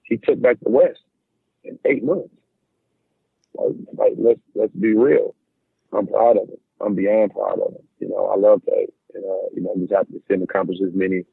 He 0.02 0.16
took 0.16 0.40
back 0.40 0.56
the 0.62 0.70
West 0.70 1.00
in 1.64 1.78
eight 1.84 2.04
months. 2.04 2.34
Like, 3.54 3.72
like 3.94 4.12
let's 4.16 4.40
let's 4.54 4.72
be 4.72 4.94
real. 4.94 5.34
I'm 5.92 6.06
proud 6.06 6.36
of 6.36 6.48
him. 6.48 6.56
I'm 6.80 6.94
beyond 6.94 7.32
proud 7.32 7.60
of 7.60 7.72
him. 7.72 7.82
You 7.98 8.08
know, 8.08 8.26
I 8.26 8.36
love 8.36 8.62
that. 8.66 8.88
And 9.14 9.24
uh, 9.24 9.48
you 9.54 9.62
know, 9.62 9.74
just 9.78 9.92
happy 9.92 10.12
to 10.12 10.22
see 10.28 10.34
him 10.34 10.42
accomplish 10.42 10.78
as 10.86 10.94
many, 10.94 11.24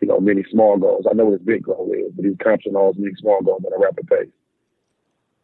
you 0.00 0.08
know, 0.08 0.20
many 0.20 0.44
small 0.50 0.78
goals. 0.78 1.06
I 1.10 1.14
know 1.14 1.26
what 1.26 1.38
his 1.38 1.46
big 1.46 1.64
goal 1.64 1.90
is, 1.94 2.12
but 2.14 2.24
he's 2.24 2.34
accomplishing 2.34 2.76
all 2.76 2.92
his 2.92 3.18
small 3.18 3.42
goals 3.42 3.62
at 3.66 3.72
a 3.72 3.80
rapid 3.80 4.06
pace 4.06 4.32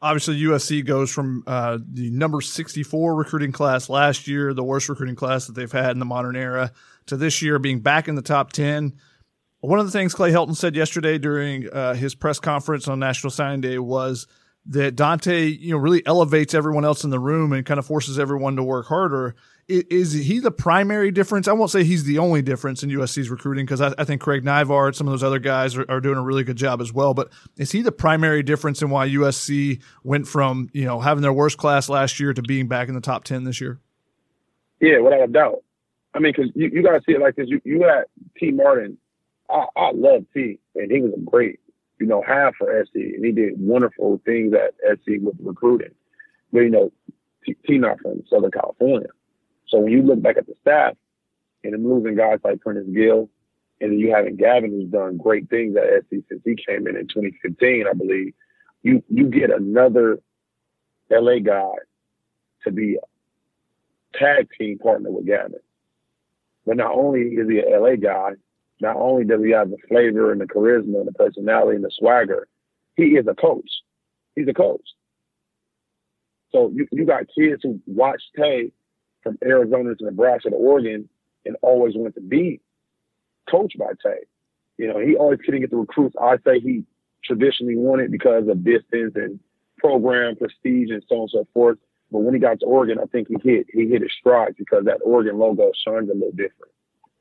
obviously 0.03 0.41
USC 0.41 0.85
goes 0.85 1.11
from 1.11 1.43
uh, 1.47 1.79
the 1.93 2.11
number 2.11 2.41
64 2.41 3.15
recruiting 3.15 3.53
class 3.53 3.89
last 3.89 4.27
year, 4.27 4.55
the 4.55 4.65
worst 4.65 4.89
recruiting 4.89 5.15
class 5.17 5.47
that 5.47 5.55
they've 5.55 5.71
had 5.71 5.91
in 5.91 5.99
the 5.99 6.05
modern 6.05 6.37
era, 6.37 6.73
to 7.07 7.17
this 7.17 7.43
year 7.43 7.59
being 7.59 7.81
back 7.81 8.09
in 8.09 8.15
the 8.15 8.23
top 8.23 8.53
10. 8.53 8.95
One 9.61 9.79
of 9.79 9.85
the 9.85 9.93
things 9.93 10.15
Clay 10.15 10.31
Helton 10.31 10.57
said 10.57 10.75
yesterday 10.75 11.19
during 11.19 11.69
uh, 11.69 11.95
his 11.95 12.15
press 12.15 12.41
conference 12.41 12.89
on 12.89 12.99
National 12.99 13.31
Signing 13.31 13.61
Day 13.61 13.79
was 13.79 14.27
that 14.67 14.97
Donte, 14.97 15.59
you 15.59 15.73
know, 15.73 15.79
really 15.79 16.05
elevates 16.07 16.55
everyone 16.55 16.85
else 16.85 17.05
in 17.05 17.11
the 17.11 17.19
room 17.19 17.53
and 17.53 17.67
kind 17.67 17.79
of 17.79 17.87
forces 17.87 18.19
everyone 18.19 18.57
to 18.57 18.63
work 18.63 18.87
harder 18.87 19.35
is 19.71 20.13
he 20.13 20.41
the 20.41 20.51
primary 20.51 21.11
difference? 21.11 21.47
I 21.47 21.53
won't 21.53 21.71
say 21.71 21.85
he's 21.85 22.05
the 22.05 22.19
only 22.19 22.43
difference 22.43 22.83
in 22.83 22.91
USC's 22.91 23.31
recruiting 23.31 23.65
because 23.65 23.81
I, 23.81 23.95
I, 23.97 24.05
think 24.05 24.21
Craig 24.21 24.43
Naivar, 24.43 24.95
some 24.95 25.07
of 25.07 25.13
those 25.13 25.23
other 25.23 25.39
guys 25.39 25.77
are, 25.77 25.87
are, 25.89 26.01
doing 26.01 26.19
a 26.19 26.23
really 26.23 26.43
good 26.43 26.57
job 26.57 26.81
as 26.81 26.93
well. 26.93 27.15
But 27.15 27.31
is 27.57 27.71
he 27.71 27.81
the 27.81 27.93
primary 27.93 28.43
difference 28.43 28.83
in 28.83 28.91
why 28.91 29.09
USC 29.09 29.81
went 30.03 30.27
from 30.27 30.69
you 30.73 30.85
know 30.85 31.01
having 31.01 31.23
their 31.23 31.33
worst 31.33 31.59
class 31.59 31.89
last 31.89 32.19
year 32.19 32.35
to 32.35 32.43
being 32.43 32.69
back 32.69 32.89
in 32.89 32.95
the 32.95 33.01
top 33.01 33.25
ten 33.25 33.45
this 33.45 33.61
year? 33.61 33.79
Yeah, 34.81 34.99
without 34.99 35.23
a 35.23 35.29
doubt. 35.29 35.63
I 36.15 36.19
mean, 36.19 36.33
because 36.37 36.51
you, 36.55 36.71
you 36.73 36.83
got 36.83 36.93
to 36.93 37.03
see 37.07 37.13
it 37.13 37.21
like 37.21 37.37
this. 37.37 37.47
You, 37.49 37.61
you 37.65 37.83
had 37.83 38.05
Tee 38.39 38.51
Martin. 38.51 38.99
I, 39.49 39.67
I 39.77 39.91
love 39.95 40.25
Tee, 40.35 40.59
and 40.75 40.91
he 40.91 41.01
was 41.01 41.13
a 41.17 41.21
great, 41.21 41.61
you 42.01 42.07
know, 42.07 42.23
half 42.27 42.55
for 42.57 42.85
SC, 42.85 42.97
and 42.97 43.25
he 43.25 43.33
did 43.33 43.53
wonderful 43.57 44.21
things 44.25 44.53
at 44.55 44.75
SC 44.99 45.21
with 45.21 45.37
recruiting. 45.41 45.95
But 46.53 46.61
you 46.61 46.71
know, 46.71 46.91
Tee, 47.45 47.57
Tee 47.67 47.79
not 47.79 48.01
from 48.01 48.25
Southern 48.29 48.51
California. 48.51 49.09
So 49.71 49.79
when 49.79 49.93
you 49.93 50.03
look 50.03 50.21
back 50.21 50.37
at 50.37 50.47
the 50.47 50.55
staff 50.61 50.95
and 51.65 51.73
then 51.73 51.83
moving 51.83 52.17
guys 52.17 52.39
like 52.45 52.61
Prentice 52.61 52.89
Gill, 52.93 53.31
and 53.81 53.93
then 53.93 53.99
you 53.99 54.13
having 54.13 54.37
Gavin 54.37 54.71
who's 54.71 54.91
done 54.91 55.17
great 55.17 55.49
things 55.49 55.75
at 55.77 56.03
SC 56.05 56.23
since 56.29 56.43
he 56.45 56.57
came 56.57 56.87
in 56.87 56.97
in 56.97 57.07
2015, 57.07 57.87
I 57.89 57.95
believe, 57.95 58.35
you 58.83 59.03
you 59.09 59.27
get 59.27 59.51
another 59.51 60.19
LA 61.11 61.39
guy 61.39 61.73
to 62.65 62.73
be 62.73 62.97
a 62.97 64.19
tag 64.19 64.49
team 64.59 64.79
partner 64.79 65.11
with 65.11 65.27
Gavin. 65.27 65.61
But 66.67 66.77
not 66.77 66.93
only 66.93 67.21
is 67.21 67.49
he 67.49 67.59
an 67.59 67.83
LA 67.83 67.97
guy, 67.97 68.33
not 68.81 68.97
only 68.97 69.25
does 69.25 69.43
he 69.43 69.51
have 69.51 69.71
the 69.71 69.77
flavor 69.89 70.33
and 70.33 70.41
the 70.41 70.47
charisma 70.47 70.99
and 70.99 71.09
the 71.09 71.13
personality 71.13 71.77
and 71.77 71.85
the 71.85 71.91
swagger, 71.97 72.49
he 72.97 73.05
is 73.05 73.27
a 73.27 73.35
coach. 73.35 73.71
He's 74.35 74.49
a 74.49 74.55
coach. 74.55 74.87
So 76.53 76.71
you, 76.75 76.87
you 76.91 77.07
got 77.07 77.27
kids 77.35 77.61
who 77.63 77.81
watch 77.87 78.23
Tay 78.37 78.73
from 79.23 79.39
Arizona 79.45 79.95
to 79.95 80.05
Nebraska 80.05 80.51
to 80.51 80.57
Oregon 80.57 81.09
and 81.45 81.57
always 81.63 81.95
wanted 81.95 82.15
to 82.15 82.21
be 82.21 82.61
coached 83.51 83.79
by 83.79 83.93
Tay. 84.03 84.21
You 84.79 84.89
know, 84.89 84.99
he 84.99 85.17
always 85.17 85.39
couldn't 85.45 85.61
get 85.61 85.71
the 85.71 85.77
recruits. 85.77 86.17
I 86.21 86.37
say 86.45 86.61
he 86.61 86.85
traditionally 87.25 87.77
wanted 87.77 88.11
because 88.11 88.49
of 88.49 88.65
distance 88.65 89.13
and 89.15 89.39
program 89.79 90.37
prestige 90.37 90.91
and 90.91 91.05
so 91.09 91.17
on 91.17 91.21
and 91.23 91.31
so 91.31 91.49
forth. 91.53 91.79
But 92.11 92.21
when 92.21 92.35
he 92.35 92.41
got 92.41 92.61
to 92.61 92.67
Oregon, 92.67 92.99
I 93.01 93.07
think 93.07 93.29
he 93.29 93.37
hit 93.43 93.67
he 93.73 93.89
hit 93.89 94.03
his 94.03 94.13
stride 94.19 94.55
because 94.59 94.85
that 94.87 94.99
Oregon 95.05 95.39
logo 95.39 95.71
shines 95.87 96.11
a 96.11 96.15
little 96.15 96.33
different. 96.33 96.73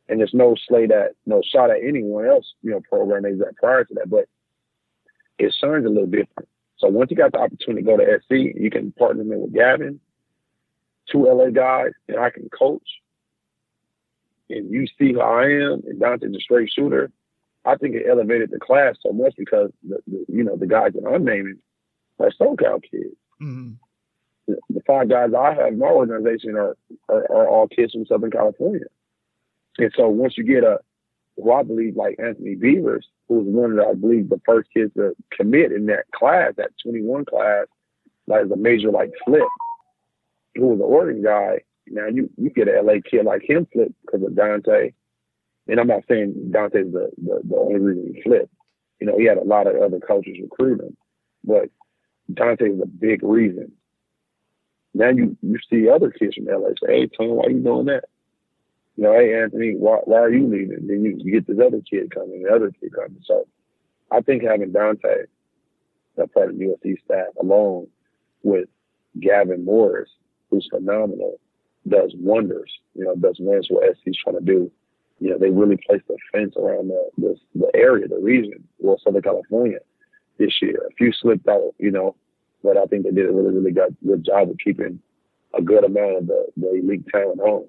And 0.07 0.19
there's 0.19 0.33
no 0.33 0.55
slate 0.67 0.91
at 0.91 1.11
no 1.25 1.41
shot 1.45 1.69
at 1.69 1.77
anyone 1.83 2.25
else, 2.25 2.53
you 2.63 2.71
know, 2.71 2.81
program 2.89 3.23
they 3.23 3.33
that 3.33 3.55
prior 3.57 3.83
to 3.83 3.93
that, 3.95 4.09
but 4.09 4.25
it 5.37 5.53
shines 5.53 5.85
a 5.85 5.89
little 5.89 6.07
different. 6.07 6.49
So 6.77 6.87
once 6.87 7.11
you 7.11 7.17
got 7.17 7.33
the 7.33 7.39
opportunity 7.39 7.83
to 7.83 7.85
go 7.85 7.97
to 7.97 8.19
SC, 8.23 8.55
you 8.59 8.69
can 8.71 8.91
partner 8.93 9.21
in 9.21 9.41
with 9.41 9.53
Gavin 9.53 9.99
two 11.11 11.25
LA 11.25 11.49
guys 11.49 11.91
and 12.07 12.19
I 12.19 12.29
can 12.29 12.49
coach, 12.49 12.87
and 14.49 14.71
you 14.71 14.87
see 14.97 15.13
who 15.13 15.21
I 15.21 15.45
am, 15.45 15.81
and 15.85 15.99
Donte's 15.99 16.35
a 16.35 16.39
straight 16.39 16.71
shooter, 16.71 17.11
I 17.65 17.75
think 17.75 17.95
it 17.95 18.05
elevated 18.09 18.51
the 18.51 18.59
class 18.59 18.95
so 19.01 19.11
much 19.11 19.33
because 19.37 19.71
the, 19.87 19.99
the 20.07 20.25
you 20.27 20.43
know 20.43 20.55
the 20.55 20.67
guys 20.67 20.93
that 20.93 21.07
I'm 21.07 21.25
naming 21.25 21.59
are 22.19 22.31
SoCal 22.31 22.81
kids. 22.81 23.15
Mm-hmm. 23.41 23.73
The, 24.47 24.57
the, 24.69 24.81
five 24.87 25.09
guys 25.09 25.29
I 25.37 25.53
have 25.53 25.73
in 25.73 25.79
my 25.79 25.87
organization 25.87 26.55
are, 26.55 26.75
are, 27.07 27.31
are 27.31 27.47
all 27.47 27.67
kids 27.67 27.93
from 27.93 28.05
Southern 28.05 28.31
California, 28.31 28.85
and 29.77 29.93
so 29.95 30.07
once 30.07 30.37
you 30.37 30.43
get 30.43 30.63
a 30.63 30.79
who 31.41 31.53
I 31.53 31.63
believe 31.63 31.95
like 31.95 32.19
Anthony 32.19 32.55
Beavers, 32.55 33.07
who 33.27 33.35
was 33.35 33.45
one 33.47 33.71
of 33.71 33.77
the, 33.77 33.85
I 33.85 33.93
believe 33.93 34.29
the 34.29 34.41
first 34.45 34.69
kids 34.73 34.93
to 34.95 35.15
commit 35.31 35.71
in 35.71 35.85
that 35.87 36.05
class, 36.13 36.53
that 36.57 36.71
21 36.83 37.25
class, 37.25 37.65
like 38.27 38.45
a 38.51 38.57
major 38.57 38.91
like 38.91 39.11
flip, 39.25 39.47
who 40.55 40.67
was 40.67 40.79
an 40.79 40.85
Oregon 40.85 41.23
guy. 41.23 41.61
Now 41.87 42.07
you 42.07 42.29
you 42.37 42.49
get 42.49 42.67
an 42.67 42.85
LA 42.85 42.95
kid 43.09 43.25
like 43.25 43.43
him 43.47 43.67
flip 43.71 43.93
because 44.05 44.23
of 44.23 44.33
Donte. 44.33 44.93
And 45.67 45.79
I'm 45.79 45.87
not 45.87 46.03
saying 46.07 46.51
Donte's 46.51 46.91
the, 46.91 47.11
the, 47.17 47.41
the 47.47 47.55
only 47.55 47.79
reason 47.79 48.13
he 48.15 48.21
flipped. 48.21 48.53
You 48.99 49.07
know, 49.07 49.17
he 49.17 49.25
had 49.25 49.37
a 49.37 49.43
lot 49.43 49.67
of 49.67 49.75
other 49.81 49.99
coaches 49.99 50.37
recruit 50.41 50.81
him, 50.81 50.97
but 51.43 51.69
Donte 52.31 52.73
is 52.73 52.81
a 52.81 52.87
big 52.87 53.23
reason. 53.23 53.71
Now 54.93 55.09
you 55.09 55.37
you 55.41 55.57
see 55.69 55.89
other 55.89 56.11
kids 56.11 56.35
from 56.35 56.45
LA 56.45 56.69
say, 56.83 57.01
"Hey, 57.01 57.07
Tony, 57.07 57.31
why 57.31 57.47
you 57.47 57.59
doing 57.59 57.85
that?" 57.85 58.05
You 58.95 59.03
know, 59.03 59.13
"Hey, 59.13 59.39
Anthony, 59.41 59.75
why 59.75 59.97
why 60.03 60.19
are 60.19 60.33
you 60.33 60.47
leaving?" 60.47 60.87
Then 60.87 61.03
you, 61.03 61.17
you 61.19 61.31
get 61.31 61.47
this 61.47 61.59
other 61.65 61.81
kid 61.81 62.13
coming, 62.13 62.43
the 62.43 62.53
other 62.53 62.71
kid 62.71 62.93
coming. 62.93 63.21
So 63.23 63.47
I 64.11 64.21
think 64.21 64.43
having 64.43 64.71
Donte, 64.71 65.25
that 66.17 66.33
part 66.33 66.49
of 66.49 66.55
USC 66.55 66.95
staff, 67.05 67.27
along 67.39 67.87
with 68.43 68.67
Gavin 69.19 69.63
Morris, 69.63 70.09
who's 70.49 70.67
phenomenal, 70.71 71.39
does 71.87 72.13
wonders. 72.17 72.71
You 72.95 73.05
know, 73.05 73.15
does 73.15 73.37
wonders 73.39 73.67
what 73.69 73.95
SC's 73.97 74.17
trying 74.23 74.37
to 74.37 74.45
do. 74.45 74.71
You 75.19 75.31
know, 75.31 75.37
they 75.37 75.49
really 75.49 75.77
placed 75.85 76.05
a 76.09 76.15
fence 76.31 76.55
around 76.57 76.89
the, 76.89 77.09
the 77.17 77.35
the 77.55 77.71
area, 77.75 78.07
the 78.07 78.19
region, 78.19 78.63
well, 78.79 78.99
Southern 79.03 79.21
California 79.21 79.79
this 80.37 80.61
year. 80.61 80.87
A 80.89 80.93
few 80.93 81.11
slipped 81.11 81.47
out, 81.47 81.73
you 81.77 81.91
know, 81.91 82.15
but 82.63 82.77
I 82.77 82.85
think 82.85 83.03
they 83.03 83.11
did 83.11 83.29
a 83.29 83.33
really, 83.33 83.53
really 83.53 83.71
good, 83.71 83.95
good 84.05 84.25
job 84.25 84.49
of 84.49 84.57
keeping 84.63 84.99
a 85.53 85.61
good 85.61 85.83
amount 85.83 86.17
of 86.17 86.27
the, 86.27 86.45
the 86.57 86.73
elite 86.75 87.05
talent 87.11 87.39
home. 87.41 87.67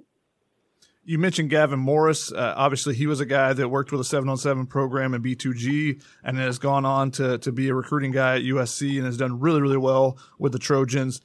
You 1.05 1.19
mentioned 1.19 1.51
Gavin 1.51 1.81
Morris. 1.81 2.31
Uh, 2.31 2.55
obviously, 2.57 2.95
he 2.95 3.07
was 3.07 3.21
a 3.21 3.27
guy 3.27 3.53
that 3.53 3.69
worked 3.69 3.91
with 3.91 4.01
a 4.01 4.05
seven 4.05 4.29
on 4.29 4.37
seven 4.37 4.67
program 4.67 5.15
in 5.15 5.23
B2G 5.23 6.03
and 6.23 6.39
has 6.39 6.59
gone 6.59 6.85
on 6.85 7.11
to, 7.13 7.39
to 7.39 7.51
be 7.51 7.69
a 7.69 7.75
recruiting 7.75 8.13
guy 8.13 8.37
at 8.37 8.43
USC 8.43 8.97
and 8.97 9.07
has 9.07 9.17
done 9.17 9.41
really, 9.41 9.63
really 9.63 9.79
well 9.79 10.19
with 10.39 10.53
the 10.53 10.59
Trojans. 10.59 11.21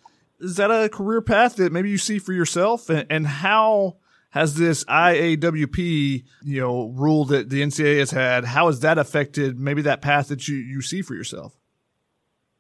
Is 0.46 0.58
that 0.58 0.70
a 0.70 0.90
career 0.90 1.22
path 1.22 1.56
that 1.56 1.72
maybe 1.72 1.90
you 1.90 1.98
see 1.98 2.20
for 2.20 2.32
yourself? 2.32 2.90
And, 2.90 3.08
and 3.10 3.26
how 3.26 3.98
has 4.30 4.56
this 4.56 4.84
IAWP, 4.86 6.24
you 6.44 6.62
know, 6.62 6.90
rule 6.90 7.26
that 7.26 7.50
the 7.50 7.64
NCAA 7.64 8.00
has 8.00 8.12
had, 8.12 8.46
how 8.46 8.68
has 8.68 8.82
that 8.82 8.98
affected 8.98 9.60
maybe 9.60 9.82
that 9.82 10.02
path 10.02 10.28
that 10.28 10.48
you, 10.48 10.58
you 10.58 10.82
see 10.82 11.02
for 11.02 11.16
yourself? 11.16 11.58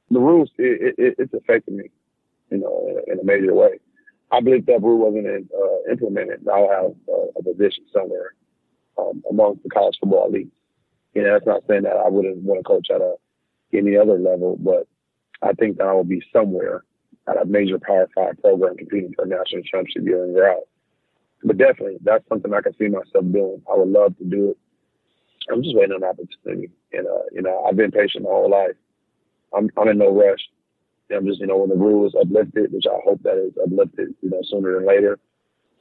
The 0.10 0.20
rules, 0.20 0.50
it, 0.58 0.96
it, 0.98 1.16
it's 1.20 1.34
affected 1.34 1.76
me, 1.76 1.90
you 2.50 2.58
know, 2.58 3.02
in, 3.08 3.20
a 3.20 3.24
major 3.24 3.54
way. 3.54 3.80
I 4.32 4.40
believe 4.40 4.66
that 4.66 4.82
rule 4.82 4.98
wasn't 4.98 5.28
uh, 5.28 5.92
implemented. 5.92 6.48
I'll 6.52 6.70
have 6.70 6.92
uh, 7.08 7.40
a 7.40 7.44
position 7.44 7.86
somewhere 7.94 8.34
um, 8.98 9.22
the 9.30 9.70
college 9.70 9.98
football 10.00 10.32
league. 10.32 10.50
You 11.14 11.24
know, 11.24 11.34
that's 11.34 11.46
not 11.46 11.64
saying 11.68 11.84
that 11.84 11.98
I 11.98 12.10
wouldn't 12.10 12.38
want 12.38 12.60
to 12.60 12.64
coach 12.64 12.88
at 12.90 13.02
a 13.02 13.14
any 13.74 13.98
other 13.98 14.18
level, 14.18 14.58
but 14.60 14.88
I 15.42 15.54
think 15.54 15.78
that 15.78 15.88
I 15.88 15.94
will 15.94 16.04
be 16.04 16.24
somewhere 16.32 16.84
at 17.28 17.42
a 17.42 17.46
major 17.46 17.80
Power 17.80 18.10
Five 18.16 18.40
program 18.42 18.78
competing 18.78 19.14
for 19.16 19.26
a 19.26 19.28
national 19.28 19.64
championship 19.64 20.04
year 20.04 20.24
in 20.26 20.34
year 20.34 20.52
out. 20.52 20.68
But 21.44 21.58
definitely, 21.58 21.98
that's 22.02 22.28
something 22.28 22.54
I 22.54 22.62
can 22.62 22.76
see 22.78 22.88
myself 22.88 23.26
doing. 23.32 23.62
I 23.72 23.78
would 23.78 23.90
love 23.90 24.18
to 24.18 24.24
do 24.24 24.52
it. 24.52 24.58
I'm 25.52 25.62
just 25.62 25.76
waiting 25.76 25.96
on 25.96 26.04
opportunity, 26.04 26.72
and 26.92 27.08
uh, 27.08 27.26
you 27.32 27.42
know, 27.42 27.64
I've 27.68 27.76
been 27.76 27.92
patient 27.92 28.24
my 28.24 28.32
whole 28.32 28.50
life. 28.50 28.76
I'm 29.56 29.70
I'm 29.78 29.88
in 29.90 29.98
no 29.98 30.12
rush. 30.12 30.42
I'm 31.14 31.26
just, 31.26 31.40
you 31.40 31.48
know, 31.48 31.58
when 31.58 31.70
the 31.70 31.76
rule 31.76 32.08
is 32.08 32.16
uplifted, 32.20 32.72
which 32.72 32.86
I 32.90 32.98
hope 33.04 33.22
that 33.24 33.38
is 33.38 33.54
uplifted, 33.64 34.16
you 34.22 34.30
know, 34.30 34.42
sooner 34.44 34.74
than 34.74 34.88
later, 34.88 35.20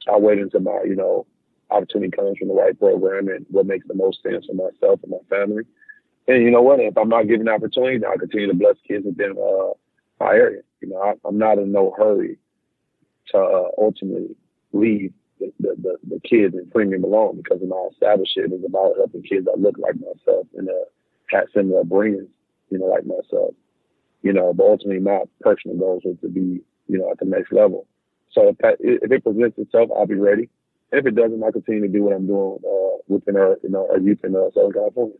I'll 0.07 0.21
wait 0.21 0.37
until 0.37 0.59
my, 0.59 0.83
you 0.85 0.95
know, 0.95 1.25
opportunity 1.71 2.11
comes 2.11 2.37
from 2.37 2.49
the 2.49 2.53
right 2.53 2.77
program 2.77 3.27
and 3.29 3.45
what 3.49 3.65
makes 3.65 3.87
the 3.87 3.95
most 3.95 4.21
sense 4.21 4.45
for 4.45 4.53
myself 4.53 4.99
and 5.01 5.11
my 5.11 5.35
family. 5.35 5.63
And 6.27 6.43
you 6.43 6.51
know 6.51 6.61
what? 6.61 6.79
If 6.79 6.97
I'm 6.97 7.09
not 7.09 7.27
given 7.27 7.45
the 7.45 7.53
opportunity, 7.53 8.03
I'll 8.05 8.17
continue 8.17 8.47
to 8.47 8.53
bless 8.53 8.75
kids 8.87 9.05
within 9.05 9.31
uh, 9.31 9.73
my 10.19 10.33
area. 10.33 10.61
You 10.81 10.89
know, 10.89 11.01
I, 11.01 11.27
am 11.27 11.37
not 11.37 11.57
in 11.57 11.71
no 11.71 11.93
hurry 11.97 12.37
to 13.31 13.37
uh, 13.37 13.69
ultimately 13.77 14.35
leave 14.73 15.13
the, 15.39 15.51
the, 15.59 15.75
the, 15.81 15.97
the 16.15 16.19
kids 16.21 16.55
and 16.55 16.71
premium 16.71 17.03
alone 17.03 17.37
because 17.37 17.61
of 17.61 17.67
my 17.67 17.87
establishment 17.91 18.53
is 18.53 18.63
about 18.65 18.95
helping 18.97 19.23
kids 19.23 19.45
that 19.45 19.59
look 19.59 19.77
like 19.77 19.95
myself 19.95 20.47
and 20.55 20.69
uh, 20.69 20.73
have 21.29 21.45
similar 21.53 21.83
brains, 21.83 22.29
you 22.69 22.77
know, 22.77 22.85
like 22.85 23.05
myself 23.05 23.53
you 24.25 24.33
know, 24.33 24.53
but 24.53 24.63
ultimately 24.63 24.99
my 24.99 25.21
personal 25.41 25.77
goals 25.77 26.03
are 26.03 26.15
to 26.15 26.27
be, 26.27 26.59
you 26.87 26.97
know, 26.97 27.11
at 27.11 27.19
the 27.19 27.25
next 27.25 27.53
level. 27.53 27.85
So 28.31 28.49
if 28.49 28.57
that, 28.57 28.77
if 28.79 29.11
it 29.11 29.23
presents 29.23 29.59
itself, 29.59 29.91
I'll 29.95 30.07
be 30.07 30.15
ready. 30.15 30.49
If 30.91 31.05
it 31.05 31.15
doesn't, 31.15 31.43
I'll 31.43 31.51
continue 31.51 31.81
to 31.81 31.87
do 31.87 32.03
what 32.03 32.15
I'm 32.15 32.25
doing 32.25 32.57
uh, 32.65 32.97
within 33.07 33.37
our, 33.37 33.55
you 33.61 33.69
know, 33.69 33.87
our 33.87 33.99
youth 33.99 34.23
in 34.23 34.35
uh, 34.35 34.49
Southern 34.55 34.73
California. 34.73 35.17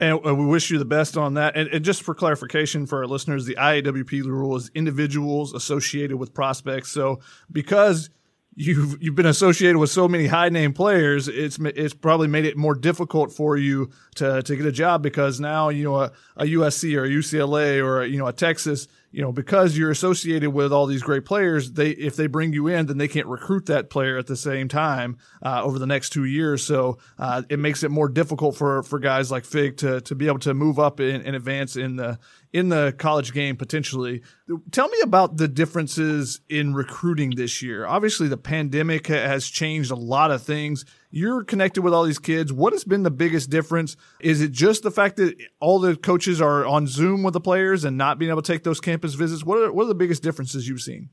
And 0.00 0.20
we 0.22 0.46
wish 0.46 0.70
you 0.70 0.78
the 0.78 0.84
best 0.84 1.16
on 1.16 1.34
that. 1.34 1.56
And, 1.56 1.68
and, 1.68 1.84
just 1.84 2.02
for 2.02 2.12
clarification 2.14 2.86
for 2.86 2.98
our 2.98 3.06
listeners, 3.06 3.44
the 3.44 3.54
IAWP 3.54 4.24
rule 4.24 4.56
is 4.56 4.68
individuals 4.74 5.54
associated 5.54 6.16
with 6.16 6.34
prospects. 6.34 6.90
So 6.90 7.20
because 7.52 8.10
you've 8.54 9.02
you've 9.02 9.14
been 9.14 9.26
associated 9.26 9.78
with 9.78 9.90
so 9.90 10.08
many 10.08 10.26
high 10.26 10.48
name 10.48 10.72
players, 10.72 11.28
it's 11.28 11.58
it's 11.60 11.94
probably 11.94 12.28
made 12.28 12.44
it 12.44 12.56
more 12.56 12.74
difficult 12.74 13.32
for 13.32 13.56
you 13.56 13.90
to 14.16 14.42
to 14.42 14.56
get 14.56 14.66
a 14.66 14.72
job 14.72 15.02
because 15.02 15.40
now 15.40 15.68
you 15.68 15.84
know 15.84 15.96
a, 15.96 16.12
a 16.36 16.44
USC 16.44 16.96
or 16.96 17.04
a 17.04 17.08
UCLA 17.08 17.82
or 17.82 18.02
a, 18.02 18.06
you 18.06 18.18
know 18.18 18.26
a 18.26 18.32
Texas 18.32 18.88
you 19.12 19.20
know, 19.20 19.30
because 19.30 19.76
you're 19.76 19.90
associated 19.90 20.50
with 20.50 20.72
all 20.72 20.86
these 20.86 21.02
great 21.02 21.26
players, 21.26 21.72
they 21.72 21.90
if 21.90 22.16
they 22.16 22.26
bring 22.26 22.54
you 22.54 22.66
in, 22.66 22.86
then 22.86 22.96
they 22.96 23.08
can't 23.08 23.26
recruit 23.26 23.66
that 23.66 23.90
player 23.90 24.16
at 24.16 24.26
the 24.26 24.36
same 24.36 24.68
time 24.68 25.18
uh, 25.42 25.62
over 25.62 25.78
the 25.78 25.86
next 25.86 26.10
two 26.10 26.24
years. 26.24 26.64
So 26.64 26.98
uh, 27.18 27.42
it 27.50 27.58
makes 27.58 27.82
it 27.82 27.90
more 27.90 28.08
difficult 28.08 28.56
for 28.56 28.82
for 28.82 28.98
guys 28.98 29.30
like 29.30 29.44
Fig 29.44 29.76
to 29.78 30.00
to 30.00 30.14
be 30.14 30.26
able 30.26 30.38
to 30.40 30.54
move 30.54 30.78
up 30.78 30.98
and, 30.98 31.24
and 31.24 31.36
advance 31.36 31.76
in 31.76 31.96
the 31.96 32.18
in 32.54 32.70
the 32.70 32.94
college 32.96 33.34
game 33.34 33.56
potentially. 33.56 34.22
Tell 34.70 34.88
me 34.88 34.98
about 35.02 35.36
the 35.36 35.48
differences 35.48 36.40
in 36.48 36.72
recruiting 36.74 37.30
this 37.36 37.62
year. 37.62 37.86
Obviously, 37.86 38.28
the 38.28 38.38
pandemic 38.38 39.08
has 39.08 39.46
changed 39.46 39.90
a 39.90 39.96
lot 39.96 40.30
of 40.30 40.42
things 40.42 40.86
you're 41.12 41.44
connected 41.44 41.82
with 41.82 41.92
all 41.92 42.04
these 42.04 42.18
kids. 42.18 42.52
What 42.52 42.72
has 42.72 42.84
been 42.84 43.02
the 43.02 43.10
biggest 43.10 43.50
difference? 43.50 43.96
Is 44.18 44.40
it 44.40 44.50
just 44.50 44.82
the 44.82 44.90
fact 44.90 45.16
that 45.16 45.36
all 45.60 45.78
the 45.78 45.94
coaches 45.94 46.40
are 46.40 46.64
on 46.66 46.86
Zoom 46.86 47.22
with 47.22 47.34
the 47.34 47.40
players 47.40 47.84
and 47.84 47.98
not 47.98 48.18
being 48.18 48.30
able 48.30 48.40
to 48.40 48.52
take 48.52 48.64
those 48.64 48.80
campus 48.80 49.14
visits? 49.14 49.44
What 49.44 49.58
are, 49.58 49.72
what 49.72 49.84
are 49.84 49.88
the 49.88 49.94
biggest 49.94 50.22
differences 50.22 50.66
you've 50.66 50.80
seen? 50.80 51.10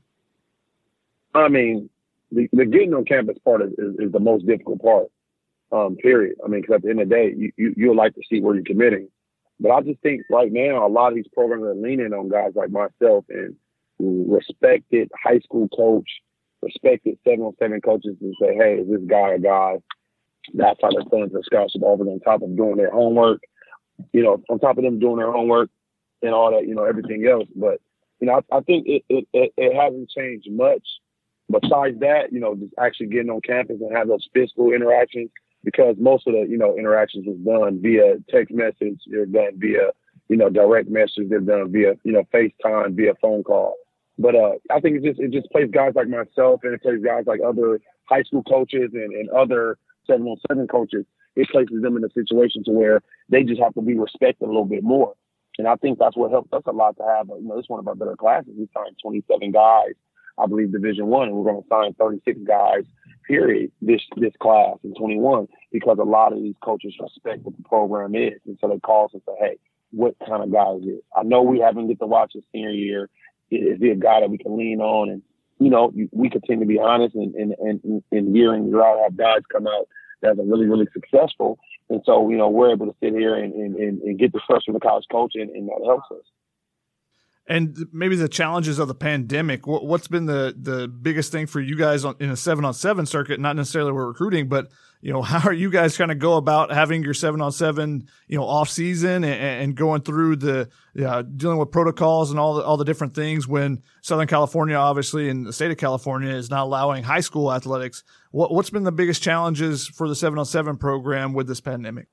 I 1.34 1.48
mean, 1.48 1.90
the, 2.32 2.48
the 2.52 2.64
getting 2.64 2.94
on 2.94 3.04
campus 3.04 3.36
part 3.44 3.60
is, 3.60 3.72
is, 3.72 4.06
is 4.06 4.12
the 4.12 4.18
most 4.18 4.46
difficult 4.46 4.80
part, 4.80 5.06
um, 5.70 5.96
period. 5.96 6.36
I 6.42 6.48
mean, 6.48 6.62
because 6.62 6.76
at 6.76 6.82
the 6.82 6.90
end 6.90 7.02
of 7.02 7.08
the 7.10 7.14
day, 7.14 7.34
you, 7.36 7.52
you, 7.56 7.74
you'll 7.76 7.96
like 7.96 8.14
to 8.14 8.22
see 8.28 8.40
where 8.40 8.54
you're 8.54 8.64
committing. 8.64 9.08
But 9.60 9.72
I 9.72 9.82
just 9.82 10.00
think 10.00 10.22
right 10.30 10.50
now, 10.50 10.86
a 10.86 10.88
lot 10.88 11.08
of 11.08 11.14
these 11.14 11.28
programs 11.34 11.64
are 11.64 11.74
leaning 11.74 12.14
on 12.14 12.30
guys 12.30 12.52
like 12.54 12.70
myself 12.70 13.26
and 13.28 13.54
respected 13.98 15.10
high 15.22 15.40
school 15.40 15.68
coach 15.68 16.08
respected 16.62 17.18
seven 17.24 17.42
on 17.44 17.54
seven 17.58 17.80
coaches 17.80 18.16
and 18.20 18.34
say, 18.40 18.54
hey, 18.54 18.76
is 18.76 18.88
this 18.88 19.00
guy 19.06 19.34
a 19.34 19.38
guy? 19.38 19.76
That's 20.54 20.78
how 20.82 20.90
they're 20.90 21.04
playing 21.04 21.30
the 21.32 21.42
scholarship 21.44 21.82
over 21.82 22.04
on 22.04 22.20
top 22.20 22.42
of 22.42 22.56
doing 22.56 22.76
their 22.76 22.90
homework, 22.90 23.40
you 24.12 24.22
know, 24.22 24.42
on 24.48 24.58
top 24.58 24.78
of 24.78 24.84
them 24.84 24.98
doing 24.98 25.18
their 25.18 25.32
homework 25.32 25.70
and 26.22 26.34
all 26.34 26.50
that, 26.52 26.66
you 26.66 26.74
know, 26.74 26.84
everything 26.84 27.26
else. 27.26 27.48
But, 27.54 27.80
you 28.20 28.26
know, 28.26 28.40
I, 28.52 28.56
I 28.56 28.60
think 28.60 28.86
it, 28.86 29.02
it, 29.08 29.28
it, 29.32 29.52
it 29.56 29.76
hasn't 29.76 30.10
changed 30.10 30.50
much. 30.50 30.82
Besides 31.50 31.98
that, 32.00 32.32
you 32.32 32.38
know, 32.38 32.54
just 32.54 32.72
actually 32.78 33.08
getting 33.08 33.30
on 33.30 33.40
campus 33.40 33.78
and 33.80 33.96
have 33.96 34.06
those 34.08 34.28
physical 34.32 34.72
interactions 34.72 35.30
because 35.64 35.96
most 35.98 36.26
of 36.26 36.34
the, 36.34 36.46
you 36.48 36.56
know, 36.56 36.76
interactions 36.76 37.26
was 37.26 37.36
done 37.38 37.82
via 37.82 38.16
text 38.28 38.54
message, 38.54 39.00
they're 39.06 39.26
done 39.26 39.52
via, 39.56 39.90
you 40.28 40.36
know, 40.36 40.48
direct 40.48 40.88
message, 40.88 41.28
they're 41.28 41.40
done 41.40 41.72
via, 41.72 41.94
you 42.04 42.12
know, 42.12 42.22
FaceTime, 42.32 42.94
via 42.94 43.14
phone 43.20 43.42
call. 43.42 43.74
But 44.20 44.34
uh, 44.34 44.52
I 44.70 44.80
think 44.80 44.98
it 44.98 45.02
just 45.02 45.18
it 45.18 45.32
just 45.32 45.50
plays 45.50 45.70
guys 45.72 45.92
like 45.94 46.08
myself 46.08 46.60
and 46.62 46.74
it 46.74 46.82
plays 46.82 47.02
guys 47.02 47.24
like 47.26 47.40
other 47.40 47.80
high 48.04 48.22
school 48.22 48.42
coaches 48.42 48.90
and, 48.92 49.14
and 49.14 49.30
other 49.30 49.78
seven 50.06 50.26
on 50.26 50.36
seven 50.46 50.68
coaches. 50.68 51.06
It 51.36 51.48
places 51.48 51.80
them 51.80 51.96
in 51.96 52.04
a 52.04 52.10
situation 52.10 52.62
to 52.64 52.70
where 52.70 53.00
they 53.30 53.44
just 53.44 53.62
have 53.62 53.72
to 53.74 53.80
be 53.80 53.96
respected 53.96 54.44
a 54.44 54.46
little 54.46 54.66
bit 54.66 54.82
more. 54.82 55.14
And 55.56 55.66
I 55.66 55.76
think 55.76 55.98
that's 55.98 56.18
what 56.18 56.30
helped 56.30 56.52
us 56.52 56.64
a 56.66 56.72
lot 56.72 56.98
to 56.98 57.02
have. 57.02 57.28
You 57.28 57.48
know, 57.48 57.56
this 57.56 57.68
one 57.68 57.80
of 57.80 57.88
our 57.88 57.94
better 57.94 58.16
classes. 58.16 58.52
We 58.58 58.68
signed 58.76 58.96
27 59.02 59.52
guys, 59.52 59.94
I 60.36 60.46
believe, 60.46 60.72
Division 60.72 61.06
One, 61.06 61.28
and 61.28 61.36
we're 61.36 61.50
going 61.50 61.62
to 61.62 61.68
sign 61.68 61.94
36 61.94 62.40
guys. 62.46 62.84
Period. 63.26 63.72
This 63.80 64.02
this 64.16 64.32
class 64.38 64.76
in 64.84 64.92
21 64.96 65.46
because 65.72 65.96
a 65.98 66.04
lot 66.04 66.34
of 66.34 66.42
these 66.42 66.56
coaches 66.62 66.94
respect 67.00 67.42
what 67.44 67.56
the 67.56 67.62
program 67.62 68.14
is, 68.14 68.40
and 68.44 68.58
so 68.60 68.68
they 68.68 68.80
call 68.80 69.06
us 69.06 69.12
and 69.14 69.22
say, 69.26 69.34
"Hey, 69.38 69.56
what 69.92 70.14
kind 70.26 70.42
of 70.42 70.52
guy 70.52 70.72
is 70.72 70.82
it?" 70.84 71.04
I 71.16 71.22
know 71.22 71.40
we 71.40 71.60
haven't 71.60 71.88
get 71.88 72.00
to 72.00 72.06
watch 72.06 72.32
his 72.34 72.42
senior 72.52 72.70
year 72.70 73.08
is 73.50 73.78
he 73.80 73.90
a 73.90 73.96
guy 73.96 74.20
that 74.20 74.30
we 74.30 74.38
can 74.38 74.56
lean 74.56 74.80
on? 74.80 75.08
And, 75.10 75.22
you 75.58 75.70
know, 75.70 75.92
we 76.12 76.30
continue 76.30 76.64
to 76.64 76.68
be 76.68 76.78
honest 76.78 77.14
and, 77.14 77.34
and, 77.34 77.54
and, 77.58 78.02
and 78.10 78.36
year 78.36 78.54
in, 78.54 78.68
year 78.68 78.82
out 78.82 79.00
have 79.02 79.16
guys 79.16 79.40
come 79.52 79.66
out 79.66 79.88
that 80.22 80.38
are 80.38 80.44
really, 80.44 80.66
really 80.66 80.88
successful. 80.92 81.58
And 81.88 82.02
so, 82.06 82.30
you 82.30 82.36
know, 82.36 82.48
we're 82.48 82.72
able 82.72 82.86
to 82.86 82.94
sit 83.02 83.12
here 83.12 83.34
and, 83.34 83.52
and, 83.54 84.00
and 84.02 84.18
get 84.18 84.32
the 84.32 84.40
trust 84.46 84.66
from 84.66 84.74
the 84.74 84.80
college 84.80 85.04
coach 85.10 85.32
and, 85.34 85.50
and 85.50 85.68
that 85.68 85.80
helps 85.84 86.10
us. 86.12 86.24
And 87.46 87.88
maybe 87.92 88.14
the 88.14 88.28
challenges 88.28 88.78
of 88.78 88.86
the 88.86 88.94
pandemic. 88.94 89.66
What's 89.66 90.06
been 90.06 90.26
the 90.26 90.54
the 90.56 90.86
biggest 90.86 91.32
thing 91.32 91.46
for 91.46 91.60
you 91.60 91.74
guys 91.74 92.04
in 92.04 92.30
a 92.30 92.36
seven 92.36 92.64
on 92.64 92.72
seven 92.74 93.06
circuit? 93.06 93.40
Not 93.40 93.56
necessarily 93.56 93.90
with 93.90 94.04
recruiting, 94.04 94.48
but 94.48 94.70
you 95.00 95.12
know, 95.12 95.22
how 95.22 95.48
are 95.48 95.52
you 95.52 95.70
guys 95.70 95.96
kind 95.96 96.10
of 96.10 96.18
go 96.18 96.36
about 96.36 96.70
having 96.70 97.02
your 97.02 97.14
seven 97.14 97.40
on 97.40 97.52
seven, 97.52 98.06
you 98.26 98.36
know, 98.36 98.44
off 98.44 98.68
season 98.68 99.24
and, 99.24 99.62
and 99.62 99.74
going 99.74 100.02
through 100.02 100.36
the, 100.36 100.68
uh, 101.04 101.22
dealing 101.22 101.58
with 101.58 101.70
protocols 101.70 102.30
and 102.30 102.38
all 102.38 102.54
the, 102.54 102.62
all 102.62 102.76
the 102.76 102.84
different 102.84 103.14
things 103.14 103.46
when 103.48 103.82
Southern 104.02 104.26
California, 104.26 104.76
obviously, 104.76 105.28
and 105.28 105.46
the 105.46 105.52
state 105.52 105.70
of 105.70 105.76
California 105.76 106.30
is 106.30 106.50
not 106.50 106.64
allowing 106.64 107.02
high 107.02 107.20
school 107.20 107.52
athletics. 107.52 108.04
What, 108.30 108.52
what's 108.52 108.70
been 108.70 108.84
the 108.84 108.92
biggest 108.92 109.22
challenges 109.22 109.86
for 109.88 110.08
the 110.08 110.14
seven 110.14 110.38
on 110.38 110.44
seven 110.44 110.76
program 110.76 111.32
with 111.32 111.46
this 111.46 111.60
pandemic? 111.60 112.08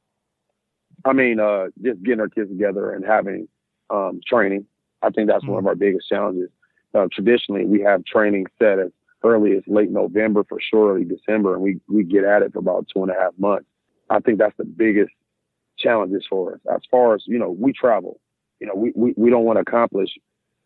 I 1.05 1.13
mean, 1.13 1.39
uh, 1.39 1.67
just 1.81 2.01
getting 2.03 2.21
our 2.21 2.29
kids 2.29 2.49
together 2.49 2.91
and 2.91 3.05
having, 3.05 3.47
um, 3.89 4.19
training. 4.27 4.65
I 5.01 5.09
think 5.09 5.29
that's 5.29 5.43
mm-hmm. 5.43 5.53
one 5.53 5.63
of 5.63 5.67
our 5.67 5.75
biggest 5.75 6.09
challenges. 6.09 6.49
Uh, 6.93 7.07
traditionally, 7.11 7.65
we 7.65 7.81
have 7.81 8.03
training 8.05 8.45
set 8.57 8.79
as 8.79 8.91
early 9.27 9.55
as 9.55 9.63
late 9.67 9.91
November 9.91 10.43
for 10.47 10.59
sure, 10.59 10.93
early 10.93 11.05
December, 11.05 11.53
and 11.53 11.63
we 11.63 11.79
we 11.87 12.03
get 12.03 12.23
at 12.23 12.41
it 12.41 12.53
for 12.53 12.59
about 12.59 12.87
two 12.93 13.01
and 13.03 13.11
a 13.11 13.15
half 13.15 13.33
months. 13.37 13.67
I 14.09 14.19
think 14.19 14.39
that's 14.39 14.55
the 14.57 14.65
biggest 14.65 15.11
challenges 15.77 16.25
for 16.29 16.55
us. 16.55 16.59
As 16.73 16.81
far 16.89 17.15
as 17.15 17.23
you 17.27 17.39
know, 17.39 17.51
we 17.51 17.73
travel. 17.73 18.19
You 18.59 18.67
know, 18.67 18.75
we 18.75 18.91
we, 18.95 19.13
we 19.17 19.29
don't 19.29 19.43
want 19.45 19.57
to 19.57 19.61
accomplish 19.61 20.09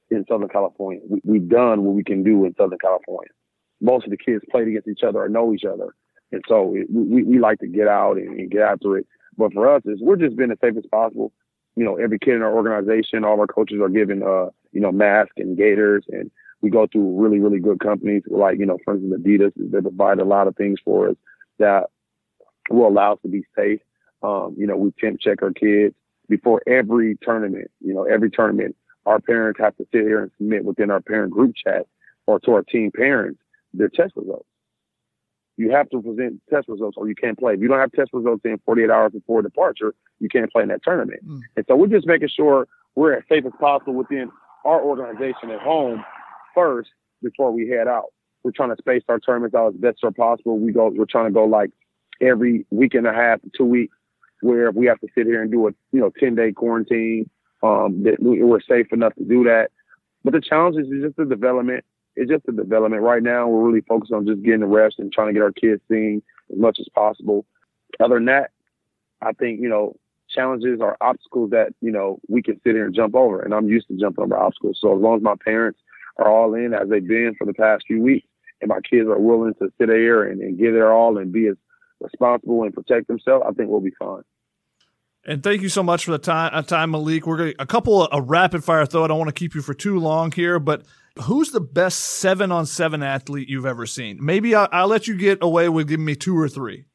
in 0.09 0.26
Southern 0.28 0.49
California. 0.49 1.01
We, 1.07 1.22
we've 1.24 1.49
done 1.49 1.84
what 1.84 1.95
we 1.95 2.03
can 2.03 2.24
do 2.24 2.45
in 2.45 2.53
Southern 2.55 2.80
California. 2.80 3.32
Most 3.80 4.05
of 4.05 4.12
the 4.12 4.18
kids 4.18 4.43
played 4.51 4.68
against 4.68 4.88
each 4.88 5.03
other 5.03 5.20
or 5.20 5.30
know 5.30 5.53
each 5.53 5.66
other, 5.66 5.95
and 6.32 6.43
so 6.47 6.74
it, 6.76 6.88
we 6.91 7.24
we 7.24 7.39
like 7.39 7.59
to 7.59 7.68
get 7.68 7.88
out 7.88 8.18
and, 8.18 8.39
and 8.39 8.51
get 8.51 8.62
after 8.62 8.97
it. 8.97 9.07
But 9.38 9.53
for 9.53 9.74
us, 9.74 9.82
is 9.86 9.99
we're 10.01 10.18
just 10.18 10.36
being 10.36 10.51
as 10.51 10.57
safe 10.62 10.78
as 10.78 10.86
possible. 10.91 11.32
You 11.76 11.86
know, 11.86 11.95
every 11.95 12.20
kid 12.20 12.36
in 12.36 12.41
our 12.41 12.53
organization, 12.53 13.24
all 13.24 13.39
our 13.39 13.47
coaches 13.47 13.80
are 13.82 13.89
given, 13.89 14.22
uh, 14.24 14.47
you 14.74 14.82
know, 14.82 14.91
masks 14.91 15.34
and 15.38 15.57
gaiters 15.57 16.03
and 16.09 16.30
we 16.62 16.70
go 16.70 16.88
through 16.88 17.20
really, 17.20 17.39
really 17.39 17.59
good 17.59 17.80
companies 17.80 18.24
like, 18.28 18.59
you 18.59 18.66
know, 18.66 18.78
for 18.86 18.93
instance, 18.93 19.14
Adidas, 19.22 19.51
they 19.57 19.82
provide 19.82 20.20
a 20.20 20.26
lot 20.26 20.47
of 20.47 20.55
things 20.55 20.80
for 20.84 21.09
us 21.09 21.16
that 21.59 21.89
will 22.70 22.88
allow 22.88 23.14
us 23.14 23.20
to 23.24 23.30
be 23.30 23.43
safe. 23.55 23.80
Um, 24.22 24.55
you 24.57 24.68
know, 24.68 24.78
we 24.78 24.91
temp 24.99 25.20
check 25.20 25.41
our 25.41 25.51
kids 25.51 25.95
before 26.30 26.62
every 26.68 27.18
tournament, 27.22 27.72
you 27.82 27.93
know, 27.93 28.03
every 28.03 28.30
tournament, 28.30 28.76
our 29.05 29.20
parents 29.20 29.59
have 29.59 29.76
to 29.78 29.88
sit 29.91 30.01
here 30.01 30.22
and 30.22 30.32
submit 30.38 30.64
within 30.64 30.91
our 30.91 31.01
parent 31.01 31.32
group 31.32 31.55
chat 31.55 31.88
or 32.28 32.39
to 32.41 32.53
our 32.53 32.62
team 32.62 32.91
parents 32.95 33.39
their 33.74 33.89
test 33.89 34.14
results. 34.16 34.45
You 35.57 35.72
have 35.72 35.89
to 35.89 36.01
present 36.01 36.41
test 36.49 36.68
results 36.68 36.97
or 36.97 37.07
you 37.07 37.16
can't 37.16 37.38
play. 37.38 37.53
If 37.53 37.62
you 37.62 37.68
don't 37.68 37.80
have 37.80 37.91
test 37.91 38.12
results 38.14 38.41
in 38.45 38.59
48 38.66 38.89
hours 38.89 39.12
before 39.12 39.41
departure, 39.41 39.93
you 40.20 40.30
can't 40.30 40.51
play 40.51 40.64
in 40.64 40.70
that 40.70 40.84
tournament. 40.84 41.28
Mm. 41.28 41.41
And 41.55 41.66
so 41.68 41.76
we're 41.76 41.88
just 41.88 42.07
making 42.07 42.30
sure 42.36 42.68
we're 42.95 43.14
as 43.14 43.24
safe 43.30 43.45
as 43.45 43.51
possible 43.59 43.93
within 43.93 44.32
our 44.66 44.82
organization 44.82 45.51
at 45.51 45.59
home 45.59 46.03
first 46.53 46.89
before 47.21 47.51
we 47.51 47.67
head 47.69 47.87
out. 47.87 48.13
We're 48.43 48.51
trying 48.51 48.75
to 48.75 48.77
space 48.77 49.03
our 49.07 49.19
tournaments 49.19 49.55
out 49.55 49.75
as 49.75 49.79
best 49.79 49.99
as 50.05 50.13
possible. 50.15 50.57
We 50.57 50.71
go, 50.71 50.91
we're 50.93 51.05
trying 51.05 51.25
to 51.25 51.31
go 51.31 51.45
like 51.45 51.69
every 52.19 52.65
week 52.71 52.93
and 52.93 53.05
a 53.05 53.13
half, 53.13 53.39
two 53.55 53.65
weeks, 53.65 53.95
where 54.41 54.71
we 54.71 54.87
have 54.87 54.99
to 55.01 55.07
sit 55.15 55.27
here 55.27 55.41
and 55.41 55.51
do 55.51 55.67
a 55.67 55.71
you 55.91 55.99
know 55.99 56.11
10 56.19 56.35
day 56.35 56.51
quarantine. 56.51 57.29
Um, 57.63 58.01
that 58.03 58.15
we're 58.19 58.59
safe 58.59 58.91
enough 58.91 59.13
to 59.15 59.23
do 59.23 59.43
that. 59.43 59.69
But 60.23 60.33
the 60.33 60.41
challenge 60.41 60.77
is 60.77 60.87
just 61.03 61.15
the 61.15 61.25
development. 61.25 61.85
It's 62.15 62.29
just 62.29 62.47
the 62.47 62.51
development. 62.51 63.03
Right 63.03 63.21
now, 63.21 63.47
we're 63.47 63.67
really 63.67 63.81
focused 63.81 64.11
on 64.11 64.25
just 64.25 64.41
getting 64.41 64.61
the 64.61 64.65
rest 64.65 64.95
and 64.97 65.11
trying 65.11 65.27
to 65.27 65.33
get 65.33 65.43
our 65.43 65.51
kids 65.51 65.79
seen 65.87 66.23
as 66.51 66.57
much 66.57 66.77
as 66.79 66.87
possible. 66.95 67.45
Other 67.99 68.15
than 68.15 68.25
that, 68.25 68.49
I 69.21 69.33
think 69.33 69.61
you 69.61 69.69
know 69.69 69.95
challenges 70.29 70.81
are 70.81 70.97
obstacles 71.01 71.51
that 71.51 71.73
you 71.81 71.91
know 71.91 72.19
we 72.27 72.41
can 72.41 72.59
sit 72.63 72.73
here 72.73 72.85
and 72.85 72.95
jump 72.95 73.15
over, 73.15 73.41
and 73.41 73.53
I'm 73.53 73.67
used 73.67 73.87
to 73.89 73.97
jumping 73.97 74.23
over 74.23 74.37
obstacles. 74.37 74.79
So 74.81 74.95
as 74.95 75.01
long 75.01 75.17
as 75.17 75.23
my 75.23 75.35
parents 75.43 75.79
are 76.18 76.30
all 76.30 76.53
in 76.53 76.74
as 76.74 76.89
they've 76.89 77.07
been 77.07 77.36
for 77.38 77.45
the 77.45 77.53
past 77.53 77.86
few 77.88 78.01
weeks, 78.01 78.28
and 78.62 78.70
my 78.70 78.80
kids 78.82 79.07
are 79.07 79.20
willing 79.20 79.53
to 79.55 79.72
sit 79.80 79.88
there 79.88 80.24
and, 80.24 80.41
and 80.41 80.57
give 80.57 80.74
their 80.74 80.93
all 80.93 81.18
and 81.18 81.32
be 81.32 81.47
as 81.47 81.55
responsible 81.99 82.64
and 82.64 82.74
protect 82.74 83.07
themselves, 83.07 83.45
I 83.47 83.51
think 83.53 83.70
we'll 83.70 83.80
be 83.80 83.93
fine. 83.97 84.24
And 85.24 85.43
thank 85.43 85.62
you 85.62 85.70
so 85.70 85.84
much 85.84 86.05
for 86.05 86.12
the 86.12 86.18
time, 86.18 86.49
uh, 86.53 86.64
time 86.64 86.91
Malik. 86.91 87.28
We're 87.28 87.38
gonna, 87.38 87.53
a 87.59 87.68
couple 87.68 88.03
of 88.03 88.09
a 88.12 88.22
rapid 88.22 88.64
fire 88.64 88.86
throw. 88.88 89.03
I 89.03 89.07
don't 89.07 89.20
want 89.20 89.30
to 89.30 89.39
keep 89.39 89.53
you 89.53 89.62
for 89.62 89.76
too 89.76 89.99
long 89.99 90.32
here, 90.32 90.59
but 90.59 90.84
who's 91.24 91.51
the 91.51 91.62
best 91.62 91.99
seven 91.99 92.51
on 92.51 92.66
seven 92.66 93.03
athlete 93.03 93.47
you've 93.47 93.68
ever 93.68 93.86
seen? 93.86 94.18
Maybe 94.20 94.55
I'll, 94.55 94.68
I'll 94.72 94.88
let 94.88 95.07
you 95.07 95.16
get 95.16 95.39
away 95.43 95.70
with 95.70 95.88
giving 95.88 96.05
me 96.05 96.16
two 96.16 96.38
or 96.38 96.49
three. 96.49 96.86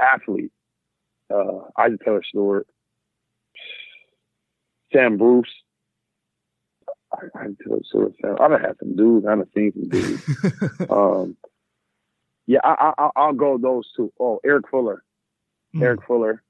Athlete, 0.00 0.50
uh, 1.32 1.60
Isaac 1.78 2.04
Taylor 2.04 2.22
Stewart, 2.28 2.66
Sam 4.92 5.16
Bruce, 5.16 5.48
I, 7.16 7.38
I 7.38 7.46
do 7.48 7.80
sort 7.90 8.14
of 8.22 8.40
I've 8.40 8.60
had 8.60 8.76
some 8.78 8.96
dudes. 8.96 9.26
I've 9.26 9.46
seen 9.54 9.72
some 9.72 9.88
dudes. 9.88 10.90
um, 10.90 11.36
yeah, 12.46 12.60
I, 12.62 12.92
I, 12.98 13.10
I'll 13.16 13.32
go 13.32 13.58
those 13.58 13.90
two. 13.96 14.12
Oh, 14.20 14.40
Eric 14.44 14.68
Fuller, 14.70 15.02
mm. 15.74 15.82
Eric 15.82 16.00
Fuller. 16.06 16.42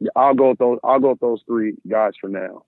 Yeah, 0.00 0.10
I'll 0.16 0.34
go 0.34 0.50
with 0.50 0.58
those. 0.58 0.78
I'll 0.82 1.00
go 1.00 1.10
with 1.10 1.20
those 1.20 1.42
three 1.46 1.74
guys 1.88 2.12
for 2.20 2.28
now. 2.28 2.64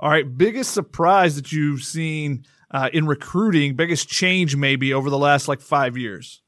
All 0.00 0.10
right, 0.10 0.26
biggest 0.36 0.72
surprise 0.72 1.36
that 1.36 1.52
you've 1.52 1.84
seen 1.84 2.44
uh, 2.72 2.90
in 2.92 3.06
recruiting, 3.06 3.76
biggest 3.76 4.08
change 4.08 4.56
maybe 4.56 4.92
over 4.92 5.10
the 5.10 5.18
last 5.18 5.46
like 5.46 5.60
five 5.60 5.96
years. 5.96 6.42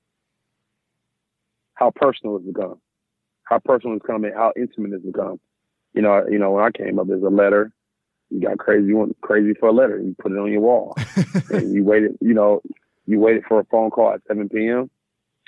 How 1.74 1.92
personal 1.94 2.36
it's 2.36 2.46
become, 2.46 2.80
how 3.44 3.60
personal 3.60 3.96
it's 3.96 4.02
become, 4.02 4.24
and 4.24 4.34
how 4.34 4.52
intimate 4.56 4.92
it's 4.92 5.06
become. 5.06 5.38
You 5.92 6.02
know, 6.02 6.24
you 6.28 6.38
know, 6.38 6.50
when 6.50 6.64
I 6.64 6.70
came 6.70 6.98
up, 6.98 7.06
there's 7.06 7.22
a 7.22 7.28
letter 7.28 7.72
you 8.34 8.40
got 8.40 8.58
crazy, 8.58 8.88
you 8.88 8.96
want 8.96 9.16
crazy 9.20 9.54
for 9.54 9.68
a 9.68 9.72
letter, 9.72 9.98
you 10.00 10.14
put 10.18 10.32
it 10.32 10.38
on 10.38 10.50
your 10.50 10.60
wall, 10.60 10.96
and 11.50 11.72
you 11.72 11.84
waited, 11.84 12.18
you 12.20 12.34
know, 12.34 12.60
you 13.06 13.20
waited 13.20 13.44
for 13.46 13.60
a 13.60 13.64
phone 13.66 13.90
call 13.90 14.12
at 14.12 14.22
7 14.26 14.48
p.m. 14.48 14.90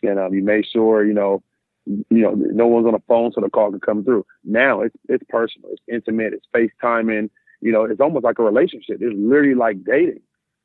and 0.02 0.18
um, 0.20 0.32
you 0.32 0.42
made 0.42 0.64
sure, 0.72 1.04
you 1.04 1.14
know, 1.14 1.42
you 1.86 2.22
know, 2.22 2.32
no 2.34 2.66
one's 2.66 2.86
on 2.86 2.92
the 2.92 3.02
phone 3.08 3.32
so 3.32 3.40
the 3.40 3.50
call 3.50 3.70
can 3.70 3.80
come 3.80 4.04
through. 4.04 4.24
Now 4.44 4.82
it's 4.82 4.94
it's 5.08 5.24
personal, 5.28 5.70
it's 5.70 5.82
intimate, 5.88 6.32
it's 6.32 6.46
FaceTiming. 6.54 7.30
You 7.60 7.72
know, 7.72 7.84
it's 7.84 8.00
almost 8.00 8.24
like 8.24 8.38
a 8.38 8.42
relationship. 8.42 8.98
It's 9.00 9.14
literally 9.16 9.54
like 9.54 9.84
dating. 9.84 10.20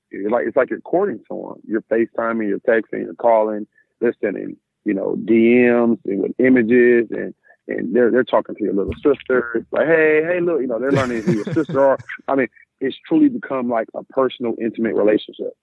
It's 0.09 0.31
like 0.31 0.47
it's 0.47 0.57
like 0.57 0.69
you're 0.69 0.81
courting 0.81 1.21
someone. 1.27 1.59
You're 1.65 1.83
FaceTiming, 1.83 2.47
you're 2.47 2.59
texting, 2.59 3.03
you're 3.03 3.13
calling, 3.15 3.67
listening. 4.01 4.57
You 4.83 4.95
know, 4.95 5.15
DMs 5.25 5.99
and 6.05 6.23
with 6.23 6.33
images 6.39 7.07
and 7.11 7.35
and 7.67 7.95
they're 7.95 8.11
they're 8.11 8.23
talking 8.23 8.55
to 8.55 8.63
your 8.63 8.73
little 8.73 8.93
sister. 8.95 9.51
It's 9.55 9.71
like, 9.71 9.87
hey, 9.87 10.21
hey, 10.23 10.39
look, 10.41 10.61
you 10.61 10.67
know, 10.67 10.79
they're 10.79 10.91
learning 10.91 11.23
who 11.23 11.33
your 11.33 11.45
sister 11.45 11.83
are. 11.83 11.97
I 12.27 12.35
mean, 12.35 12.47
it's 12.79 12.97
truly 13.07 13.29
become 13.29 13.69
like 13.69 13.87
a 13.93 14.03
personal, 14.05 14.55
intimate 14.59 14.95
relationship. 14.95 15.53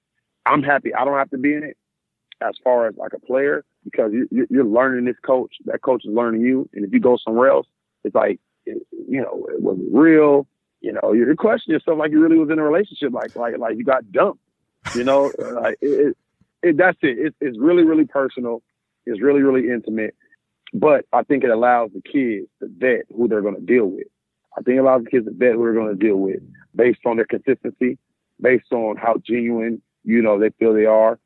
I'm 0.46 0.62
happy 0.62 0.94
I 0.94 1.04
don't 1.04 1.18
have 1.18 1.30
to 1.30 1.38
be 1.38 1.54
in 1.54 1.64
it 1.64 1.76
as 2.40 2.54
far 2.62 2.86
as 2.86 2.96
like 2.96 3.12
a 3.14 3.20
player 3.20 3.64
because 3.84 4.12
you, 4.12 4.46
you're 4.50 4.64
learning 4.64 5.04
this 5.04 5.16
coach. 5.24 5.56
That 5.64 5.82
coach 5.82 6.04
is 6.04 6.12
learning 6.12 6.42
you, 6.42 6.68
and 6.72 6.84
if 6.84 6.92
you 6.92 7.00
go 7.00 7.18
somewhere 7.22 7.50
else, 7.50 7.66
it's 8.04 8.14
like, 8.14 8.38
you 8.64 8.82
know, 9.08 9.46
it 9.50 9.60
wasn't 9.60 9.88
real. 9.92 10.46
You 10.80 10.92
know, 10.92 11.12
you're 11.12 11.34
questioning 11.34 11.74
yourself 11.74 11.98
like 11.98 12.12
you 12.12 12.20
really 12.20 12.38
was 12.38 12.50
in 12.50 12.58
a 12.58 12.64
relationship, 12.64 13.12
like 13.12 13.34
like 13.34 13.58
like 13.58 13.76
you 13.76 13.84
got 13.84 14.10
dumped. 14.12 14.40
You 14.94 15.04
know, 15.04 15.32
like 15.38 15.76
it, 15.80 16.08
it, 16.08 16.16
it 16.62 16.76
that's 16.76 16.98
it. 17.02 17.18
it. 17.18 17.34
It's 17.40 17.58
really 17.58 17.82
really 17.82 18.04
personal. 18.04 18.62
It's 19.06 19.20
really 19.20 19.42
really 19.42 19.70
intimate 19.70 20.14
but 20.72 21.04
I 21.12 21.22
think 21.22 21.44
it 21.44 21.50
allows 21.50 21.90
the 21.94 22.02
kids 22.02 22.48
to 22.60 22.68
vet 22.78 23.06
who 23.14 23.28
they're 23.28 23.42
going 23.42 23.54
to 23.54 23.60
deal 23.60 23.86
with. 23.86 24.06
I 24.56 24.62
think 24.62 24.76
it 24.76 24.80
allows 24.80 25.04
the 25.04 25.10
kids 25.10 25.26
to 25.26 25.32
vet 25.32 25.54
who 25.54 25.64
they're 25.64 25.74
going 25.74 25.96
to 25.96 26.06
deal 26.06 26.16
with 26.16 26.40
based 26.74 27.00
on 27.06 27.16
their 27.16 27.26
consistency, 27.26 27.98
based 28.40 28.72
on 28.72 28.96
how 28.96 29.16
genuine, 29.24 29.82
you 30.04 30.22
know, 30.22 30.38
they 30.38 30.50
feel 30.58 30.74
they 30.74 30.86
are. 30.86 31.18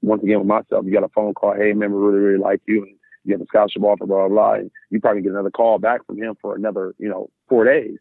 Once 0.00 0.22
again, 0.22 0.38
with 0.38 0.46
myself, 0.46 0.84
you 0.84 0.92
got 0.92 1.02
a 1.02 1.08
phone 1.08 1.34
call, 1.34 1.54
hey, 1.54 1.72
we 1.72 1.86
really, 1.86 2.18
really 2.18 2.38
like 2.38 2.60
you. 2.66 2.82
And 2.82 2.94
you 3.24 3.34
have 3.34 3.40
a 3.40 3.46
scholarship 3.46 3.82
offer, 3.82 4.06
blah, 4.06 4.28
blah, 4.28 4.28
blah. 4.28 4.52
And 4.54 4.70
you 4.90 5.00
probably 5.00 5.22
get 5.22 5.32
another 5.32 5.50
call 5.50 5.78
back 5.78 6.06
from 6.06 6.18
him 6.18 6.36
for 6.40 6.54
another, 6.54 6.94
you 6.98 7.08
know, 7.08 7.30
four 7.48 7.64
days. 7.64 7.98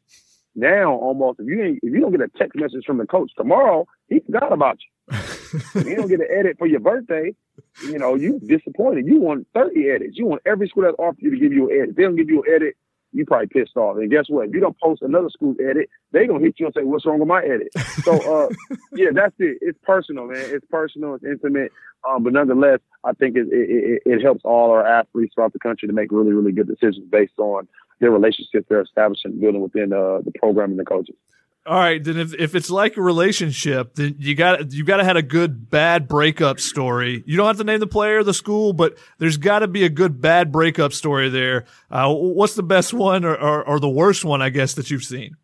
Now, 0.56 0.94
almost, 0.94 1.40
if 1.40 1.48
you 1.48 1.80
if 1.84 1.94
you 1.94 2.00
don't 2.00 2.12
get 2.12 2.22
a 2.22 2.30
text 2.36 2.56
message 2.56 2.84
from 2.86 2.98
the 2.98 3.06
coach 3.06 3.32
tomorrow, 3.38 3.86
he 4.10 4.20
forgot 4.22 4.52
about 4.52 4.78
you. 4.80 4.97
You 5.76 5.96
don't 5.96 6.08
get 6.08 6.20
an 6.20 6.28
edit 6.32 6.58
for 6.58 6.68
your 6.68 6.80
birthday, 6.80 7.34
you 7.84 7.98
know, 7.98 8.16
you 8.16 8.40
disappointed. 8.40 9.06
You 9.06 9.20
want 9.20 9.48
30 9.54 9.90
edits. 9.90 10.18
You 10.18 10.26
want 10.26 10.42
every 10.46 10.68
school 10.68 10.84
that's 10.84 10.96
offered 11.00 11.20
you 11.20 11.32
to 11.32 11.38
give 11.38 11.54
you 11.54 11.70
an 11.70 11.76
edit. 11.76 11.90
If 11.90 11.96
they 11.96 12.04
don't 12.04 12.16
give 12.16 12.30
you 12.30 12.44
an 12.44 12.54
edit, 12.54 12.76
you 13.14 13.26
probably 13.26 13.48
pissed 13.48 13.76
off. 13.78 13.98
And 13.98 14.12
guess 14.12 14.26
what? 14.28 14.48
If 14.48 14.54
you 14.54 14.60
don't 14.60 14.78
post 14.80 15.02
another 15.02 15.30
school's 15.30 15.58
edit, 15.60 15.90
they're 16.12 16.28
gonna 16.28 16.44
hit 16.44 16.60
you 16.60 16.66
and 16.66 16.76
say, 16.76 16.84
"What's 16.84 17.06
wrong 17.06 17.20
with 17.20 17.28
my 17.28 17.42
edit?" 17.42 17.70
So, 18.04 18.14
uh, 18.14 18.50
yeah, 18.94 19.10
that's 19.14 19.36
it. 19.40 19.58
It's 19.62 19.80
personal, 19.84 20.28
man. 20.28 20.44
It's 20.46 20.66
personal. 20.70 21.16
It's 21.16 21.24
intimate. 21.24 21.72
Um, 22.08 22.24
but 22.24 22.34
nonetheless, 22.34 22.80
I 23.04 23.14
think 23.14 23.36
it, 23.36 23.48
it, 23.52 24.02
it, 24.06 24.22
helps 24.22 24.42
all 24.46 24.72
our 24.72 24.86
athletes 24.86 25.34
throughout 25.34 25.54
the 25.54 25.60
country 25.60 25.88
to 25.88 25.94
make 25.94 26.12
really, 26.12 26.32
really 26.32 26.52
good 26.52 26.68
decisions 26.68 27.10
based 27.10 27.38
on 27.40 27.68
their 28.00 28.12
relationships 28.12 28.68
they're 28.70 28.82
establishing 28.82 29.32
and 29.32 29.42
building 29.42 29.62
within 29.62 29.92
uh, 29.92 30.20
the 30.24 30.32
program 30.40 30.72
and 30.72 30.80
the 30.80 30.86
coaches. 30.86 31.16
All 31.68 31.78
right, 31.78 32.02
then 32.02 32.18
if, 32.18 32.34
if 32.34 32.56
it's 32.56 32.70
like 32.70 32.96
a 32.96 33.02
relationship, 33.02 33.96
then 33.96 34.16
you 34.20 34.36
got 34.36 34.72
you 34.72 34.86
got 34.86 34.98
to 34.98 35.04
have 35.04 35.18
a 35.18 35.22
good 35.22 35.70
bad 35.70 36.08
breakup 36.08 36.62
story. 36.62 37.24
You 37.26 37.36
don't 37.36 37.48
have 37.48 37.58
to 37.58 37.66
name 37.66 37.82
the 37.82 37.88
player, 37.88 38.24
the 38.24 38.34
school, 38.34 38.72
but 38.72 38.98
there's 39.18 39.36
got 39.36 39.60
to 39.60 39.68
be 39.68 39.84
a 39.84 39.90
good 39.90 40.22
bad 40.22 40.54
breakup 40.54 40.94
story 40.94 41.28
there. 41.30 41.66
Uh, 41.92 42.14
what's 42.14 42.56
the 42.56 42.64
best 42.64 42.94
one 42.94 43.26
or, 43.26 43.36
or, 43.36 43.68
or, 43.68 43.80
the 43.82 43.90
worst 43.90 44.24
one, 44.24 44.42
I 44.42 44.48
guess, 44.48 44.76
that 44.76 44.90
you've 44.90 45.04
seen? 45.04 45.36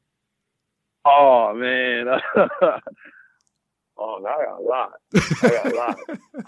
Oh 1.04 1.54
man. 1.54 2.08
oh, 3.98 4.26
I 4.26 4.46
got 4.46 4.60
a 4.60 4.64
lot. 4.64 4.92
I 5.14 5.50
got 5.50 5.74
a 5.74 5.76
lot. 5.76 6.00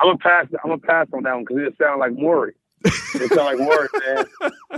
I'm 0.00 0.08
gonna 0.08 0.18
pass. 0.18 0.46
I'm 0.64 0.70
gonna 0.70 0.78
pass 0.78 1.06
on 1.14 1.22
that 1.22 1.34
one 1.34 1.44
because 1.44 1.62
it 1.68 1.74
sounds 1.80 2.00
like 2.00 2.12
Maury. 2.12 2.54
It 2.84 3.28
sounds 3.32 3.36
like 3.36 3.58
Maury, 3.58 3.88
man. 4.06 4.24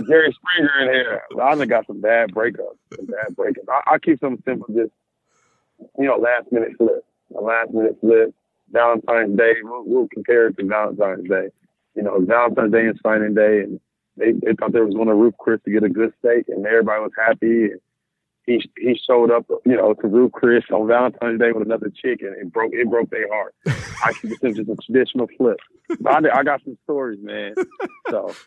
Jerry 0.07 0.33
Springer 0.33 0.81
in 0.81 0.93
here. 0.93 1.21
I 1.41 1.55
done 1.55 1.67
got 1.67 1.87
some 1.87 2.01
bad 2.01 2.31
breakups. 2.31 2.77
Some 2.95 3.05
bad 3.05 3.35
breakups. 3.35 3.69
I, 3.69 3.95
I 3.95 3.99
keep 3.99 4.19
something 4.19 4.43
simple, 4.45 4.67
just 4.73 4.91
you 5.97 6.05
know, 6.05 6.17
last 6.17 6.51
minute 6.51 6.71
flip. 6.77 7.05
A 7.37 7.41
last 7.41 7.71
minute 7.71 7.97
flip. 8.01 8.33
Valentine's 8.71 9.37
Day. 9.37 9.53
We'll, 9.63 9.83
we'll 9.85 10.07
compare 10.07 10.47
it 10.47 10.57
to 10.57 10.65
Valentine's 10.65 11.27
Day. 11.27 11.49
You 11.95 12.03
know, 12.03 12.19
Valentine's 12.19 12.71
Day 12.71 12.87
and 12.87 12.99
signing 13.03 13.33
day, 13.33 13.61
and 13.61 13.79
they, 14.17 14.31
they 14.33 14.53
thought 14.53 14.73
they 14.73 14.81
was 14.81 14.93
going 14.93 15.07
to 15.07 15.13
Ruth's 15.13 15.37
Chris 15.39 15.61
to 15.65 15.71
get 15.71 15.83
a 15.83 15.89
good 15.89 16.13
steak, 16.19 16.45
and 16.49 16.65
everybody 16.65 17.01
was 17.01 17.11
happy. 17.17 17.71
And 17.71 17.79
he 18.45 18.61
he 18.77 18.99
showed 19.07 19.31
up, 19.31 19.45
you 19.65 19.75
know, 19.75 19.93
to 19.93 20.07
Ruth's 20.07 20.33
Chris 20.33 20.63
on 20.71 20.87
Valentine's 20.87 21.39
Day 21.39 21.51
with 21.51 21.65
another 21.65 21.89
chick, 21.89 22.21
and 22.21 22.35
it 22.35 22.51
broke 22.51 22.73
it 22.73 22.89
broke 22.89 23.09
their 23.09 23.27
heart. 23.33 23.55
I 24.03 24.13
keep 24.13 24.31
it 24.43 24.55
just 24.55 24.69
a 24.69 24.75
traditional 24.75 25.27
flip. 25.37 25.57
But 25.99 26.25
I, 26.25 26.39
I 26.39 26.43
got 26.43 26.63
some 26.63 26.77
stories, 26.83 27.19
man. 27.21 27.55
So. 28.09 28.33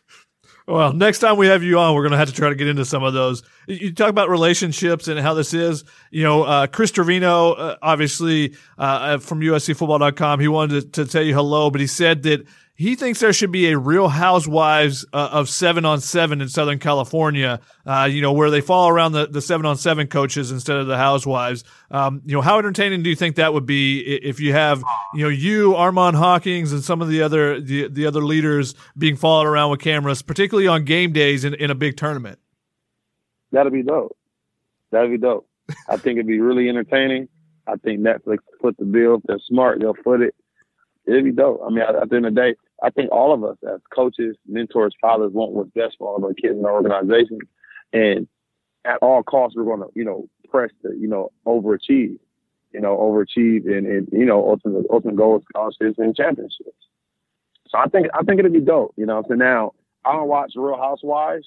Well, 0.67 0.93
next 0.93 1.21
time 1.21 1.39
we 1.39 1.47
have 1.47 1.63
you 1.63 1.79
on, 1.79 1.95
we're 1.95 2.03
going 2.03 2.13
to 2.13 2.19
have 2.19 2.29
to 2.29 2.35
try 2.35 2.51
to 2.51 2.55
get 2.55 2.69
into 2.69 2.85
some 2.85 3.03
of 3.03 3.15
those. 3.15 3.43
You 3.67 3.91
talk 3.93 4.11
about 4.11 4.29
relationships 4.29 5.09
and 5.09 5.19
how 5.19 5.33
this 5.33 5.55
is. 5.55 5.83
You 6.11 6.25
know, 6.25 6.43
uh, 6.43 6.67
Chris 6.67 6.91
Trevino, 6.91 7.53
uh, 7.53 7.77
obviously 7.81 8.55
uh, 8.77 9.17
from 9.17 9.41
USCFootball.com, 9.41 10.41
he 10.41 10.49
wanted 10.49 10.93
to, 10.93 11.05
to, 11.05 11.11
tell 11.11 11.23
you 11.23 11.35
hello, 11.35 11.71
but 11.71 11.81
he 11.81 11.87
said 11.87 12.23
that 12.25 12.47
he 12.79 12.95
thinks 12.95 13.19
there 13.19 13.33
should 13.33 13.51
be 13.51 13.73
a 13.73 13.77
Real 13.77 14.07
Housewives 14.07 15.05
uh, 15.13 15.31
of 15.33 15.49
seven 15.49 15.85
on 15.85 16.01
seven 16.01 16.41
in 16.41 16.49
Southern 16.49 16.79
California. 16.79 17.59
Uh, 17.85 18.09
you 18.09 18.23
know, 18.23 18.33
where 18.33 18.51
they 18.51 18.61
fall 18.61 18.89
around 18.89 19.13
the, 19.13 19.27
the 19.27 19.43
seven 19.43 19.67
on 19.67 19.77
seven 19.77 20.07
coaches 20.07 20.53
instead 20.53 20.77
of 20.77 20.87
the 20.87 20.97
housewives. 20.97 21.65
Um, 21.91 22.23
you 22.25 22.37
know, 22.37 22.41
how 22.41 22.57
entertaining 22.57 23.03
do 23.03 23.11
you 23.11 23.17
think 23.17 23.35
that 23.35 23.53
would 23.53 23.67
be 23.67 23.99
if 24.23 24.39
you 24.39 24.53
have 24.53 24.85
you 25.13 25.25
know 25.25 25.29
you 25.29 25.75
Armand 25.75 26.15
Hawkins 26.15 26.71
and 26.71 26.85
some 26.85 27.03
of 27.03 27.09
the 27.09 27.21
other 27.21 27.61
the, 27.61 27.89
the 27.89 28.07
other 28.07 28.23
leaders 28.23 28.77
being 28.97 29.17
followed 29.17 29.49
around 29.49 29.73
with 29.73 29.81
cameras, 29.81 30.23
particularly 30.23 30.69
on 30.69 30.85
game 30.85 31.13
days 31.13 31.45
in, 31.45 31.55
in 31.55 31.73
a 31.73 31.75
big 31.75 31.97
tournament? 31.97 32.39
That'd 33.51 33.73
be 33.73 33.83
dope. 33.83 34.17
That'd 34.93 35.11
be 35.11 35.19
dope. 35.19 35.49
I 35.89 35.97
think 35.97 36.19
it'd 36.19 36.29
be 36.29 36.39
really 36.39 36.69
entertaining. 36.69 37.29
I 37.67 37.75
think 37.75 37.99
Netflix 37.99 38.39
put 38.63 38.77
the 38.79 38.85
bill. 38.85 39.17
If 39.17 39.23
they're 39.25 39.41
smart, 39.49 39.81
they'll 39.81 39.95
foot 39.95 40.21
it. 40.21 40.37
It'd 41.07 41.25
be 41.25 41.33
dope. 41.33 41.61
I 41.67 41.71
mean, 41.71 41.81
at 41.81 42.09
the 42.09 42.17
end 42.17 42.27
of 42.27 42.35
the 42.37 42.41
day, 42.41 42.55
I 42.83 42.91
think 42.91 43.11
all 43.11 43.33
of 43.35 43.43
us 43.45 43.57
as 43.67 43.81
coaches, 43.95 44.37
mentors, 44.47 44.95
fathers 45.01 45.33
want 45.33 45.53
what's 45.53 45.71
best 45.71 45.97
for 45.99 46.09
all 46.09 46.17
of 46.17 46.25
our 46.25 46.35
kids 46.35 46.57
in 46.57 46.65
our 46.65 46.75
organization. 46.75 47.39
And 47.93 48.29
at 48.85 48.99
all 49.03 49.23
costs, 49.23 49.57
we're 49.57 49.65
going 49.65 49.81
to, 49.81 49.89
you 49.95 50.05
know, 50.05 50.29
press 50.49 50.71
to, 50.83 50.95
you 50.97 51.09
know, 51.09 51.31
overachieve, 51.47 52.19
you 52.73 52.81
know, 52.81 52.97
overachieve 52.97 53.67
and, 53.67 53.87
and 53.87 54.09
you 54.13 54.25
know, 54.25 54.49
ultimate, 54.49 54.87
ultimate 54.91 55.17
goals, 55.17 55.43
scholarships 55.49 55.99
and 55.99 56.15
championships. 56.15 56.71
So 57.69 57.79
I 57.79 57.87
think, 57.87 58.07
I 58.15 58.23
think 58.23 58.39
it'd 58.39 58.53
be 58.53 58.61
dope, 58.61 58.95
you 58.97 59.07
know. 59.07 59.25
So 59.29 59.35
now 59.35 59.73
I 60.05 60.13
don't 60.13 60.29
watch 60.29 60.53
Real 60.55 60.77
Housewives 60.77 61.47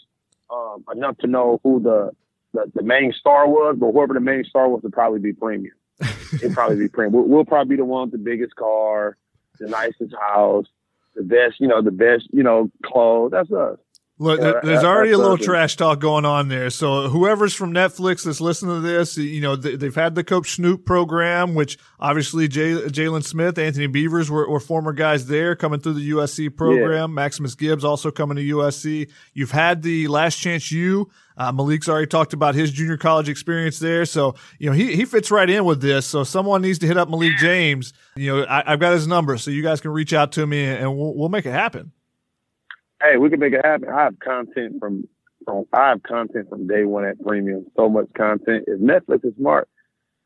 um, 0.50 0.84
enough 0.94 1.18
to 1.20 1.28
know 1.28 1.60
who 1.64 1.82
the, 1.82 2.12
the, 2.54 2.72
the 2.76 2.84
main 2.84 3.14
star 3.14 3.48
was, 3.48 3.78
but 3.80 3.92
whoever 3.92 4.14
the 4.14 4.20
main 4.20 4.44
star 4.44 4.68
was 4.68 4.84
would 4.84 4.94
probably 4.94 5.20
be 5.20 5.34
premium. 5.34 5.74
It'd 6.34 6.54
probably 6.54 6.78
be 6.78 6.90
premium. 6.90 7.14
We'll, 7.14 7.28
we'll 7.28 7.46
probably 7.46 7.76
be 7.76 7.80
the 7.80 7.86
one 7.86 8.12
with 8.12 8.12
the 8.12 8.30
biggest 8.30 8.56
car, 8.56 9.18
the 9.60 9.68
nicest 9.68 10.14
house, 10.20 10.66
the 11.16 11.24
best, 11.24 11.60
you 11.60 11.68
know, 11.68 11.82
the 11.82 11.92
best, 11.92 12.28
you 12.32 12.44
know, 12.44 12.70
clothes. 12.84 13.32
That's 13.32 13.52
us. 13.52 13.78
Look, 14.22 14.40
yeah, 14.40 14.60
there's 14.62 14.84
already 14.84 15.14
a 15.14 15.18
little 15.18 15.36
trash 15.36 15.76
talk 15.78 16.00
going 16.00 16.26
on 16.26 16.48
there. 16.48 16.70
So 16.70 17.10
whoever's 17.10 17.56
from 17.56 17.74
Netflix 17.74 18.24
that's 18.24 18.40
listening 18.40 18.76
to 18.76 18.82
this, 18.82 19.18
you 19.18 19.42
know, 19.42 19.56
they've 19.56 19.96
had 19.96 20.14
the 20.14 20.24
Coach 20.24 20.52
Snoop 20.52 20.86
program, 20.86 21.56
which 21.56 21.80
obviously 22.00 22.48
Jalen 22.48 23.24
Smith, 23.24 23.58
Anthony 23.58 23.88
Beavers 23.88 24.30
were, 24.30 24.48
were, 24.48 24.60
former 24.60 24.94
guys 24.94 25.26
there 25.26 25.56
coming 25.56 25.80
through 25.80 25.94
the 25.94 26.12
USC 26.12 26.56
program. 26.56 27.10
Yeah. 27.10 27.16
Maximus 27.16 27.56
Gibbs 27.56 27.84
also 27.84 28.12
coming 28.12 28.38
to 28.38 28.44
USC. 28.44 29.10
You've 29.34 29.50
had 29.50 29.82
the 29.82 30.08
Last 30.08 30.36
Chance 30.36 30.72
U. 30.72 31.10
Uh, 31.38 31.52
Malik's 31.52 31.90
already 31.90 32.08
talked 32.08 32.34
about 32.34 32.56
his 32.56 32.72
junior 32.72 32.98
college 32.98 33.30
experience 33.30 33.80
there. 33.80 34.06
So, 34.06 34.36
you 34.60 34.70
know, 34.70 34.74
he, 34.74 34.96
he 34.96 35.06
fits 35.06 35.32
right 35.32 35.50
in 35.50 35.66
with 35.66 35.82
this. 35.82 36.06
So 36.06 36.24
someone 36.24 36.62
needs 36.62 36.80
to 36.80 36.88
hit 36.88 36.98
up 36.98 37.10
Malik 37.10 37.38
James. 37.40 37.94
You 38.16 38.36
know, 38.36 38.46
I, 38.50 38.64
have 38.72 38.80
got 38.80 38.94
his 38.94 39.08
number 39.08 39.38
so 39.38 39.52
you 39.52 39.64
guys 39.64 39.82
can 39.82 39.92
reach 39.92 40.14
out 40.14 40.32
to 40.34 40.46
me 40.46 40.66
and 40.66 40.96
we'll, 40.98 41.16
we'll 41.16 41.30
make 41.30 41.46
it 41.46 41.52
happen 41.52 41.92
hey, 43.02 43.18
we 43.18 43.30
can 43.30 43.40
make 43.40 43.54
it 43.54 43.66
happen. 43.66 43.90
I 43.90 44.04
have 44.04 44.20
content 44.20 44.80
from 44.80 45.08
from 45.46 45.66
I 45.74 45.90
have 45.90 46.04
content 46.04 46.50
from 46.50 46.68
day 46.68 46.86
one 46.86 47.06
at 47.06 47.22
Premium. 47.22 47.66
So 47.76 47.90
much 47.90 48.08
content. 48.16 48.66
If 48.68 48.80
Netflix 48.80 49.26
is 49.26 49.36
smart, 49.38 49.68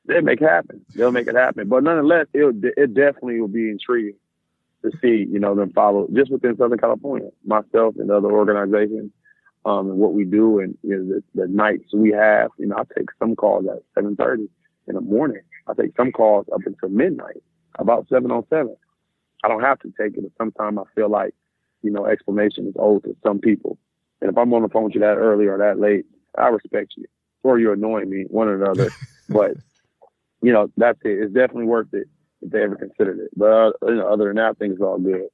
they'll 0.06 0.22
make 0.22 0.42
it 0.42 0.50
happen. 0.50 0.86
They'll 0.96 1.12
make 1.12 1.28
it 1.28 1.36
happen. 1.36 1.68
But 1.68 1.84
nonetheless, 1.84 2.28
it 2.34 2.74
it 2.78 2.94
definitely 2.94 3.40
will 3.40 3.48
be 3.48 3.70
intriguing 3.70 4.18
to 4.84 4.92
see 5.02 5.26
you 5.30 5.40
know 5.40 5.56
them 5.56 5.72
follow 5.74 6.08
just 6.14 6.32
within 6.32 6.58
Southern 6.58 6.80
California, 6.80 7.30
myself 7.46 7.96
and 7.98 8.12
other 8.12 8.32
organizations. 8.32 9.12
Um, 9.66 9.90
and 9.90 9.98
what 9.98 10.14
we 10.14 10.26
do 10.26 10.60
and 10.60 10.78
you 10.84 10.96
know, 10.96 11.16
the, 11.16 11.42
the 11.42 11.48
nights 11.48 11.92
we 11.94 12.12
have, 12.12 12.52
you 12.60 12.68
know, 12.68 12.76
I 12.78 12.84
take 12.96 13.10
some 13.18 13.36
calls 13.36 13.66
at 13.66 13.82
7.30 14.02 14.48
in 14.88 14.96
the 14.96 15.02
morning. 15.02 15.42
I 15.68 15.74
take 15.74 15.96
some 15.98 16.12
calls 16.12 16.46
up 16.54 16.62
until 16.66 16.90
midnight, 16.90 17.42
about 17.80 18.08
seven 18.10 18.30
on 18.32 18.46
seven. 18.50 18.76
I 19.44 19.48
don't 19.48 19.64
have 19.64 19.80
to 19.80 19.94
take 20.00 20.18
it, 20.18 20.22
but 20.22 20.32
sometimes 20.38 20.78
I 20.78 20.84
feel 20.94 21.10
like 21.10 21.34
you 21.86 21.92
know, 21.92 22.08
explanation 22.08 22.68
is 22.68 22.74
owed 22.80 23.04
to 23.04 23.16
some 23.24 23.40
people. 23.40 23.78
And 24.20 24.32
if 24.32 24.38
I'm 24.38 24.52
on 24.54 24.64
the 24.64 24.70
phone 24.70 24.86
with 24.86 24.96
you 24.96 25.02
that 25.02 25.18
early 25.18 25.46
or 25.46 25.60
that 25.60 25.80
late, 25.80 26.06
I 26.38 26.48
respect 26.48 26.94
you. 26.98 27.06
Or 27.44 27.60
you're 27.60 27.74
annoying 27.74 28.10
me, 28.10 28.26
one 28.28 28.48
or 28.48 28.58
the 28.58 28.72
other. 28.72 28.90
but, 29.30 29.52
you 30.42 30.52
know, 30.52 30.72
that's 30.78 30.98
it. 31.06 31.20
It's 31.22 31.34
definitely 31.34 31.66
worth 31.66 31.94
it 31.94 32.08
if 32.42 32.52
they 32.52 32.64
ever 32.64 32.76
considered 32.76 33.20
it. 33.20 33.30
But 33.38 33.46
uh, 33.46 33.72
you 33.84 33.96
know, 33.96 34.08
other 34.08 34.26
than 34.26 34.38
that, 34.38 34.50
I 34.50 34.54
think 34.54 34.74
it's 34.74 34.82
all 34.82 34.98
good. 34.98 35.28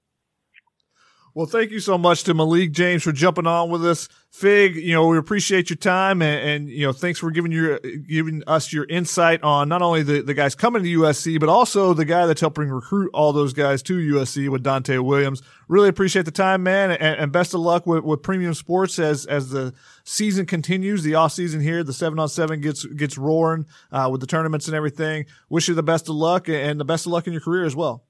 Well, 1.34 1.46
thank 1.46 1.72
you 1.72 1.80
so 1.80 1.98
much 1.98 2.26
to 2.26 2.34
Malik 2.34 2.74
James 2.74 3.04
for 3.04 3.14
jumping 3.14 3.48
on 3.48 3.70
with 3.70 3.86
us. 3.86 4.10
Fig, 4.32 4.76
you 4.76 4.94
know, 4.94 5.08
we 5.08 5.18
appreciate 5.18 5.70
your 5.70 5.78
time 5.78 6.22
and, 6.22 6.50
and, 6.50 6.70
you 6.70 6.86
know, 6.86 6.92
thanks 6.92 7.20
for 7.20 7.32
giving 7.32 7.54
your, 7.54 7.80
giving 7.80 8.44
us 8.48 8.74
your 8.74 8.84
insight 8.86 9.42
on 9.42 9.70
not 9.70 9.82
only 9.82 10.04
the, 10.04 10.22
the 10.22 10.34
guys 10.34 10.56
coming 10.56 10.84
to 10.84 11.00
USC, 11.00 11.40
but 11.40 11.48
also 11.48 11.94
the 11.94 12.04
guy 12.04 12.26
that's 12.26 12.42
helping 12.42 12.70
recruit 12.70 13.12
all 13.14 13.32
those 13.32 13.54
guys 13.54 13.82
to 13.84 13.98
USC 13.98 14.50
with 14.50 14.62
Donte 14.62 15.02
Williams. 15.04 15.42
Really 15.70 15.88
appreciate 15.88 16.26
the 16.26 16.32
time, 16.32 16.64
man. 16.64 16.92
And, 16.92 17.20
and 17.20 17.32
best 17.32 17.54
of 17.54 17.62
luck 17.62 17.88
with, 17.88 18.04
with 18.04 18.24
premium 18.24 18.54
sports 18.54 19.00
as, 19.00 19.26
as 19.26 19.52
the 19.52 19.74
season 20.04 20.46
continues, 20.46 21.04
the 21.04 21.16
off 21.16 21.32
season 21.32 21.62
here, 21.62 21.82
the 21.82 21.94
seven 21.94 22.20
on 22.20 22.28
seven 22.28 22.60
gets, 22.60 22.86
gets 22.86 23.18
roaring, 23.18 23.66
uh, 23.92 24.10
with 24.12 24.20
the 24.20 24.28
tournaments 24.28 24.68
and 24.68 24.76
everything. 24.76 25.26
Wish 25.48 25.70
you 25.70 25.76
the 25.76 25.84
best 25.84 26.10
of 26.10 26.16
luck 26.16 26.50
and 26.50 26.78
the 26.78 26.86
best 26.86 27.06
of 27.06 27.14
luck 27.14 27.26
in 27.26 27.32
your 27.32 27.42
career 27.42 27.66
as 27.66 27.76
well. 27.76 28.04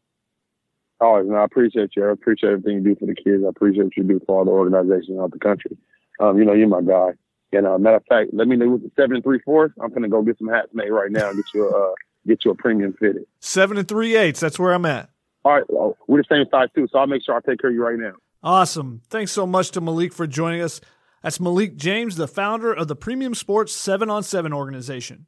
Always, 1.01 1.27
man. 1.27 1.37
I 1.37 1.43
appreciate 1.43 1.91
you. 1.95 2.07
I 2.07 2.11
appreciate 2.11 2.51
everything 2.51 2.75
you 2.75 2.81
do 2.81 2.95
for 2.95 3.07
the 3.07 3.15
kids. 3.15 3.43
I 3.43 3.49
appreciate 3.49 3.85
what 3.85 3.97
you 3.97 4.03
do 4.03 4.21
for 4.25 4.37
all 4.37 4.45
the 4.45 4.51
organizations 4.51 5.19
out 5.19 5.31
the 5.31 5.39
country. 5.39 5.75
Um, 6.19 6.37
you 6.37 6.45
know, 6.45 6.53
you're 6.53 6.67
my 6.67 6.81
guy. 6.81 7.13
And 7.51 7.65
uh, 7.65 7.77
matter 7.79 7.97
of 7.97 8.05
fact, 8.07 8.29
let 8.33 8.47
me 8.47 8.55
know 8.55 8.69
with 8.69 8.83
the 8.83 8.91
seven 8.95 9.15
and 9.15 9.23
three 9.23 9.39
fourths. 9.43 9.73
I'm 9.81 9.91
gonna 9.91 10.07
go 10.07 10.21
get 10.21 10.37
some 10.37 10.47
hats 10.47 10.69
made 10.73 10.91
right 10.91 11.11
now 11.11 11.29
and 11.29 11.37
get 11.37 11.45
you 11.53 11.67
a 11.67 11.91
uh, 11.91 11.93
get 12.25 12.45
you 12.45 12.51
a 12.51 12.55
premium 12.55 12.93
fitted. 12.93 13.25
Seven 13.39 13.77
and 13.77 13.87
three 13.87 14.15
eighths. 14.15 14.39
That's 14.39 14.59
where 14.59 14.73
I'm 14.73 14.85
at. 14.85 15.09
All 15.43 15.55
right, 15.55 15.63
well, 15.69 15.97
we're 16.07 16.19
the 16.19 16.25
same 16.29 16.45
size 16.51 16.69
too, 16.75 16.87
so 16.91 16.99
I'll 16.99 17.07
make 17.07 17.23
sure 17.25 17.35
I 17.35 17.39
take 17.39 17.59
care 17.59 17.71
of 17.71 17.73
you 17.73 17.83
right 17.83 17.97
now. 17.97 18.13
Awesome. 18.43 19.01
Thanks 19.09 19.31
so 19.31 19.47
much 19.47 19.71
to 19.71 19.81
Malik 19.81 20.13
for 20.13 20.27
joining 20.27 20.61
us. 20.61 20.81
That's 21.23 21.39
Malik 21.39 21.77
James, 21.77 22.15
the 22.15 22.27
founder 22.27 22.71
of 22.71 22.87
the 22.87 22.95
Premium 22.95 23.33
Sports 23.33 23.75
Seven 23.75 24.09
on 24.09 24.23
Seven 24.23 24.53
organization. 24.53 25.25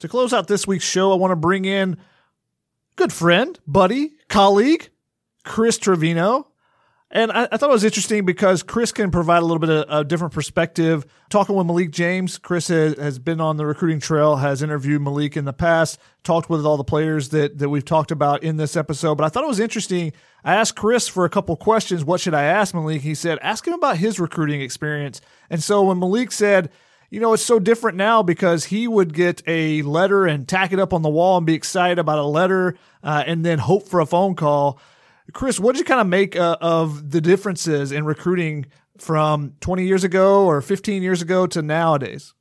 To 0.00 0.08
close 0.08 0.32
out 0.32 0.48
this 0.48 0.66
week's 0.66 0.84
show, 0.84 1.12
I 1.12 1.16
want 1.16 1.32
to 1.32 1.36
bring 1.36 1.64
in 1.64 1.96
good 2.98 3.12
friend, 3.12 3.58
buddy, 3.64 4.10
colleague, 4.28 4.90
Chris 5.44 5.78
Trevino. 5.78 6.48
And 7.12 7.30
I, 7.30 7.48
I, 7.50 7.56
thought 7.56 7.70
it 7.70 7.72
was 7.72 7.84
interesting 7.84 8.26
because 8.26 8.64
Chris 8.64 8.90
can 8.90 9.12
provide 9.12 9.38
a 9.38 9.46
little 9.46 9.60
bit 9.60 9.70
of 9.70 9.86
a 9.88 10.04
different 10.04 10.34
perspective. 10.34 11.06
Talking 11.30 11.54
with 11.54 11.66
Malik 11.66 11.92
James, 11.92 12.38
Chris 12.38 12.68
has, 12.68 12.98
has, 12.98 13.18
been 13.20 13.40
on 13.40 13.56
the 13.56 13.64
recruiting 13.64 14.00
trail, 14.00 14.36
has 14.36 14.62
interviewed 14.62 15.00
Malik 15.00 15.36
in 15.36 15.44
the 15.44 15.52
past, 15.52 15.98
talked 16.24 16.50
with 16.50 16.66
all 16.66 16.76
the 16.76 16.84
players 16.84 17.28
that, 17.30 17.58
that 17.58 17.68
we've 17.68 17.84
talked 17.84 18.10
about 18.10 18.42
in 18.42 18.56
this 18.56 18.76
episode. 18.76 19.14
But 19.14 19.24
I 19.24 19.28
thought 19.28 19.44
it 19.44 19.48
was 19.48 19.60
interesting. 19.60 20.12
I 20.44 20.56
asked 20.56 20.74
Chris 20.76 21.06
for 21.06 21.24
a 21.24 21.30
couple 21.30 21.56
questions. 21.56 22.04
What 22.04 22.20
should 22.20 22.34
I 22.34 22.42
ask 22.42 22.74
Malik? 22.74 23.02
He 23.02 23.14
said, 23.14 23.38
ask 23.40 23.66
him 23.66 23.74
about 23.74 23.96
his 23.96 24.18
recruiting 24.18 24.60
experience. 24.60 25.20
And 25.48 25.62
so 25.62 25.84
when 25.84 26.00
Malik 26.00 26.32
said, 26.32 26.68
you 27.10 27.20
know, 27.20 27.32
it's 27.32 27.44
so 27.44 27.58
different 27.58 27.96
now 27.96 28.22
because 28.22 28.66
he 28.66 28.86
would 28.86 29.14
get 29.14 29.42
a 29.46 29.82
letter 29.82 30.26
and 30.26 30.46
tack 30.46 30.72
it 30.72 30.78
up 30.78 30.92
on 30.92 31.02
the 31.02 31.08
wall 31.08 31.38
and 31.38 31.46
be 31.46 31.54
excited 31.54 31.98
about 31.98 32.18
a 32.18 32.24
letter 32.24 32.76
uh, 33.02 33.24
and 33.26 33.44
then 33.44 33.58
hope 33.58 33.88
for 33.88 34.00
a 34.00 34.06
phone 34.06 34.34
call. 34.34 34.78
Chris, 35.32 35.58
what 35.58 35.74
did 35.74 35.80
you 35.80 35.84
kind 35.84 36.00
of 36.00 36.06
make 36.06 36.36
uh, 36.36 36.56
of 36.60 37.10
the 37.10 37.20
differences 37.20 37.92
in 37.92 38.04
recruiting 38.04 38.66
from 38.98 39.54
20 39.60 39.86
years 39.86 40.04
ago 40.04 40.46
or 40.46 40.60
15 40.60 41.02
years 41.02 41.22
ago 41.22 41.46
to 41.46 41.62
nowadays? 41.62 42.34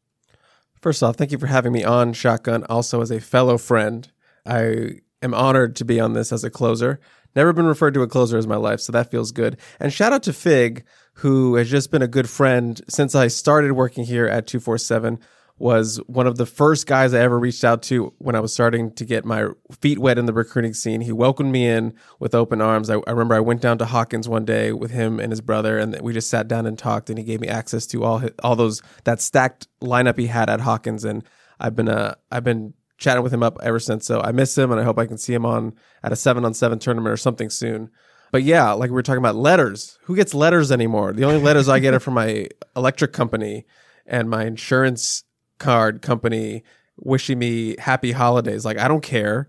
First 0.82 1.02
off, 1.02 1.16
thank 1.16 1.32
you 1.32 1.38
for 1.38 1.48
having 1.48 1.72
me 1.72 1.84
on 1.84 2.14
Shotgun, 2.14 2.64
also 2.66 3.02
as 3.02 3.12
a 3.12 3.20
fellow 3.20 3.58
friend. 3.58 4.10
I 4.46 5.02
am 5.22 5.34
honored 5.34 5.76
to 5.78 5.86
be 5.86 6.00
on 6.00 6.14
this 6.14 6.32
as 6.32 6.44
a 6.44 6.50
closer. 6.50 7.00
Never 7.36 7.54
been 7.54 7.66
referred 7.66 7.94
to 7.96 8.02
a 8.02 8.08
closer 8.08 8.38
as 8.38 8.48
my 8.48 8.56
life, 8.56 8.80
so 8.80 8.92
that 8.92 9.12
feels 9.12 9.32
good. 9.32 9.58
And 9.80 9.92
shout 9.92 10.14
out 10.14 10.24
to 10.24 10.34
Fig, 10.34 10.86
who 11.18 11.56
has 11.56 11.70
just 11.70 11.90
been 11.90 12.02
a 12.02 12.08
good 12.08 12.30
friend 12.30 12.80
since 12.88 13.16
I 13.16 13.28
started 13.28 13.74
working 13.74 14.06
here 14.06 14.28
at 14.28 14.46
247 14.46 15.20
was 15.60 15.98
one 16.06 16.28
of 16.28 16.38
the 16.38 16.46
first 16.46 16.86
guys 16.86 17.16
I 17.16 17.22
ever 17.22 17.40
reached 17.40 17.64
out 17.64 17.82
to 17.84 18.14
when 18.20 18.36
I 18.36 18.40
was 18.40 18.54
starting 18.54 18.92
to 18.94 19.04
get 19.04 19.26
my 19.26 19.48
feet 19.82 19.98
wet 19.98 20.20
in 20.20 20.28
the 20.28 20.34
recruiting 20.34 20.76
scene. 20.76 21.02
He 21.02 21.12
welcomed 21.12 21.52
me 21.52 21.68
in 21.68 21.96
with 22.20 22.36
open 22.36 22.62
arms. 22.62 22.92
I, 22.92 22.98
I 23.08 23.12
remember 23.12 23.34
I 23.34 23.40
went 23.40 23.62
down 23.62 23.80
to 23.80 23.86
Hawkins 23.86 24.30
one 24.30 24.46
day 24.46 24.72
with 24.72 24.92
him 24.92 25.20
and 25.20 25.32
his 25.32 25.42
brother, 25.42 25.80
and 25.80 26.00
we 26.02 26.14
just 26.14 26.30
sat 26.30 26.48
down 26.48 26.68
and 26.68 26.78
talked. 26.78 27.10
And 27.10 27.18
he 27.18 27.26
gave 27.26 27.42
me 27.42 27.48
access 27.48 27.88
to 27.88 28.04
all 28.04 28.20
his, 28.20 28.32
all 28.44 28.56
those 28.56 28.84
that 29.06 29.20
stacked 29.20 29.68
lineup 29.82 30.20
he 30.20 30.28
had 30.28 30.52
at 30.52 30.62
Hawkins. 30.62 31.04
And 31.04 31.24
I've 31.60 31.76
been 31.76 31.90
uh 31.90 32.14
I've 32.32 32.44
been 32.44 32.76
chatting 33.00 33.24
with 33.24 33.34
him 33.34 33.42
up 33.42 33.58
ever 33.64 33.80
since. 33.80 34.06
So 34.06 34.22
I 34.22 34.32
miss 34.32 34.56
him, 34.56 34.72
and 34.72 34.80
I 34.80 34.84
hope 34.84 35.00
I 35.00 35.08
can 35.08 35.18
see 35.18 35.34
him 35.34 35.46
on 35.46 35.74
at 36.04 36.12
a 36.12 36.16
seven 36.16 36.46
on 36.46 36.54
seven 36.54 36.78
tournament 36.78 37.12
or 37.12 37.18
something 37.18 37.50
soon. 37.50 37.90
But 38.32 38.44
yeah, 38.44 38.72
like 38.72 38.90
we 38.90 38.96
were 38.96 39.04
talking 39.04 39.20
about 39.20 39.36
letters. 39.36 39.98
Who 40.04 40.16
gets 40.16 40.34
letters 40.34 40.72
anymore? 40.72 41.14
The 41.14 41.24
only 41.24 41.40
letters 41.40 41.70
I 41.70 41.80
get 41.80 41.94
are 41.94 42.00
from 42.00 42.16
my 42.16 42.48
electric 42.76 43.14
company 43.14 43.66
and 44.06 44.30
my 44.30 44.46
insurance 44.46 45.24
card 45.60 46.02
company 46.02 46.64
wishing 46.98 47.40
me 47.40 47.76
happy 47.78 48.12
holidays. 48.12 48.66
Like, 48.66 48.80
I 48.80 48.88
don't 48.88 49.04
care. 49.04 49.48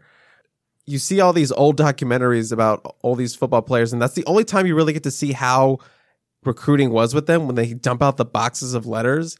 You 0.86 0.98
see 0.98 1.20
all 1.20 1.32
these 1.32 1.52
old 1.52 1.78
documentaries 1.78 2.52
about 2.52 2.96
all 3.02 3.14
these 3.14 3.34
football 3.34 3.62
players, 3.62 3.92
and 3.92 4.00
that's 4.00 4.14
the 4.14 4.24
only 4.26 4.44
time 4.44 4.66
you 4.66 4.74
really 4.74 4.92
get 4.92 5.02
to 5.02 5.10
see 5.10 5.32
how 5.32 5.78
recruiting 6.44 6.90
was 6.90 7.14
with 7.14 7.26
them 7.26 7.46
when 7.46 7.56
they 7.56 7.74
dump 7.74 8.02
out 8.02 8.16
the 8.16 8.24
boxes 8.24 8.74
of 8.74 8.86
letters. 8.86 9.36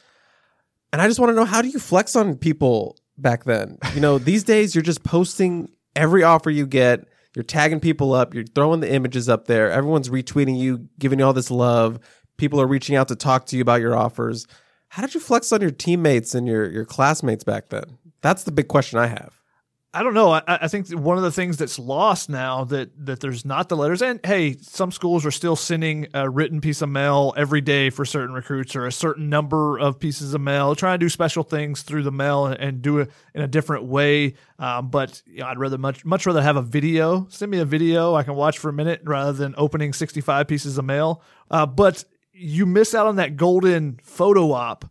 And 0.92 1.00
I 1.00 1.06
just 1.06 1.20
want 1.20 1.30
to 1.30 1.34
know 1.34 1.44
how 1.44 1.62
do 1.62 1.68
you 1.68 1.78
flex 1.78 2.16
on 2.16 2.36
people 2.36 2.96
back 3.16 3.44
then? 3.44 3.78
You 3.94 4.00
know, 4.00 4.18
these 4.18 4.44
days 4.44 4.74
you're 4.74 4.82
just 4.82 5.04
posting 5.04 5.70
every 5.96 6.22
offer 6.22 6.50
you 6.50 6.66
get, 6.66 7.07
you're 7.34 7.42
tagging 7.42 7.80
people 7.80 8.12
up, 8.12 8.34
you're 8.34 8.44
throwing 8.44 8.80
the 8.80 8.92
images 8.92 9.28
up 9.28 9.46
there, 9.46 9.70
everyone's 9.70 10.08
retweeting 10.08 10.58
you, 10.58 10.88
giving 10.98 11.18
you 11.18 11.24
all 11.24 11.32
this 11.32 11.50
love. 11.50 11.98
People 12.36 12.60
are 12.60 12.66
reaching 12.66 12.96
out 12.96 13.08
to 13.08 13.16
talk 13.16 13.46
to 13.46 13.56
you 13.56 13.62
about 13.62 13.80
your 13.80 13.96
offers. 13.96 14.46
How 14.88 15.02
did 15.02 15.14
you 15.14 15.20
flex 15.20 15.52
on 15.52 15.60
your 15.60 15.70
teammates 15.70 16.34
and 16.34 16.46
your 16.46 16.70
your 16.70 16.84
classmates 16.84 17.44
back 17.44 17.68
then? 17.68 17.98
That's 18.22 18.44
the 18.44 18.52
big 18.52 18.68
question 18.68 18.98
I 18.98 19.06
have. 19.06 19.37
I 19.98 20.04
don't 20.04 20.14
know. 20.14 20.30
I, 20.30 20.42
I 20.46 20.68
think 20.68 20.88
one 20.90 21.16
of 21.16 21.24
the 21.24 21.32
things 21.32 21.56
that's 21.56 21.76
lost 21.76 22.28
now 22.28 22.62
that 22.66 22.90
that 23.04 23.18
there's 23.18 23.44
not 23.44 23.68
the 23.68 23.76
letters. 23.76 24.00
And 24.00 24.20
hey, 24.24 24.56
some 24.60 24.92
schools 24.92 25.26
are 25.26 25.32
still 25.32 25.56
sending 25.56 26.06
a 26.14 26.30
written 26.30 26.60
piece 26.60 26.82
of 26.82 26.88
mail 26.88 27.34
every 27.36 27.60
day 27.60 27.90
for 27.90 28.04
certain 28.04 28.32
recruits, 28.32 28.76
or 28.76 28.86
a 28.86 28.92
certain 28.92 29.28
number 29.28 29.76
of 29.76 29.98
pieces 29.98 30.34
of 30.34 30.40
mail. 30.40 30.76
Trying 30.76 31.00
to 31.00 31.04
do 31.04 31.08
special 31.08 31.42
things 31.42 31.82
through 31.82 32.04
the 32.04 32.12
mail 32.12 32.46
and, 32.46 32.60
and 32.60 32.80
do 32.80 32.98
it 32.98 33.10
in 33.34 33.42
a 33.42 33.48
different 33.48 33.86
way. 33.86 34.34
Um, 34.60 34.88
but 34.88 35.20
you 35.26 35.40
know, 35.40 35.46
I'd 35.46 35.58
rather 35.58 35.78
much 35.78 36.04
much 36.04 36.26
rather 36.26 36.42
have 36.42 36.54
a 36.54 36.62
video. 36.62 37.26
Send 37.28 37.50
me 37.50 37.58
a 37.58 37.64
video 37.64 38.14
I 38.14 38.22
can 38.22 38.36
watch 38.36 38.58
for 38.58 38.68
a 38.68 38.72
minute 38.72 39.00
rather 39.02 39.32
than 39.32 39.52
opening 39.56 39.92
65 39.92 40.46
pieces 40.46 40.78
of 40.78 40.84
mail. 40.84 41.24
Uh, 41.50 41.66
but 41.66 42.04
you 42.32 42.66
miss 42.66 42.94
out 42.94 43.08
on 43.08 43.16
that 43.16 43.36
golden 43.36 43.98
photo 44.04 44.52
op 44.52 44.88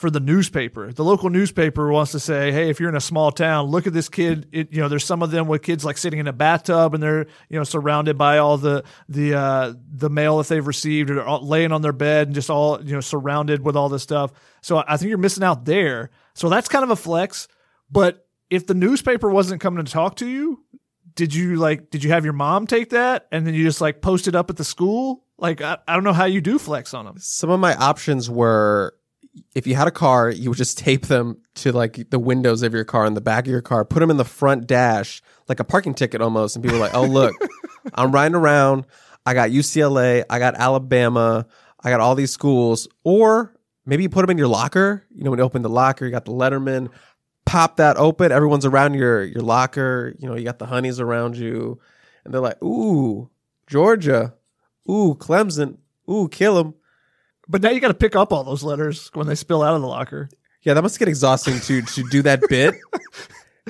for 0.00 0.10
the 0.10 0.18
newspaper. 0.18 0.90
The 0.92 1.04
local 1.04 1.28
newspaper 1.28 1.92
wants 1.92 2.12
to 2.12 2.20
say, 2.20 2.50
"Hey, 2.50 2.70
if 2.70 2.80
you're 2.80 2.88
in 2.88 2.96
a 2.96 3.02
small 3.02 3.30
town, 3.30 3.66
look 3.66 3.86
at 3.86 3.92
this 3.92 4.08
kid." 4.08 4.48
It, 4.50 4.72
you 4.72 4.80
know, 4.80 4.88
there's 4.88 5.04
some 5.04 5.22
of 5.22 5.30
them 5.30 5.46
with 5.46 5.62
kids 5.62 5.84
like 5.84 5.98
sitting 5.98 6.18
in 6.18 6.26
a 6.26 6.32
bathtub 6.32 6.94
and 6.94 7.02
they're 7.02 7.26
you 7.50 7.58
know 7.58 7.64
surrounded 7.64 8.16
by 8.16 8.38
all 8.38 8.56
the 8.56 8.82
the 9.10 9.34
uh, 9.34 9.74
the 9.92 10.08
mail 10.08 10.38
that 10.38 10.48
they've 10.48 10.66
received, 10.66 11.10
or 11.10 11.38
laying 11.40 11.70
on 11.70 11.82
their 11.82 11.92
bed 11.92 12.28
and 12.28 12.34
just 12.34 12.48
all 12.48 12.82
you 12.82 12.94
know 12.94 13.02
surrounded 13.02 13.62
with 13.62 13.76
all 13.76 13.90
this 13.90 14.02
stuff. 14.02 14.32
So 14.62 14.82
I 14.88 14.96
think 14.96 15.10
you're 15.10 15.18
missing 15.18 15.44
out 15.44 15.66
there. 15.66 16.10
So 16.34 16.48
that's 16.48 16.68
kind 16.68 16.82
of 16.82 16.90
a 16.90 16.96
flex. 16.96 17.46
But 17.90 18.26
if 18.48 18.66
the 18.66 18.74
newspaper 18.74 19.28
wasn't 19.28 19.60
coming 19.60 19.84
to 19.84 19.92
talk 19.92 20.16
to 20.16 20.26
you, 20.26 20.64
did 21.14 21.34
you 21.34 21.56
like? 21.56 21.90
Did 21.90 22.02
you 22.02 22.10
have 22.10 22.24
your 22.24 22.32
mom 22.32 22.66
take 22.66 22.90
that 22.90 23.28
and 23.30 23.46
then 23.46 23.52
you 23.52 23.64
just 23.64 23.82
like 23.82 24.00
post 24.00 24.28
it 24.28 24.34
up 24.34 24.48
at 24.48 24.56
the 24.56 24.64
school? 24.64 25.24
Like 25.36 25.60
I, 25.60 25.76
I 25.86 25.94
don't 25.94 26.04
know 26.04 26.14
how 26.14 26.24
you 26.24 26.40
do 26.40 26.58
flex 26.58 26.94
on 26.94 27.04
them. 27.04 27.16
Some 27.18 27.50
of 27.50 27.60
my 27.60 27.74
options 27.74 28.30
were 28.30 28.94
if 29.54 29.66
you 29.66 29.74
had 29.74 29.88
a 29.88 29.92
car, 29.92 30.30
you 30.30 30.50
would 30.50 30.58
just 30.58 30.78
tape 30.78 31.06
them 31.06 31.38
to 31.56 31.72
like 31.72 32.10
the 32.10 32.18
windows 32.18 32.62
of 32.62 32.72
your 32.72 32.84
car 32.84 33.06
in 33.06 33.14
the 33.14 33.20
back 33.20 33.46
of 33.46 33.50
your 33.50 33.62
car, 33.62 33.84
put 33.84 34.00
them 34.00 34.10
in 34.10 34.16
the 34.16 34.24
front 34.24 34.66
dash, 34.66 35.22
like 35.48 35.60
a 35.60 35.64
parking 35.64 35.94
ticket 35.94 36.20
almost. 36.20 36.56
And 36.56 36.62
people 36.62 36.78
are 36.78 36.80
like, 36.80 36.94
oh, 36.94 37.04
look, 37.04 37.34
I'm 37.94 38.12
riding 38.12 38.34
around. 38.34 38.86
I 39.26 39.34
got 39.34 39.50
UCLA, 39.50 40.24
I 40.30 40.38
got 40.38 40.54
Alabama, 40.54 41.46
I 41.82 41.90
got 41.90 42.00
all 42.00 42.14
these 42.14 42.32
schools. 42.32 42.88
Or 43.04 43.54
maybe 43.84 44.02
you 44.02 44.08
put 44.08 44.22
them 44.22 44.30
in 44.30 44.38
your 44.38 44.48
locker. 44.48 45.04
You 45.14 45.24
know, 45.24 45.30
when 45.30 45.38
you 45.38 45.44
open 45.44 45.62
the 45.62 45.68
locker, 45.68 46.04
you 46.04 46.10
got 46.10 46.24
the 46.24 46.32
Letterman, 46.32 46.88
pop 47.44 47.76
that 47.76 47.96
open. 47.96 48.32
Everyone's 48.32 48.66
around 48.66 48.94
your, 48.94 49.22
your 49.22 49.42
locker. 49.42 50.14
You 50.18 50.28
know, 50.28 50.36
you 50.36 50.44
got 50.44 50.58
the 50.58 50.66
honeys 50.66 51.00
around 51.00 51.36
you. 51.36 51.78
And 52.24 52.32
they're 52.32 52.40
like, 52.40 52.62
ooh, 52.62 53.30
Georgia. 53.66 54.34
Ooh, 54.88 55.14
Clemson. 55.18 55.78
Ooh, 56.10 56.28
kill 56.28 56.58
him. 56.58 56.74
But 57.50 57.62
now 57.62 57.70
you 57.70 57.80
got 57.80 57.88
to 57.88 57.94
pick 57.94 58.14
up 58.14 58.32
all 58.32 58.44
those 58.44 58.62
letters 58.62 59.10
when 59.12 59.26
they 59.26 59.34
spill 59.34 59.62
out 59.62 59.74
of 59.74 59.80
the 59.80 59.88
locker. 59.88 60.28
Yeah, 60.62 60.74
that 60.74 60.82
must 60.82 60.98
get 60.98 61.08
exhausting 61.08 61.58
to 61.60 61.82
to 61.82 62.04
do 62.10 62.22
that 62.22 62.40
bit. 62.48 62.74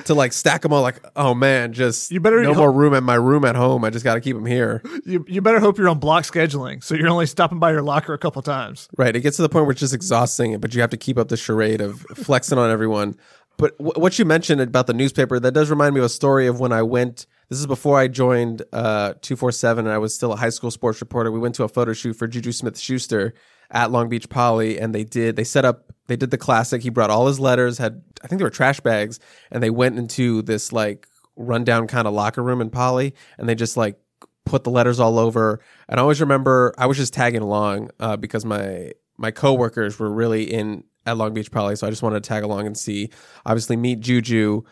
to 0.05 0.13
like 0.13 0.33
stack 0.33 0.61
them 0.61 0.71
all 0.73 0.81
like 0.81 0.99
oh 1.15 1.33
man 1.33 1.73
just 1.73 2.11
you 2.11 2.19
better 2.19 2.41
no 2.41 2.53
more 2.53 2.71
room 2.71 2.93
at 2.93 3.03
my 3.03 3.15
room 3.15 3.43
at 3.45 3.55
home. 3.55 3.83
I 3.83 3.89
just 3.89 4.03
got 4.05 4.15
to 4.15 4.21
keep 4.21 4.35
them 4.35 4.45
here. 4.45 4.81
You, 5.05 5.25
you 5.27 5.41
better 5.41 5.59
hope 5.59 5.77
you're 5.77 5.89
on 5.89 5.99
block 5.99 6.23
scheduling 6.23 6.83
so 6.83 6.95
you're 6.95 7.09
only 7.09 7.25
stopping 7.25 7.59
by 7.59 7.71
your 7.71 7.81
locker 7.81 8.13
a 8.13 8.17
couple 8.17 8.41
times. 8.41 8.87
Right 8.97 9.15
it 9.15 9.21
gets 9.21 9.35
to 9.37 9.41
the 9.41 9.49
point 9.49 9.65
where 9.65 9.71
it's 9.71 9.79
just 9.79 9.93
exhausting 9.93 10.57
but 10.59 10.73
you 10.73 10.81
have 10.81 10.89
to 10.91 10.97
keep 10.97 11.17
up 11.17 11.27
the 11.27 11.37
charade 11.37 11.81
of 11.81 12.01
flexing 12.15 12.57
on 12.57 12.71
everyone. 12.71 13.15
But 13.57 13.77
w- 13.77 13.99
what 13.99 14.17
you 14.17 14.25
mentioned 14.25 14.61
about 14.61 14.87
the 14.87 14.93
newspaper 14.93 15.39
that 15.39 15.51
does 15.51 15.69
remind 15.69 15.93
me 15.93 15.99
of 15.99 16.05
a 16.05 16.09
story 16.09 16.47
of 16.47 16.59
when 16.59 16.71
i 16.71 16.81
went 16.81 17.27
this 17.49 17.59
is 17.59 17.67
before 17.67 17.99
i 17.99 18.07
joined 18.07 18.63
uh, 18.71 19.13
247 19.21 19.85
and 19.85 19.93
i 19.93 19.97
was 19.97 20.15
still 20.15 20.33
a 20.33 20.37
high 20.37 20.49
school 20.49 20.71
sports 20.71 21.01
reporter. 21.01 21.31
We 21.31 21.39
went 21.39 21.55
to 21.55 21.63
a 21.63 21.67
photo 21.67 21.93
shoot 21.93 22.13
for 22.13 22.27
juju 22.27 22.53
smith 22.53 22.79
schuster 22.79 23.33
at 23.71 23.91
Long 23.91 24.09
Beach 24.09 24.29
Poly, 24.29 24.79
and 24.79 24.93
they 24.93 25.03
did 25.03 25.35
they 25.35 25.43
set 25.43 25.65
up 25.65 25.91
they 26.07 26.15
did 26.15 26.31
the 26.31 26.37
classic. 26.37 26.81
He 26.83 26.89
brought 26.89 27.09
all 27.09 27.27
his 27.27 27.39
letters, 27.39 27.77
had 27.77 28.01
I 28.23 28.27
think 28.27 28.39
they 28.39 28.43
were 28.43 28.49
trash 28.49 28.79
bags, 28.79 29.19
and 29.49 29.63
they 29.63 29.69
went 29.69 29.97
into 29.97 30.41
this 30.41 30.71
like 30.71 31.07
rundown 31.35 31.87
kind 31.87 32.07
of 32.07 32.13
locker 32.13 32.43
room 32.43 32.61
in 32.61 32.69
Poly, 32.69 33.13
and 33.37 33.47
they 33.47 33.55
just 33.55 33.77
like 33.77 33.97
put 34.45 34.63
the 34.63 34.71
letters 34.71 34.99
all 34.99 35.17
over. 35.17 35.61
And 35.87 35.99
I 35.99 36.03
always 36.03 36.21
remember 36.21 36.73
I 36.77 36.85
was 36.85 36.97
just 36.97 37.13
tagging 37.13 37.41
along 37.41 37.89
uh, 37.99 38.17
because 38.17 38.45
my 38.45 38.91
my 39.17 39.31
coworkers 39.31 39.99
were 39.99 40.11
really 40.11 40.43
in 40.43 40.83
at 41.05 41.17
Long 41.17 41.33
Beach 41.33 41.51
Poly, 41.51 41.75
so 41.75 41.87
I 41.87 41.89
just 41.89 42.03
wanted 42.03 42.23
to 42.23 42.27
tag 42.27 42.43
along 42.43 42.67
and 42.67 42.77
see, 42.77 43.09
obviously 43.45 43.75
meet 43.75 44.01
Juju. 44.01 44.63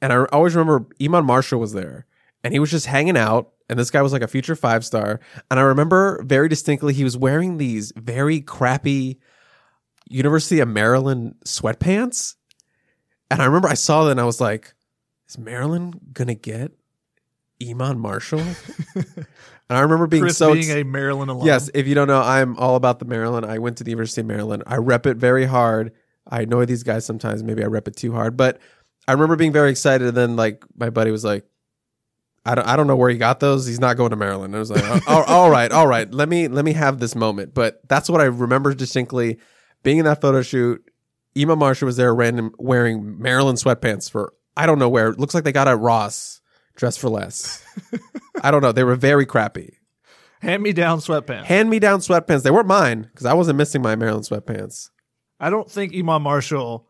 And 0.00 0.12
I 0.12 0.24
always 0.26 0.54
remember 0.54 0.86
Iman 1.02 1.24
Marshall 1.24 1.60
was 1.60 1.72
there, 1.72 2.06
and 2.42 2.52
he 2.52 2.58
was 2.58 2.70
just 2.70 2.86
hanging 2.86 3.16
out 3.16 3.53
and 3.68 3.78
this 3.78 3.90
guy 3.90 4.02
was 4.02 4.12
like 4.12 4.22
a 4.22 4.28
future 4.28 4.56
five 4.56 4.84
star. 4.84 5.20
And 5.50 5.58
I 5.58 5.62
remember 5.62 6.22
very 6.24 6.48
distinctly 6.48 6.92
he 6.92 7.04
was 7.04 7.16
wearing 7.16 7.56
these 7.56 7.92
very 7.96 8.40
crappy 8.40 9.18
University 10.08 10.60
of 10.60 10.68
Maryland 10.68 11.36
sweatpants. 11.46 12.34
And 13.30 13.40
I 13.40 13.46
remember 13.46 13.68
I 13.68 13.74
saw 13.74 14.04
that 14.04 14.12
and 14.12 14.20
I 14.20 14.24
was 14.24 14.40
like, 14.40 14.74
is 15.28 15.38
Maryland 15.38 15.98
gonna 16.12 16.34
get 16.34 16.72
Iman 17.66 17.98
Marshall? 17.98 18.40
and 18.94 19.26
I 19.70 19.80
remember 19.80 20.06
being 20.06 20.24
Chris 20.24 20.36
so 20.36 20.52
being 20.52 20.70
a 20.70 20.84
Maryland 20.84 21.30
alum. 21.30 21.46
Yes, 21.46 21.70
if 21.72 21.86
you 21.86 21.94
don't 21.94 22.08
know, 22.08 22.20
I'm 22.20 22.56
all 22.58 22.76
about 22.76 22.98
the 22.98 23.06
Maryland. 23.06 23.46
I 23.46 23.58
went 23.58 23.78
to 23.78 23.84
the 23.84 23.90
University 23.90 24.20
of 24.20 24.26
Maryland. 24.26 24.62
I 24.66 24.76
rep 24.76 25.06
it 25.06 25.16
very 25.16 25.46
hard. 25.46 25.92
I 26.28 26.42
annoy 26.42 26.66
these 26.66 26.82
guys 26.82 27.06
sometimes. 27.06 27.42
Maybe 27.42 27.62
I 27.62 27.66
rep 27.66 27.88
it 27.88 27.96
too 27.96 28.12
hard, 28.12 28.36
but 28.36 28.58
I 29.08 29.12
remember 29.12 29.36
being 29.36 29.52
very 29.52 29.70
excited. 29.70 30.08
And 30.08 30.16
then 30.16 30.36
like 30.36 30.64
my 30.76 30.90
buddy 30.90 31.10
was 31.10 31.24
like, 31.24 31.46
I 32.46 32.54
don't, 32.54 32.66
I 32.66 32.76
don't 32.76 32.86
know 32.86 32.96
where 32.96 33.10
he 33.10 33.16
got 33.16 33.40
those. 33.40 33.66
He's 33.66 33.80
not 33.80 33.96
going 33.96 34.10
to 34.10 34.16
Maryland. 34.16 34.54
I 34.54 34.58
was 34.58 34.70
like, 34.70 34.84
oh, 35.08 35.24
all 35.26 35.50
right, 35.50 35.72
all 35.72 35.86
right. 35.86 36.12
Let 36.12 36.28
me 36.28 36.48
let 36.48 36.64
me 36.64 36.74
have 36.74 36.98
this 36.98 37.14
moment. 37.14 37.54
But 37.54 37.80
that's 37.88 38.10
what 38.10 38.20
I 38.20 38.24
remember 38.24 38.74
distinctly 38.74 39.38
being 39.82 39.98
in 39.98 40.04
that 40.04 40.20
photo 40.20 40.42
shoot. 40.42 40.84
Iman 41.36 41.58
Marshall 41.58 41.86
was 41.86 41.96
there, 41.96 42.14
random 42.14 42.54
wearing 42.58 43.20
Maryland 43.20 43.58
sweatpants 43.58 44.10
for 44.10 44.34
I 44.56 44.66
don't 44.66 44.78
know 44.78 44.88
where. 44.88 45.08
It 45.08 45.18
looks 45.18 45.34
like 45.34 45.44
they 45.44 45.52
got 45.52 45.68
at 45.68 45.78
Ross, 45.78 46.40
dressed 46.76 47.00
for 47.00 47.08
less. 47.08 47.64
I 48.42 48.50
don't 48.50 48.62
know. 48.62 48.72
They 48.72 48.84
were 48.84 48.96
very 48.96 49.26
crappy. 49.26 49.78
Hand 50.40 50.62
me 50.62 50.72
down 50.72 50.98
sweatpants. 50.98 51.44
Hand 51.44 51.70
me 51.70 51.78
down 51.78 52.00
sweatpants. 52.00 52.42
They 52.42 52.50
weren't 52.50 52.68
mine 52.68 53.08
because 53.10 53.26
I 53.26 53.32
wasn't 53.32 53.56
missing 53.56 53.80
my 53.80 53.96
Maryland 53.96 54.26
sweatpants. 54.26 54.90
I 55.40 55.48
don't 55.50 55.70
think 55.70 55.94
Iman 55.94 56.22
Marshall, 56.22 56.86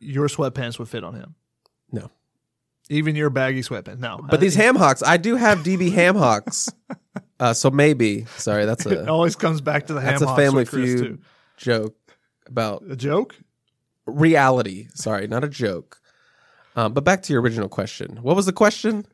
your 0.00 0.28
sweatpants 0.28 0.78
would 0.78 0.88
fit 0.88 1.04
on 1.04 1.14
him. 1.14 1.36
Even 2.88 3.16
your 3.16 3.30
baggy 3.30 3.62
sweatpants. 3.62 3.98
No. 3.98 4.20
But 4.30 4.40
these 4.40 4.54
ham 4.54 4.76
hocks, 4.76 5.02
I 5.02 5.16
do 5.16 5.34
have 5.36 5.58
DB 5.58 5.92
ham 5.92 6.16
hocks. 6.16 6.68
Uh, 7.38 7.52
so 7.52 7.70
maybe. 7.70 8.24
Sorry, 8.38 8.64
that's 8.64 8.86
it 8.86 8.96
a 8.96 9.10
always 9.10 9.36
comes 9.36 9.60
back 9.60 9.88
to 9.88 9.92
the 9.92 10.00
ham 10.00 10.12
that's 10.12 10.22
a 10.22 10.26
hocks 10.26 10.40
family 10.40 10.62
with 10.62 10.70
Chris, 10.70 10.94
feud 10.94 10.98
too. 10.98 11.18
joke 11.58 11.94
about 12.46 12.82
A 12.88 12.96
joke? 12.96 13.36
reality. 14.06 14.88
Sorry, 14.94 15.26
not 15.26 15.44
a 15.44 15.48
joke. 15.48 16.00
Um, 16.76 16.92
but 16.92 17.04
back 17.04 17.22
to 17.24 17.32
your 17.32 17.40
original 17.42 17.68
question. 17.68 18.18
What 18.22 18.36
was 18.36 18.44
the 18.46 18.52
question? 18.52 19.06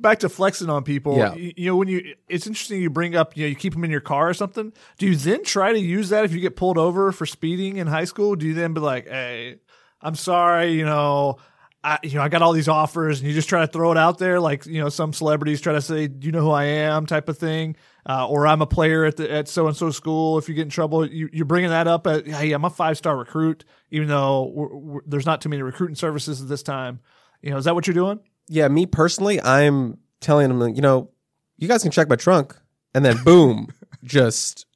Back 0.00 0.20
to 0.20 0.28
flexing 0.28 0.68
on 0.68 0.82
people. 0.82 1.16
Yeah. 1.16 1.34
You 1.34 1.66
know, 1.70 1.76
when 1.76 1.88
you, 1.88 2.14
it's 2.28 2.46
interesting 2.46 2.80
you 2.82 2.90
bring 2.90 3.14
up, 3.14 3.36
you 3.36 3.44
know, 3.44 3.48
you 3.48 3.54
keep 3.54 3.72
them 3.74 3.84
in 3.84 3.90
your 3.92 4.00
car 4.00 4.28
or 4.28 4.34
something. 4.34 4.72
Do 4.98 5.06
you 5.06 5.14
then 5.14 5.44
try 5.44 5.72
to 5.72 5.78
use 5.78 6.08
that 6.08 6.24
if 6.24 6.32
you 6.32 6.40
get 6.40 6.56
pulled 6.56 6.78
over 6.78 7.12
for 7.12 7.24
speeding 7.26 7.76
in 7.76 7.86
high 7.86 8.04
school? 8.06 8.34
Do 8.34 8.46
you 8.46 8.54
then 8.54 8.74
be 8.74 8.80
like, 8.80 9.06
hey, 9.08 9.56
I'm 10.00 10.16
sorry, 10.16 10.72
you 10.72 10.84
know, 10.84 11.38
I, 11.86 12.00
you 12.02 12.14
know, 12.14 12.22
I 12.22 12.28
got 12.28 12.42
all 12.42 12.52
these 12.52 12.66
offers, 12.66 13.20
and 13.20 13.28
you 13.28 13.34
just 13.34 13.48
try 13.48 13.60
to 13.60 13.68
throw 13.68 13.92
it 13.92 13.96
out 13.96 14.18
there, 14.18 14.40
like 14.40 14.66
you 14.66 14.82
know, 14.82 14.88
some 14.88 15.12
celebrities 15.12 15.60
try 15.60 15.72
to 15.72 15.80
say, 15.80 16.08
"Do 16.08 16.26
you 16.26 16.32
know 16.32 16.40
who 16.40 16.50
I 16.50 16.64
am?" 16.64 17.06
type 17.06 17.28
of 17.28 17.38
thing, 17.38 17.76
uh, 18.08 18.26
or 18.26 18.44
I'm 18.44 18.60
a 18.60 18.66
player 18.66 19.04
at 19.04 19.16
the 19.16 19.30
at 19.30 19.46
so 19.46 19.68
and 19.68 19.76
so 19.76 19.92
school. 19.92 20.36
If 20.36 20.48
you 20.48 20.56
get 20.56 20.62
in 20.62 20.68
trouble, 20.68 21.06
you, 21.06 21.30
you're 21.32 21.46
bringing 21.46 21.70
that 21.70 21.86
up. 21.86 22.08
At, 22.08 22.26
hey, 22.26 22.50
I'm 22.50 22.64
a 22.64 22.70
five 22.70 22.98
star 22.98 23.16
recruit, 23.16 23.64
even 23.92 24.08
though 24.08 24.50
we're, 24.52 24.76
we're, 24.76 25.00
there's 25.06 25.26
not 25.26 25.40
too 25.40 25.48
many 25.48 25.62
recruiting 25.62 25.94
services 25.94 26.42
at 26.42 26.48
this 26.48 26.64
time. 26.64 26.98
You 27.40 27.50
know, 27.50 27.56
is 27.56 27.66
that 27.66 27.76
what 27.76 27.86
you're 27.86 27.94
doing? 27.94 28.18
Yeah, 28.48 28.66
me 28.66 28.86
personally, 28.86 29.40
I'm 29.40 29.98
telling 30.20 30.48
them, 30.48 30.74
you 30.74 30.82
know, 30.82 31.12
you 31.56 31.68
guys 31.68 31.84
can 31.84 31.92
check 31.92 32.08
my 32.08 32.16
trunk, 32.16 32.56
and 32.94 33.04
then 33.04 33.22
boom, 33.22 33.68
just 34.02 34.66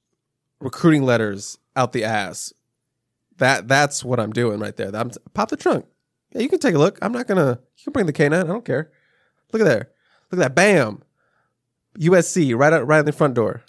recruiting 0.61 1.03
letters 1.03 1.59
out 1.75 1.91
the 1.93 2.05
ass. 2.05 2.53
That 3.39 3.67
that's 3.67 4.05
what 4.05 4.21
I'm 4.21 4.33
doing 4.33 4.61
right 4.61 4.77
there. 4.77 4.95
I'm 4.95 5.11
pop 5.35 5.49
the 5.49 5.57
trunk. 5.57 5.87
Yeah, 6.33 6.43
you 6.43 6.49
can 6.49 6.59
take 6.59 6.75
a 6.75 6.79
look. 6.79 6.99
I'm 7.03 7.13
not 7.13 7.27
gonna. 7.27 7.61
You 7.77 7.85
can 7.85 7.93
bring 7.93 8.07
the 8.07 8.13
K9. 8.13 8.33
I 8.33 8.47
don't 8.47 8.65
care. 8.65 8.91
Look 9.53 9.63
at 9.63 9.65
there. 9.65 9.91
Look 10.31 10.41
at 10.41 10.55
that. 10.55 10.55
Bam. 10.55 11.03
USC 11.99 12.57
right 12.57 12.73
out 12.73 12.87
right 12.87 13.01
in 13.01 13.07
the 13.07 13.13
front 13.13 13.35
door. 13.35 13.63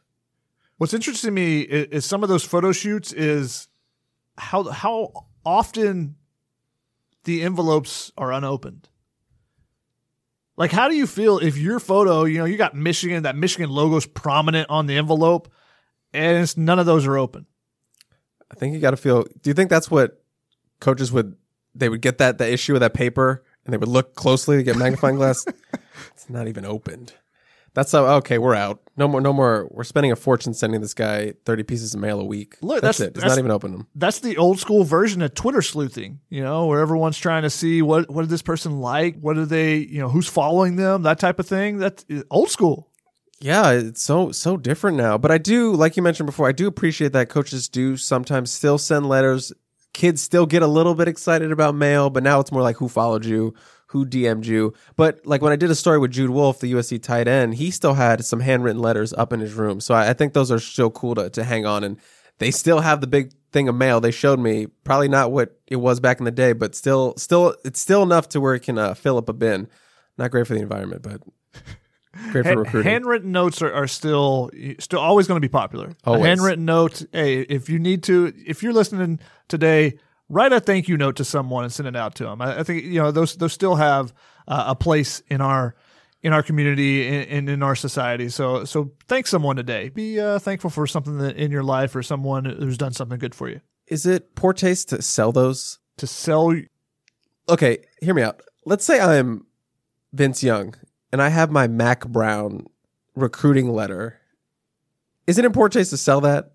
What's 0.78 0.94
interesting 0.94 1.30
to 1.30 1.32
me 1.32 1.62
is, 1.62 1.88
is 1.88 2.06
some 2.06 2.24
of 2.24 2.30
those 2.30 2.44
photo 2.44 2.72
shoots 2.72 3.14
is 3.14 3.68
how 4.38 4.64
how 4.64 5.28
often 5.46 6.16
the 7.24 7.44
envelopes 7.44 8.12
are 8.18 8.32
unopened. 8.32 8.90
Like, 10.58 10.72
how 10.72 10.90
do 10.90 10.96
you 10.96 11.08
feel 11.08 11.40
if 11.40 11.58
your 11.58 11.80
photo, 11.80 12.26
you 12.26 12.38
know, 12.38 12.46
you 12.46 12.58
got 12.58 12.76
Michigan, 12.76 13.24
that 13.24 13.36
Michigan 13.36 13.70
logo's 13.70 14.06
prominent 14.06 14.70
on 14.70 14.86
the 14.86 14.98
envelope, 14.98 15.52
and 16.14 16.44
it's, 16.44 16.58
none 16.58 16.78
of 16.78 16.86
those 16.86 17.08
are 17.08 17.18
open? 17.18 17.46
I 18.52 18.56
think 18.56 18.74
you 18.74 18.80
got 18.80 18.92
to 18.92 18.98
feel. 18.98 19.24
Do 19.24 19.50
you 19.50 19.54
think 19.54 19.70
that's 19.70 19.90
what 19.90 20.24
coaches 20.80 21.12
would? 21.12 21.36
They 21.76 21.90
would 21.90 22.02
get 22.02 22.18
that 22.18 22.38
the 22.38 22.52
issue 22.52 22.74
of 22.74 22.80
that 22.82 22.94
paper, 22.94 23.44
and 23.66 23.74
they 23.74 23.78
would 23.78 23.90
look 23.90 24.16
closely 24.16 24.58
to 24.58 24.64
get 24.64 24.78
magnifying 24.78 25.16
glass. 25.16 25.46
it's 26.14 26.30
not 26.30 26.48
even 26.48 26.66
opened. 26.66 27.14
That's 27.74 27.94
how, 27.94 28.06
okay. 28.16 28.38
We're 28.38 28.56
out. 28.56 28.82
No 28.98 29.08
more. 29.08 29.22
No 29.22 29.32
more. 29.32 29.70
We're 29.72 29.86
spending 29.86 30.12
a 30.12 30.18
fortune 30.18 30.54
sending 30.54 30.82
this 30.82 30.94
guy 30.94 31.34
thirty 31.46 31.64
pieces 31.64 31.94
of 31.94 32.02
mail 32.02 32.20
a 32.20 32.26
week. 32.26 32.58
Look, 32.62 32.82
that's, 32.82 32.98
that's- 32.98 33.00
it. 33.00 33.12
It's 33.12 33.20
that's- 33.22 33.32
not 33.38 33.40
even 33.40 33.52
open 33.52 33.72
them. 33.72 33.88
That's 33.96 34.20
the 34.20 34.36
old 34.36 34.60
school 34.60 34.84
version 34.84 35.22
of 35.22 35.34
Twitter 35.34 35.62
sleuthing, 35.62 36.20
you 36.30 36.44
know, 36.44 36.66
where 36.66 36.82
everyone's 36.82 37.18
trying 37.18 37.44
to 37.44 37.50
see 37.50 37.82
what 37.82 38.10
what 38.10 38.24
did 38.24 38.30
this 38.30 38.42
person 38.42 38.82
like, 38.82 39.18
what 39.20 39.36
do 39.36 39.46
they, 39.46 39.78
you 39.78 40.00
know, 40.00 40.10
who's 40.10 40.28
following 40.28 40.76
them, 40.76 41.04
that 41.04 41.20
type 41.20 41.40
of 41.40 41.48
thing. 41.48 41.78
That's 41.78 42.06
uh, 42.14 42.24
old 42.30 42.50
school. 42.50 42.90
Yeah, 43.40 43.72
it's 43.72 44.04
so 44.04 44.34
so 44.34 44.58
different 44.58 44.98
now. 44.98 45.18
But 45.18 45.32
I 45.32 45.38
do, 45.38 45.74
like 45.74 45.96
you 45.96 46.04
mentioned 46.04 46.28
before, 46.28 46.50
I 46.50 46.52
do 46.52 46.68
appreciate 46.68 47.14
that 47.14 47.30
coaches 47.30 47.70
do 47.70 47.96
sometimes 47.96 48.52
still 48.52 48.78
send 48.78 49.08
letters. 49.08 49.54
Kids 49.94 50.22
still 50.22 50.46
get 50.46 50.62
a 50.62 50.68
little 50.68 50.96
bit 50.96 51.08
excited 51.08 51.52
about 51.52 51.76
mail, 51.76 52.10
but 52.10 52.24
now 52.24 52.40
it's 52.40 52.52
more 52.52 52.62
like 52.62 52.78
who 52.78 52.88
followed 52.88 53.26
you, 53.26 53.54
who 53.88 54.06
DM'd 54.06 54.46
you. 54.46 54.74
But 54.96 55.26
like 55.26 55.42
when 55.42 55.52
I 55.52 55.58
did 55.58 55.70
a 55.70 55.76
story 55.76 56.00
with 56.00 56.12
Jude 56.12 56.30
Wolfe, 56.30 56.60
the 56.60 56.72
USC 56.74 57.02
tight 57.02 57.28
end, 57.28 57.56
he 57.56 57.72
still 57.72 57.96
had 57.96 58.24
some 58.24 58.40
handwritten 58.40 58.82
letters 58.82 59.12
up 59.14 59.34
in 59.34 59.42
his 59.42 59.54
room. 59.54 59.82
So 59.82 59.94
I, 59.94 60.10
I 60.10 60.14
think 60.14 60.34
those 60.34 60.52
are 60.52 60.60
still 60.60 60.90
cool 60.90 61.16
to, 61.16 61.30
to 61.32 61.44
hang 61.44 61.66
on. 61.66 61.84
And 61.84 61.98
they 62.40 62.52
still 62.52 62.80
have 62.80 63.02
the 63.02 63.08
big 63.08 63.34
thing 63.52 63.68
of 63.68 63.76
mail 63.76 64.00
they 64.00 64.12
showed 64.12 64.40
me. 64.40 64.68
Probably 64.86 65.10
not 65.10 65.32
what 65.32 65.60
it 65.68 65.76
was 65.76 66.00
back 66.00 66.20
in 66.20 66.26
the 66.26 66.32
day, 66.32 66.54
but 66.54 66.74
still, 66.74 67.14
still, 67.18 67.56
it's 67.66 67.82
still 67.82 68.02
enough 68.02 68.30
to 68.30 68.40
where 68.40 68.56
it 68.56 68.62
can 68.62 68.78
uh, 68.78 68.94
fill 68.94 69.18
up 69.18 69.28
a 69.28 69.34
bin. 69.34 69.68
Not 70.18 70.32
great 70.32 70.48
for 70.48 70.54
the 70.54 70.62
environment, 70.62 71.02
but 71.02 71.22
great 72.32 72.46
for 72.46 72.58
recruiting. 72.58 72.92
handwritten 72.92 73.32
notes 73.32 73.62
are, 73.62 73.74
are 73.74 73.88
still 73.88 74.50
still 74.80 75.00
always 75.00 75.28
going 75.28 75.38
to 75.38 75.46
be 75.46 75.52
popular. 75.52 75.94
Always. 76.04 76.24
A 76.24 76.28
handwritten 76.28 76.66
note. 76.66 77.04
Hey, 77.12 77.42
if 77.42 77.70
you 77.70 77.80
need 77.80 78.04
to, 78.04 78.34
if 78.46 78.64
you're 78.64 78.74
listening 78.74 79.20
today, 79.48 79.98
write 80.30 80.54
a 80.54 80.60
thank 80.60 80.88
you 80.88 80.98
note 80.98 81.16
to 81.18 81.26
someone 81.26 81.64
and 81.64 81.74
send 81.74 81.88
it 81.88 81.96
out 81.96 82.16
to 82.16 82.24
them. 82.26 82.42
I, 82.42 82.60
I 82.60 82.64
think 82.64 82.84
you 82.84 83.02
know 83.02 83.12
those 83.12 83.36
those 83.36 83.54
still 83.54 83.76
have 83.76 84.14
uh, 84.48 84.66
a 84.68 84.76
place 84.76 85.22
in 85.30 85.42
our 85.42 85.76
in 86.24 86.34
our 86.34 86.44
community 86.44 87.08
and, 87.08 87.30
and 87.30 87.50
in 87.50 87.64
our 87.64 87.76
society. 87.76 88.30
So 88.30 88.66
so 88.66 88.92
thank 89.08 89.28
someone 89.28 89.56
today. 89.56 89.90
Be 89.90 90.20
uh, 90.20 90.40
thankful 90.40 90.70
for 90.70 90.88
something 90.88 91.18
that 91.20 91.36
in 91.36 91.52
your 91.52 91.64
life 91.64 91.96
or 91.96 92.04
someone 92.04 92.46
who's 92.46 92.78
done 92.78 92.94
something 92.94 93.20
good 93.20 93.36
for 93.36 93.50
you. 93.50 93.62
Is 93.88 94.06
it 94.06 94.36
poor 94.36 94.54
taste 94.54 94.90
to 94.90 95.02
sell 95.02 95.32
those? 95.32 95.80
To 95.98 96.08
sell 96.08 96.56
Okay, 97.50 97.80
hear 98.02 98.14
me 98.14 98.22
out. 98.22 98.42
Let's 98.66 98.86
say 98.86 99.00
I'm 99.00 99.46
Vince 100.14 100.44
Young 100.44 100.76
and 101.12 101.22
I 101.22 101.30
have 101.30 101.52
my 101.52 101.68
Mack 101.68 102.08
Brown 102.08 102.68
recruiting 103.16 103.72
letter. 103.72 104.20
Is 105.28 105.38
it 105.38 105.46
in 105.46 105.52
poor 105.52 105.70
taste 105.70 105.92
to 105.92 105.98
sell 105.98 106.22
that? 106.22 106.54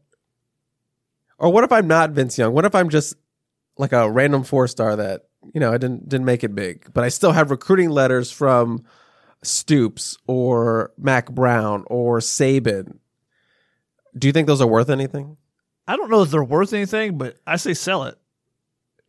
Or 1.38 1.52
what 1.52 1.64
if 1.64 1.72
I'm 1.72 1.86
not 1.86 2.10
Vince 2.10 2.38
Young? 2.38 2.52
What 2.52 2.64
if 2.64 2.74
I'm 2.74 2.88
just 2.88 3.14
like 3.76 3.92
a 3.92 4.10
random 4.10 4.42
four 4.42 4.66
star 4.68 4.96
that, 4.96 5.26
you 5.52 5.60
know, 5.60 5.72
I 5.72 5.78
didn't 5.78 6.08
didn't 6.08 6.24
make 6.24 6.44
it 6.44 6.54
big, 6.54 6.92
but 6.94 7.04
I 7.04 7.08
still 7.08 7.32
have 7.32 7.50
recruiting 7.50 7.90
letters 7.90 8.30
from 8.30 8.84
Stoops 9.42 10.16
or 10.26 10.92
Mack 10.96 11.30
Brown 11.30 11.84
or 11.88 12.18
Saban. 12.18 12.98
Do 14.18 14.26
you 14.26 14.32
think 14.32 14.46
those 14.46 14.62
are 14.62 14.66
worth 14.66 14.88
anything? 14.88 15.36
I 15.86 15.96
don't 15.96 16.10
know 16.10 16.22
if 16.22 16.30
they're 16.30 16.42
worth 16.42 16.72
anything, 16.72 17.18
but 17.18 17.36
I 17.46 17.56
say 17.56 17.74
sell 17.74 18.04
it. 18.04 18.18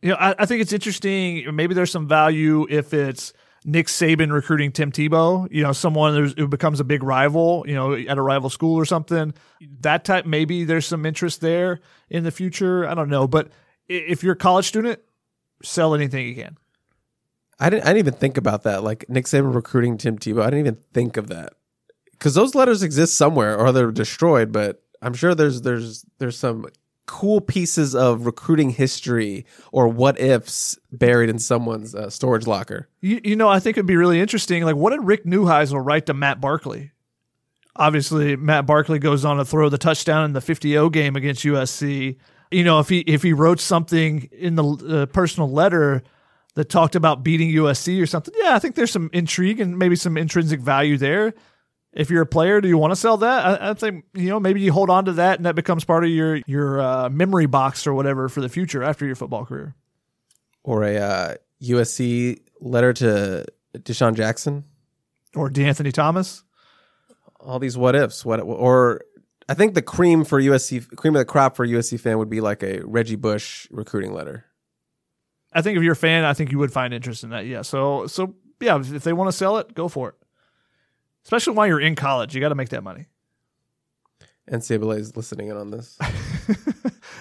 You 0.02 0.10
know, 0.10 0.16
I, 0.16 0.34
I 0.38 0.46
think 0.46 0.60
it's 0.60 0.72
interesting. 0.72 1.54
Maybe 1.56 1.74
there's 1.74 1.90
some 1.90 2.06
value 2.06 2.66
if 2.70 2.94
it's 2.94 3.32
Nick 3.64 3.86
Saban 3.86 4.32
recruiting 4.32 4.72
Tim 4.72 4.92
Tebow. 4.92 5.48
You 5.50 5.62
know, 5.62 5.72
someone 5.72 6.32
who 6.36 6.48
becomes 6.48 6.80
a 6.80 6.84
big 6.84 7.02
rival. 7.02 7.64
You 7.66 7.74
know, 7.74 7.94
at 7.94 8.18
a 8.18 8.22
rival 8.22 8.50
school 8.50 8.76
or 8.76 8.84
something. 8.84 9.34
That 9.80 10.04
type. 10.04 10.26
Maybe 10.26 10.64
there's 10.64 10.86
some 10.86 11.04
interest 11.06 11.40
there 11.40 11.80
in 12.10 12.24
the 12.24 12.30
future. 12.30 12.88
I 12.88 12.94
don't 12.94 13.08
know, 13.08 13.26
but 13.26 13.50
if 13.88 14.22
you're 14.22 14.34
a 14.34 14.36
college 14.36 14.66
student, 14.66 15.00
sell 15.62 15.94
anything 15.94 16.26
you 16.26 16.34
can. 16.34 16.56
I 17.60 17.70
didn't. 17.70 17.84
I 17.84 17.86
didn't 17.88 17.98
even 17.98 18.14
think 18.14 18.36
about 18.36 18.62
that. 18.62 18.84
Like 18.84 19.08
Nick 19.08 19.24
Saban 19.24 19.54
recruiting 19.54 19.98
Tim 19.98 20.18
Tebow. 20.18 20.42
I 20.42 20.46
didn't 20.46 20.60
even 20.60 20.78
think 20.92 21.16
of 21.16 21.28
that 21.28 21.54
because 22.12 22.34
those 22.34 22.54
letters 22.54 22.82
exist 22.82 23.16
somewhere 23.16 23.56
or 23.58 23.72
they're 23.72 23.90
destroyed. 23.90 24.52
But 24.52 24.82
I'm 25.02 25.14
sure 25.14 25.34
there's 25.34 25.62
there's 25.62 26.04
there's 26.18 26.36
some 26.38 26.66
cool 27.08 27.40
pieces 27.40 27.94
of 27.94 28.26
recruiting 28.26 28.70
history 28.70 29.46
or 29.72 29.88
what 29.88 30.20
ifs 30.20 30.78
buried 30.92 31.30
in 31.30 31.38
someone's 31.38 31.94
uh, 31.94 32.10
storage 32.10 32.46
locker. 32.46 32.86
You, 33.00 33.20
you 33.24 33.34
know, 33.34 33.48
I 33.48 33.58
think 33.58 33.76
it'd 33.76 33.86
be 33.86 33.96
really 33.96 34.20
interesting. 34.20 34.62
Like, 34.62 34.76
what 34.76 34.90
did 34.90 35.02
Rick 35.02 35.24
Neuheisel 35.24 35.84
write 35.84 36.06
to 36.06 36.14
Matt 36.14 36.40
Barkley? 36.40 36.92
Obviously, 37.74 38.36
Matt 38.36 38.66
Barkley 38.66 38.98
goes 38.98 39.24
on 39.24 39.38
to 39.38 39.44
throw 39.44 39.70
the 39.70 39.78
touchdown 39.78 40.26
in 40.26 40.34
the 40.34 40.40
50-0 40.40 40.92
game 40.92 41.16
against 41.16 41.44
USC. 41.44 42.18
You 42.50 42.64
know, 42.64 42.78
if 42.78 42.88
he 42.88 43.00
if 43.00 43.22
he 43.22 43.32
wrote 43.32 43.60
something 43.60 44.28
in 44.30 44.54
the 44.54 44.64
uh, 44.64 45.06
personal 45.06 45.50
letter 45.50 46.02
that 46.56 46.68
talked 46.68 46.94
about 46.94 47.22
beating 47.22 47.50
USC 47.50 48.02
or 48.02 48.06
something, 48.06 48.34
yeah, 48.36 48.54
I 48.54 48.58
think 48.58 48.74
there's 48.74 48.90
some 48.90 49.08
intrigue 49.12 49.60
and 49.60 49.78
maybe 49.78 49.96
some 49.96 50.16
intrinsic 50.16 50.60
value 50.60 50.98
there. 50.98 51.34
If 51.98 52.10
you're 52.10 52.22
a 52.22 52.26
player, 52.26 52.60
do 52.60 52.68
you 52.68 52.78
want 52.78 52.92
to 52.92 52.96
sell 52.96 53.16
that? 53.16 53.44
I, 53.44 53.70
I 53.70 53.74
think 53.74 54.04
you 54.14 54.28
know 54.28 54.38
maybe 54.38 54.60
you 54.60 54.72
hold 54.72 54.88
on 54.88 55.06
to 55.06 55.12
that 55.14 55.40
and 55.40 55.46
that 55.46 55.56
becomes 55.56 55.84
part 55.84 56.04
of 56.04 56.10
your 56.10 56.36
your 56.46 56.80
uh, 56.80 57.08
memory 57.10 57.46
box 57.46 57.88
or 57.88 57.92
whatever 57.92 58.28
for 58.28 58.40
the 58.40 58.48
future 58.48 58.84
after 58.84 59.04
your 59.04 59.16
football 59.16 59.44
career. 59.44 59.74
Or 60.62 60.84
a 60.84 60.96
uh, 60.96 61.34
USC 61.60 62.38
letter 62.60 62.92
to 62.92 63.44
DeSean 63.76 64.14
Jackson. 64.14 64.64
Or 65.34 65.50
De'Anthony 65.50 65.92
Thomas. 65.92 66.44
All 67.40 67.58
these 67.58 67.76
what 67.76 67.96
ifs. 67.96 68.24
What 68.24 68.40
or 68.40 69.02
I 69.48 69.54
think 69.54 69.74
the 69.74 69.82
cream 69.82 70.24
for 70.24 70.40
USC 70.40 70.94
cream 70.94 71.16
of 71.16 71.20
the 71.20 71.24
crop 71.24 71.56
for 71.56 71.66
USC 71.66 71.98
fan 71.98 72.18
would 72.18 72.30
be 72.30 72.40
like 72.40 72.62
a 72.62 72.80
Reggie 72.84 73.16
Bush 73.16 73.66
recruiting 73.72 74.12
letter. 74.12 74.44
I 75.52 75.62
think 75.62 75.76
if 75.76 75.82
you're 75.82 75.94
a 75.94 75.96
fan, 75.96 76.24
I 76.24 76.32
think 76.32 76.52
you 76.52 76.58
would 76.58 76.72
find 76.72 76.94
interest 76.94 77.24
in 77.24 77.30
that. 77.30 77.46
Yeah. 77.46 77.62
So 77.62 78.06
so 78.06 78.36
yeah, 78.60 78.78
if 78.78 79.02
they 79.02 79.12
want 79.12 79.28
to 79.28 79.36
sell 79.36 79.56
it, 79.58 79.74
go 79.74 79.88
for 79.88 80.10
it. 80.10 80.14
Especially 81.24 81.54
while 81.54 81.66
you're 81.66 81.80
in 81.80 81.94
college, 81.94 82.34
you 82.34 82.40
got 82.40 82.48
to 82.50 82.54
make 82.54 82.70
that 82.70 82.82
money. 82.82 83.06
NCAA 84.50 84.98
is 85.00 85.16
listening 85.16 85.48
in 85.48 85.56
on 85.56 85.70
this. 85.70 85.98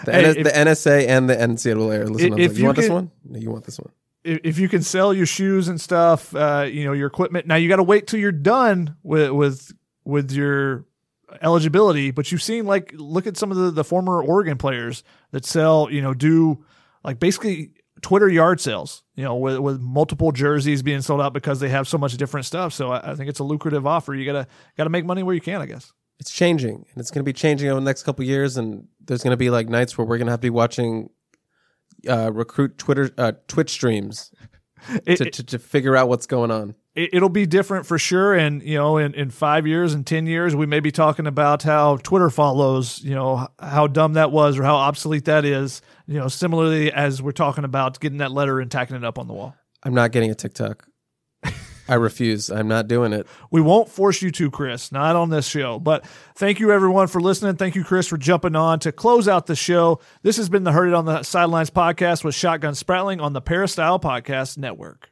The, 0.05 0.11
Hey, 0.11 0.21
NS 0.29 0.35
if- 0.37 0.43
the 0.43 0.49
NSA 0.51 1.07
and 1.07 1.29
the 1.29 1.35
NCAA 1.35 1.99
are 1.99 2.05
listening. 2.07 2.33
on 2.33 2.39
If 2.39 2.51
this. 2.51 2.57
you 2.59 2.61
you 2.61 2.65
want 2.67 2.77
this 2.77 2.89
one? 2.89 3.11
No, 3.25 3.39
you 3.39 3.49
want 3.51 3.65
this 3.65 3.79
one. 3.79 3.91
If 4.23 4.39
if 4.43 4.59
you 4.59 4.69
can 4.69 4.83
sell 4.83 5.11
your 5.13 5.25
shoes 5.25 5.67
and 5.69 5.81
stuff, 5.81 6.35
uh, 6.35 6.67
you 6.71 6.85
know 6.85 6.93
your 6.93 7.07
equipment. 7.07 7.47
Now 7.47 7.55
you 7.55 7.67
got 7.67 7.77
to 7.77 7.83
wait 7.83 8.05
till 8.05 8.19
you're 8.19 8.31
done 8.31 8.95
with 9.01 9.31
with 9.31 9.71
with 10.05 10.31
your 10.31 10.85
eligibility. 11.41 12.11
But 12.11 12.31
you've 12.31 12.43
seen 12.43 12.65
like 12.67 12.93
look 12.95 13.25
at 13.25 13.37
some 13.37 13.49
of 13.51 13.57
the 13.57 13.71
the 13.71 13.83
former 13.83 14.21
Oregon 14.21 14.57
players 14.57 15.03
that 15.31 15.45
sell. 15.45 15.89
You 15.91 16.01
know, 16.01 16.13
do 16.13 16.63
like 17.03 17.19
basically 17.19 17.71
Twitter 18.01 18.29
yard 18.29 18.59
sales. 18.59 19.03
You 19.15 19.23
know, 19.23 19.35
with 19.35 19.57
with 19.59 19.79
multiple 19.81 20.31
jerseys 20.31 20.83
being 20.83 21.01
sold 21.01 21.21
out 21.21 21.33
because 21.33 21.59
they 21.59 21.69
have 21.69 21.87
so 21.87 21.97
much 21.97 22.15
different 22.17 22.45
stuff. 22.45 22.73
So 22.73 22.91
I, 22.91 23.11
I 23.11 23.15
think 23.15 23.29
it's 23.29 23.39
a 23.39 23.43
lucrative 23.43 23.85
offer. 23.87 24.13
You 24.13 24.25
gotta 24.25 24.47
gotta 24.77 24.89
make 24.89 25.05
money 25.05 25.23
where 25.23 25.35
you 25.35 25.41
can. 25.41 25.61
I 25.61 25.65
guess. 25.65 25.91
It's 26.19 26.31
changing, 26.31 26.73
and 26.75 26.97
it's 26.97 27.11
going 27.11 27.19
to 27.19 27.29
be 27.29 27.31
changing 27.33 27.69
over 27.69 27.79
the 27.79 27.85
next 27.85 28.01
couple 28.01 28.23
of 28.23 28.27
years. 28.27 28.57
And 28.57 28.87
there's 29.05 29.21
going 29.21 29.33
to 29.33 29.37
be 29.37 29.51
like 29.51 29.69
nights 29.69 29.97
where 29.99 30.05
we're 30.07 30.17
going 30.17 30.25
to 30.25 30.31
have 30.31 30.39
to 30.39 30.45
be 30.45 30.49
watching 30.49 31.11
uh, 32.09 32.31
recruit 32.33 32.77
Twitter 32.79 33.11
uh, 33.19 33.33
Twitch 33.47 33.69
streams 33.71 34.31
It- 35.05 35.17
to, 35.17 35.25
to 35.29 35.43
to 35.43 35.59
figure 35.59 35.95
out 35.95 36.07
what's 36.09 36.25
going 36.27 36.49
on. 36.51 36.75
it, 36.95 37.09
it'll 37.13 37.29
be 37.29 37.45
different 37.45 37.85
for 37.85 37.99
sure. 37.99 38.33
And 38.33 38.61
you 38.63 38.77
know, 38.77 38.97
in, 38.97 39.13
in 39.13 39.29
five 39.29 39.67
years 39.67 39.93
and 39.93 40.05
ten 40.07 40.25
years, 40.27 40.55
we 40.55 40.65
may 40.65 40.79
be 40.79 40.91
talking 40.91 41.27
about 41.27 41.61
how 41.63 41.97
Twitter 41.97 42.29
follows. 42.31 42.99
You 43.03 43.13
know, 43.15 43.47
how 43.59 43.85
dumb 43.87 44.13
that 44.13 44.31
was 44.31 44.57
or 44.57 44.63
how 44.63 44.75
obsolete 44.75 45.25
that 45.25 45.45
is. 45.45 45.81
You 46.07 46.19
know, 46.19 46.27
similarly 46.27 46.91
as 46.91 47.21
we're 47.21 47.31
talking 47.31 47.63
about 47.63 47.99
getting 47.99 48.19
that 48.19 48.31
letter 48.31 48.59
and 48.59 48.71
tacking 48.71 48.95
it 48.95 49.03
up 49.03 49.19
on 49.19 49.27
the 49.27 49.33
wall. 49.33 49.55
I'm 49.83 49.93
not 49.93 50.11
getting 50.11 50.31
a 50.31 50.35
TikTok. 50.35 50.87
I 51.89 51.95
refuse. 51.95 52.49
I'm 52.49 52.67
not 52.67 52.87
doing 52.87 53.13
it. 53.13 53.27
We 53.51 53.61
won't 53.61 53.89
force 53.89 54.21
you 54.21 54.31
to, 54.31 54.51
Chris, 54.51 54.91
not 54.91 55.15
on 55.15 55.29
this 55.29 55.47
show. 55.47 55.79
But 55.79 56.05
thank 56.35 56.59
you, 56.59 56.71
everyone, 56.71 57.07
for 57.07 57.21
listening. 57.21 57.55
Thank 57.55 57.75
you, 57.75 57.83
Chris, 57.83 58.07
for 58.07 58.17
jumping 58.17 58.55
on 58.55 58.79
to 58.79 58.91
close 58.91 59.27
out 59.27 59.45
the 59.45 59.55
show. 59.55 59.99
This 60.21 60.37
has 60.37 60.49
been 60.49 60.63
the 60.63 60.71
Heard 60.71 60.89
It 60.89 60.93
on 60.93 61.05
the 61.05 61.23
Sidelines 61.23 61.69
podcast 61.69 62.23
with 62.23 62.35
Shotgun 62.35 62.73
Spratling 62.73 63.21
on 63.21 63.33
the 63.33 63.41
Peristyle 63.41 63.99
Podcast 63.99 64.57
Network. 64.57 65.11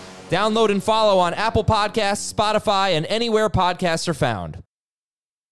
Download 0.31 0.71
and 0.71 0.81
follow 0.81 1.19
on 1.19 1.33
Apple 1.33 1.65
Podcasts, 1.65 2.33
Spotify, 2.33 2.91
and 2.91 3.05
anywhere 3.07 3.49
podcasts 3.49 4.07
are 4.07 4.13
found. 4.13 4.63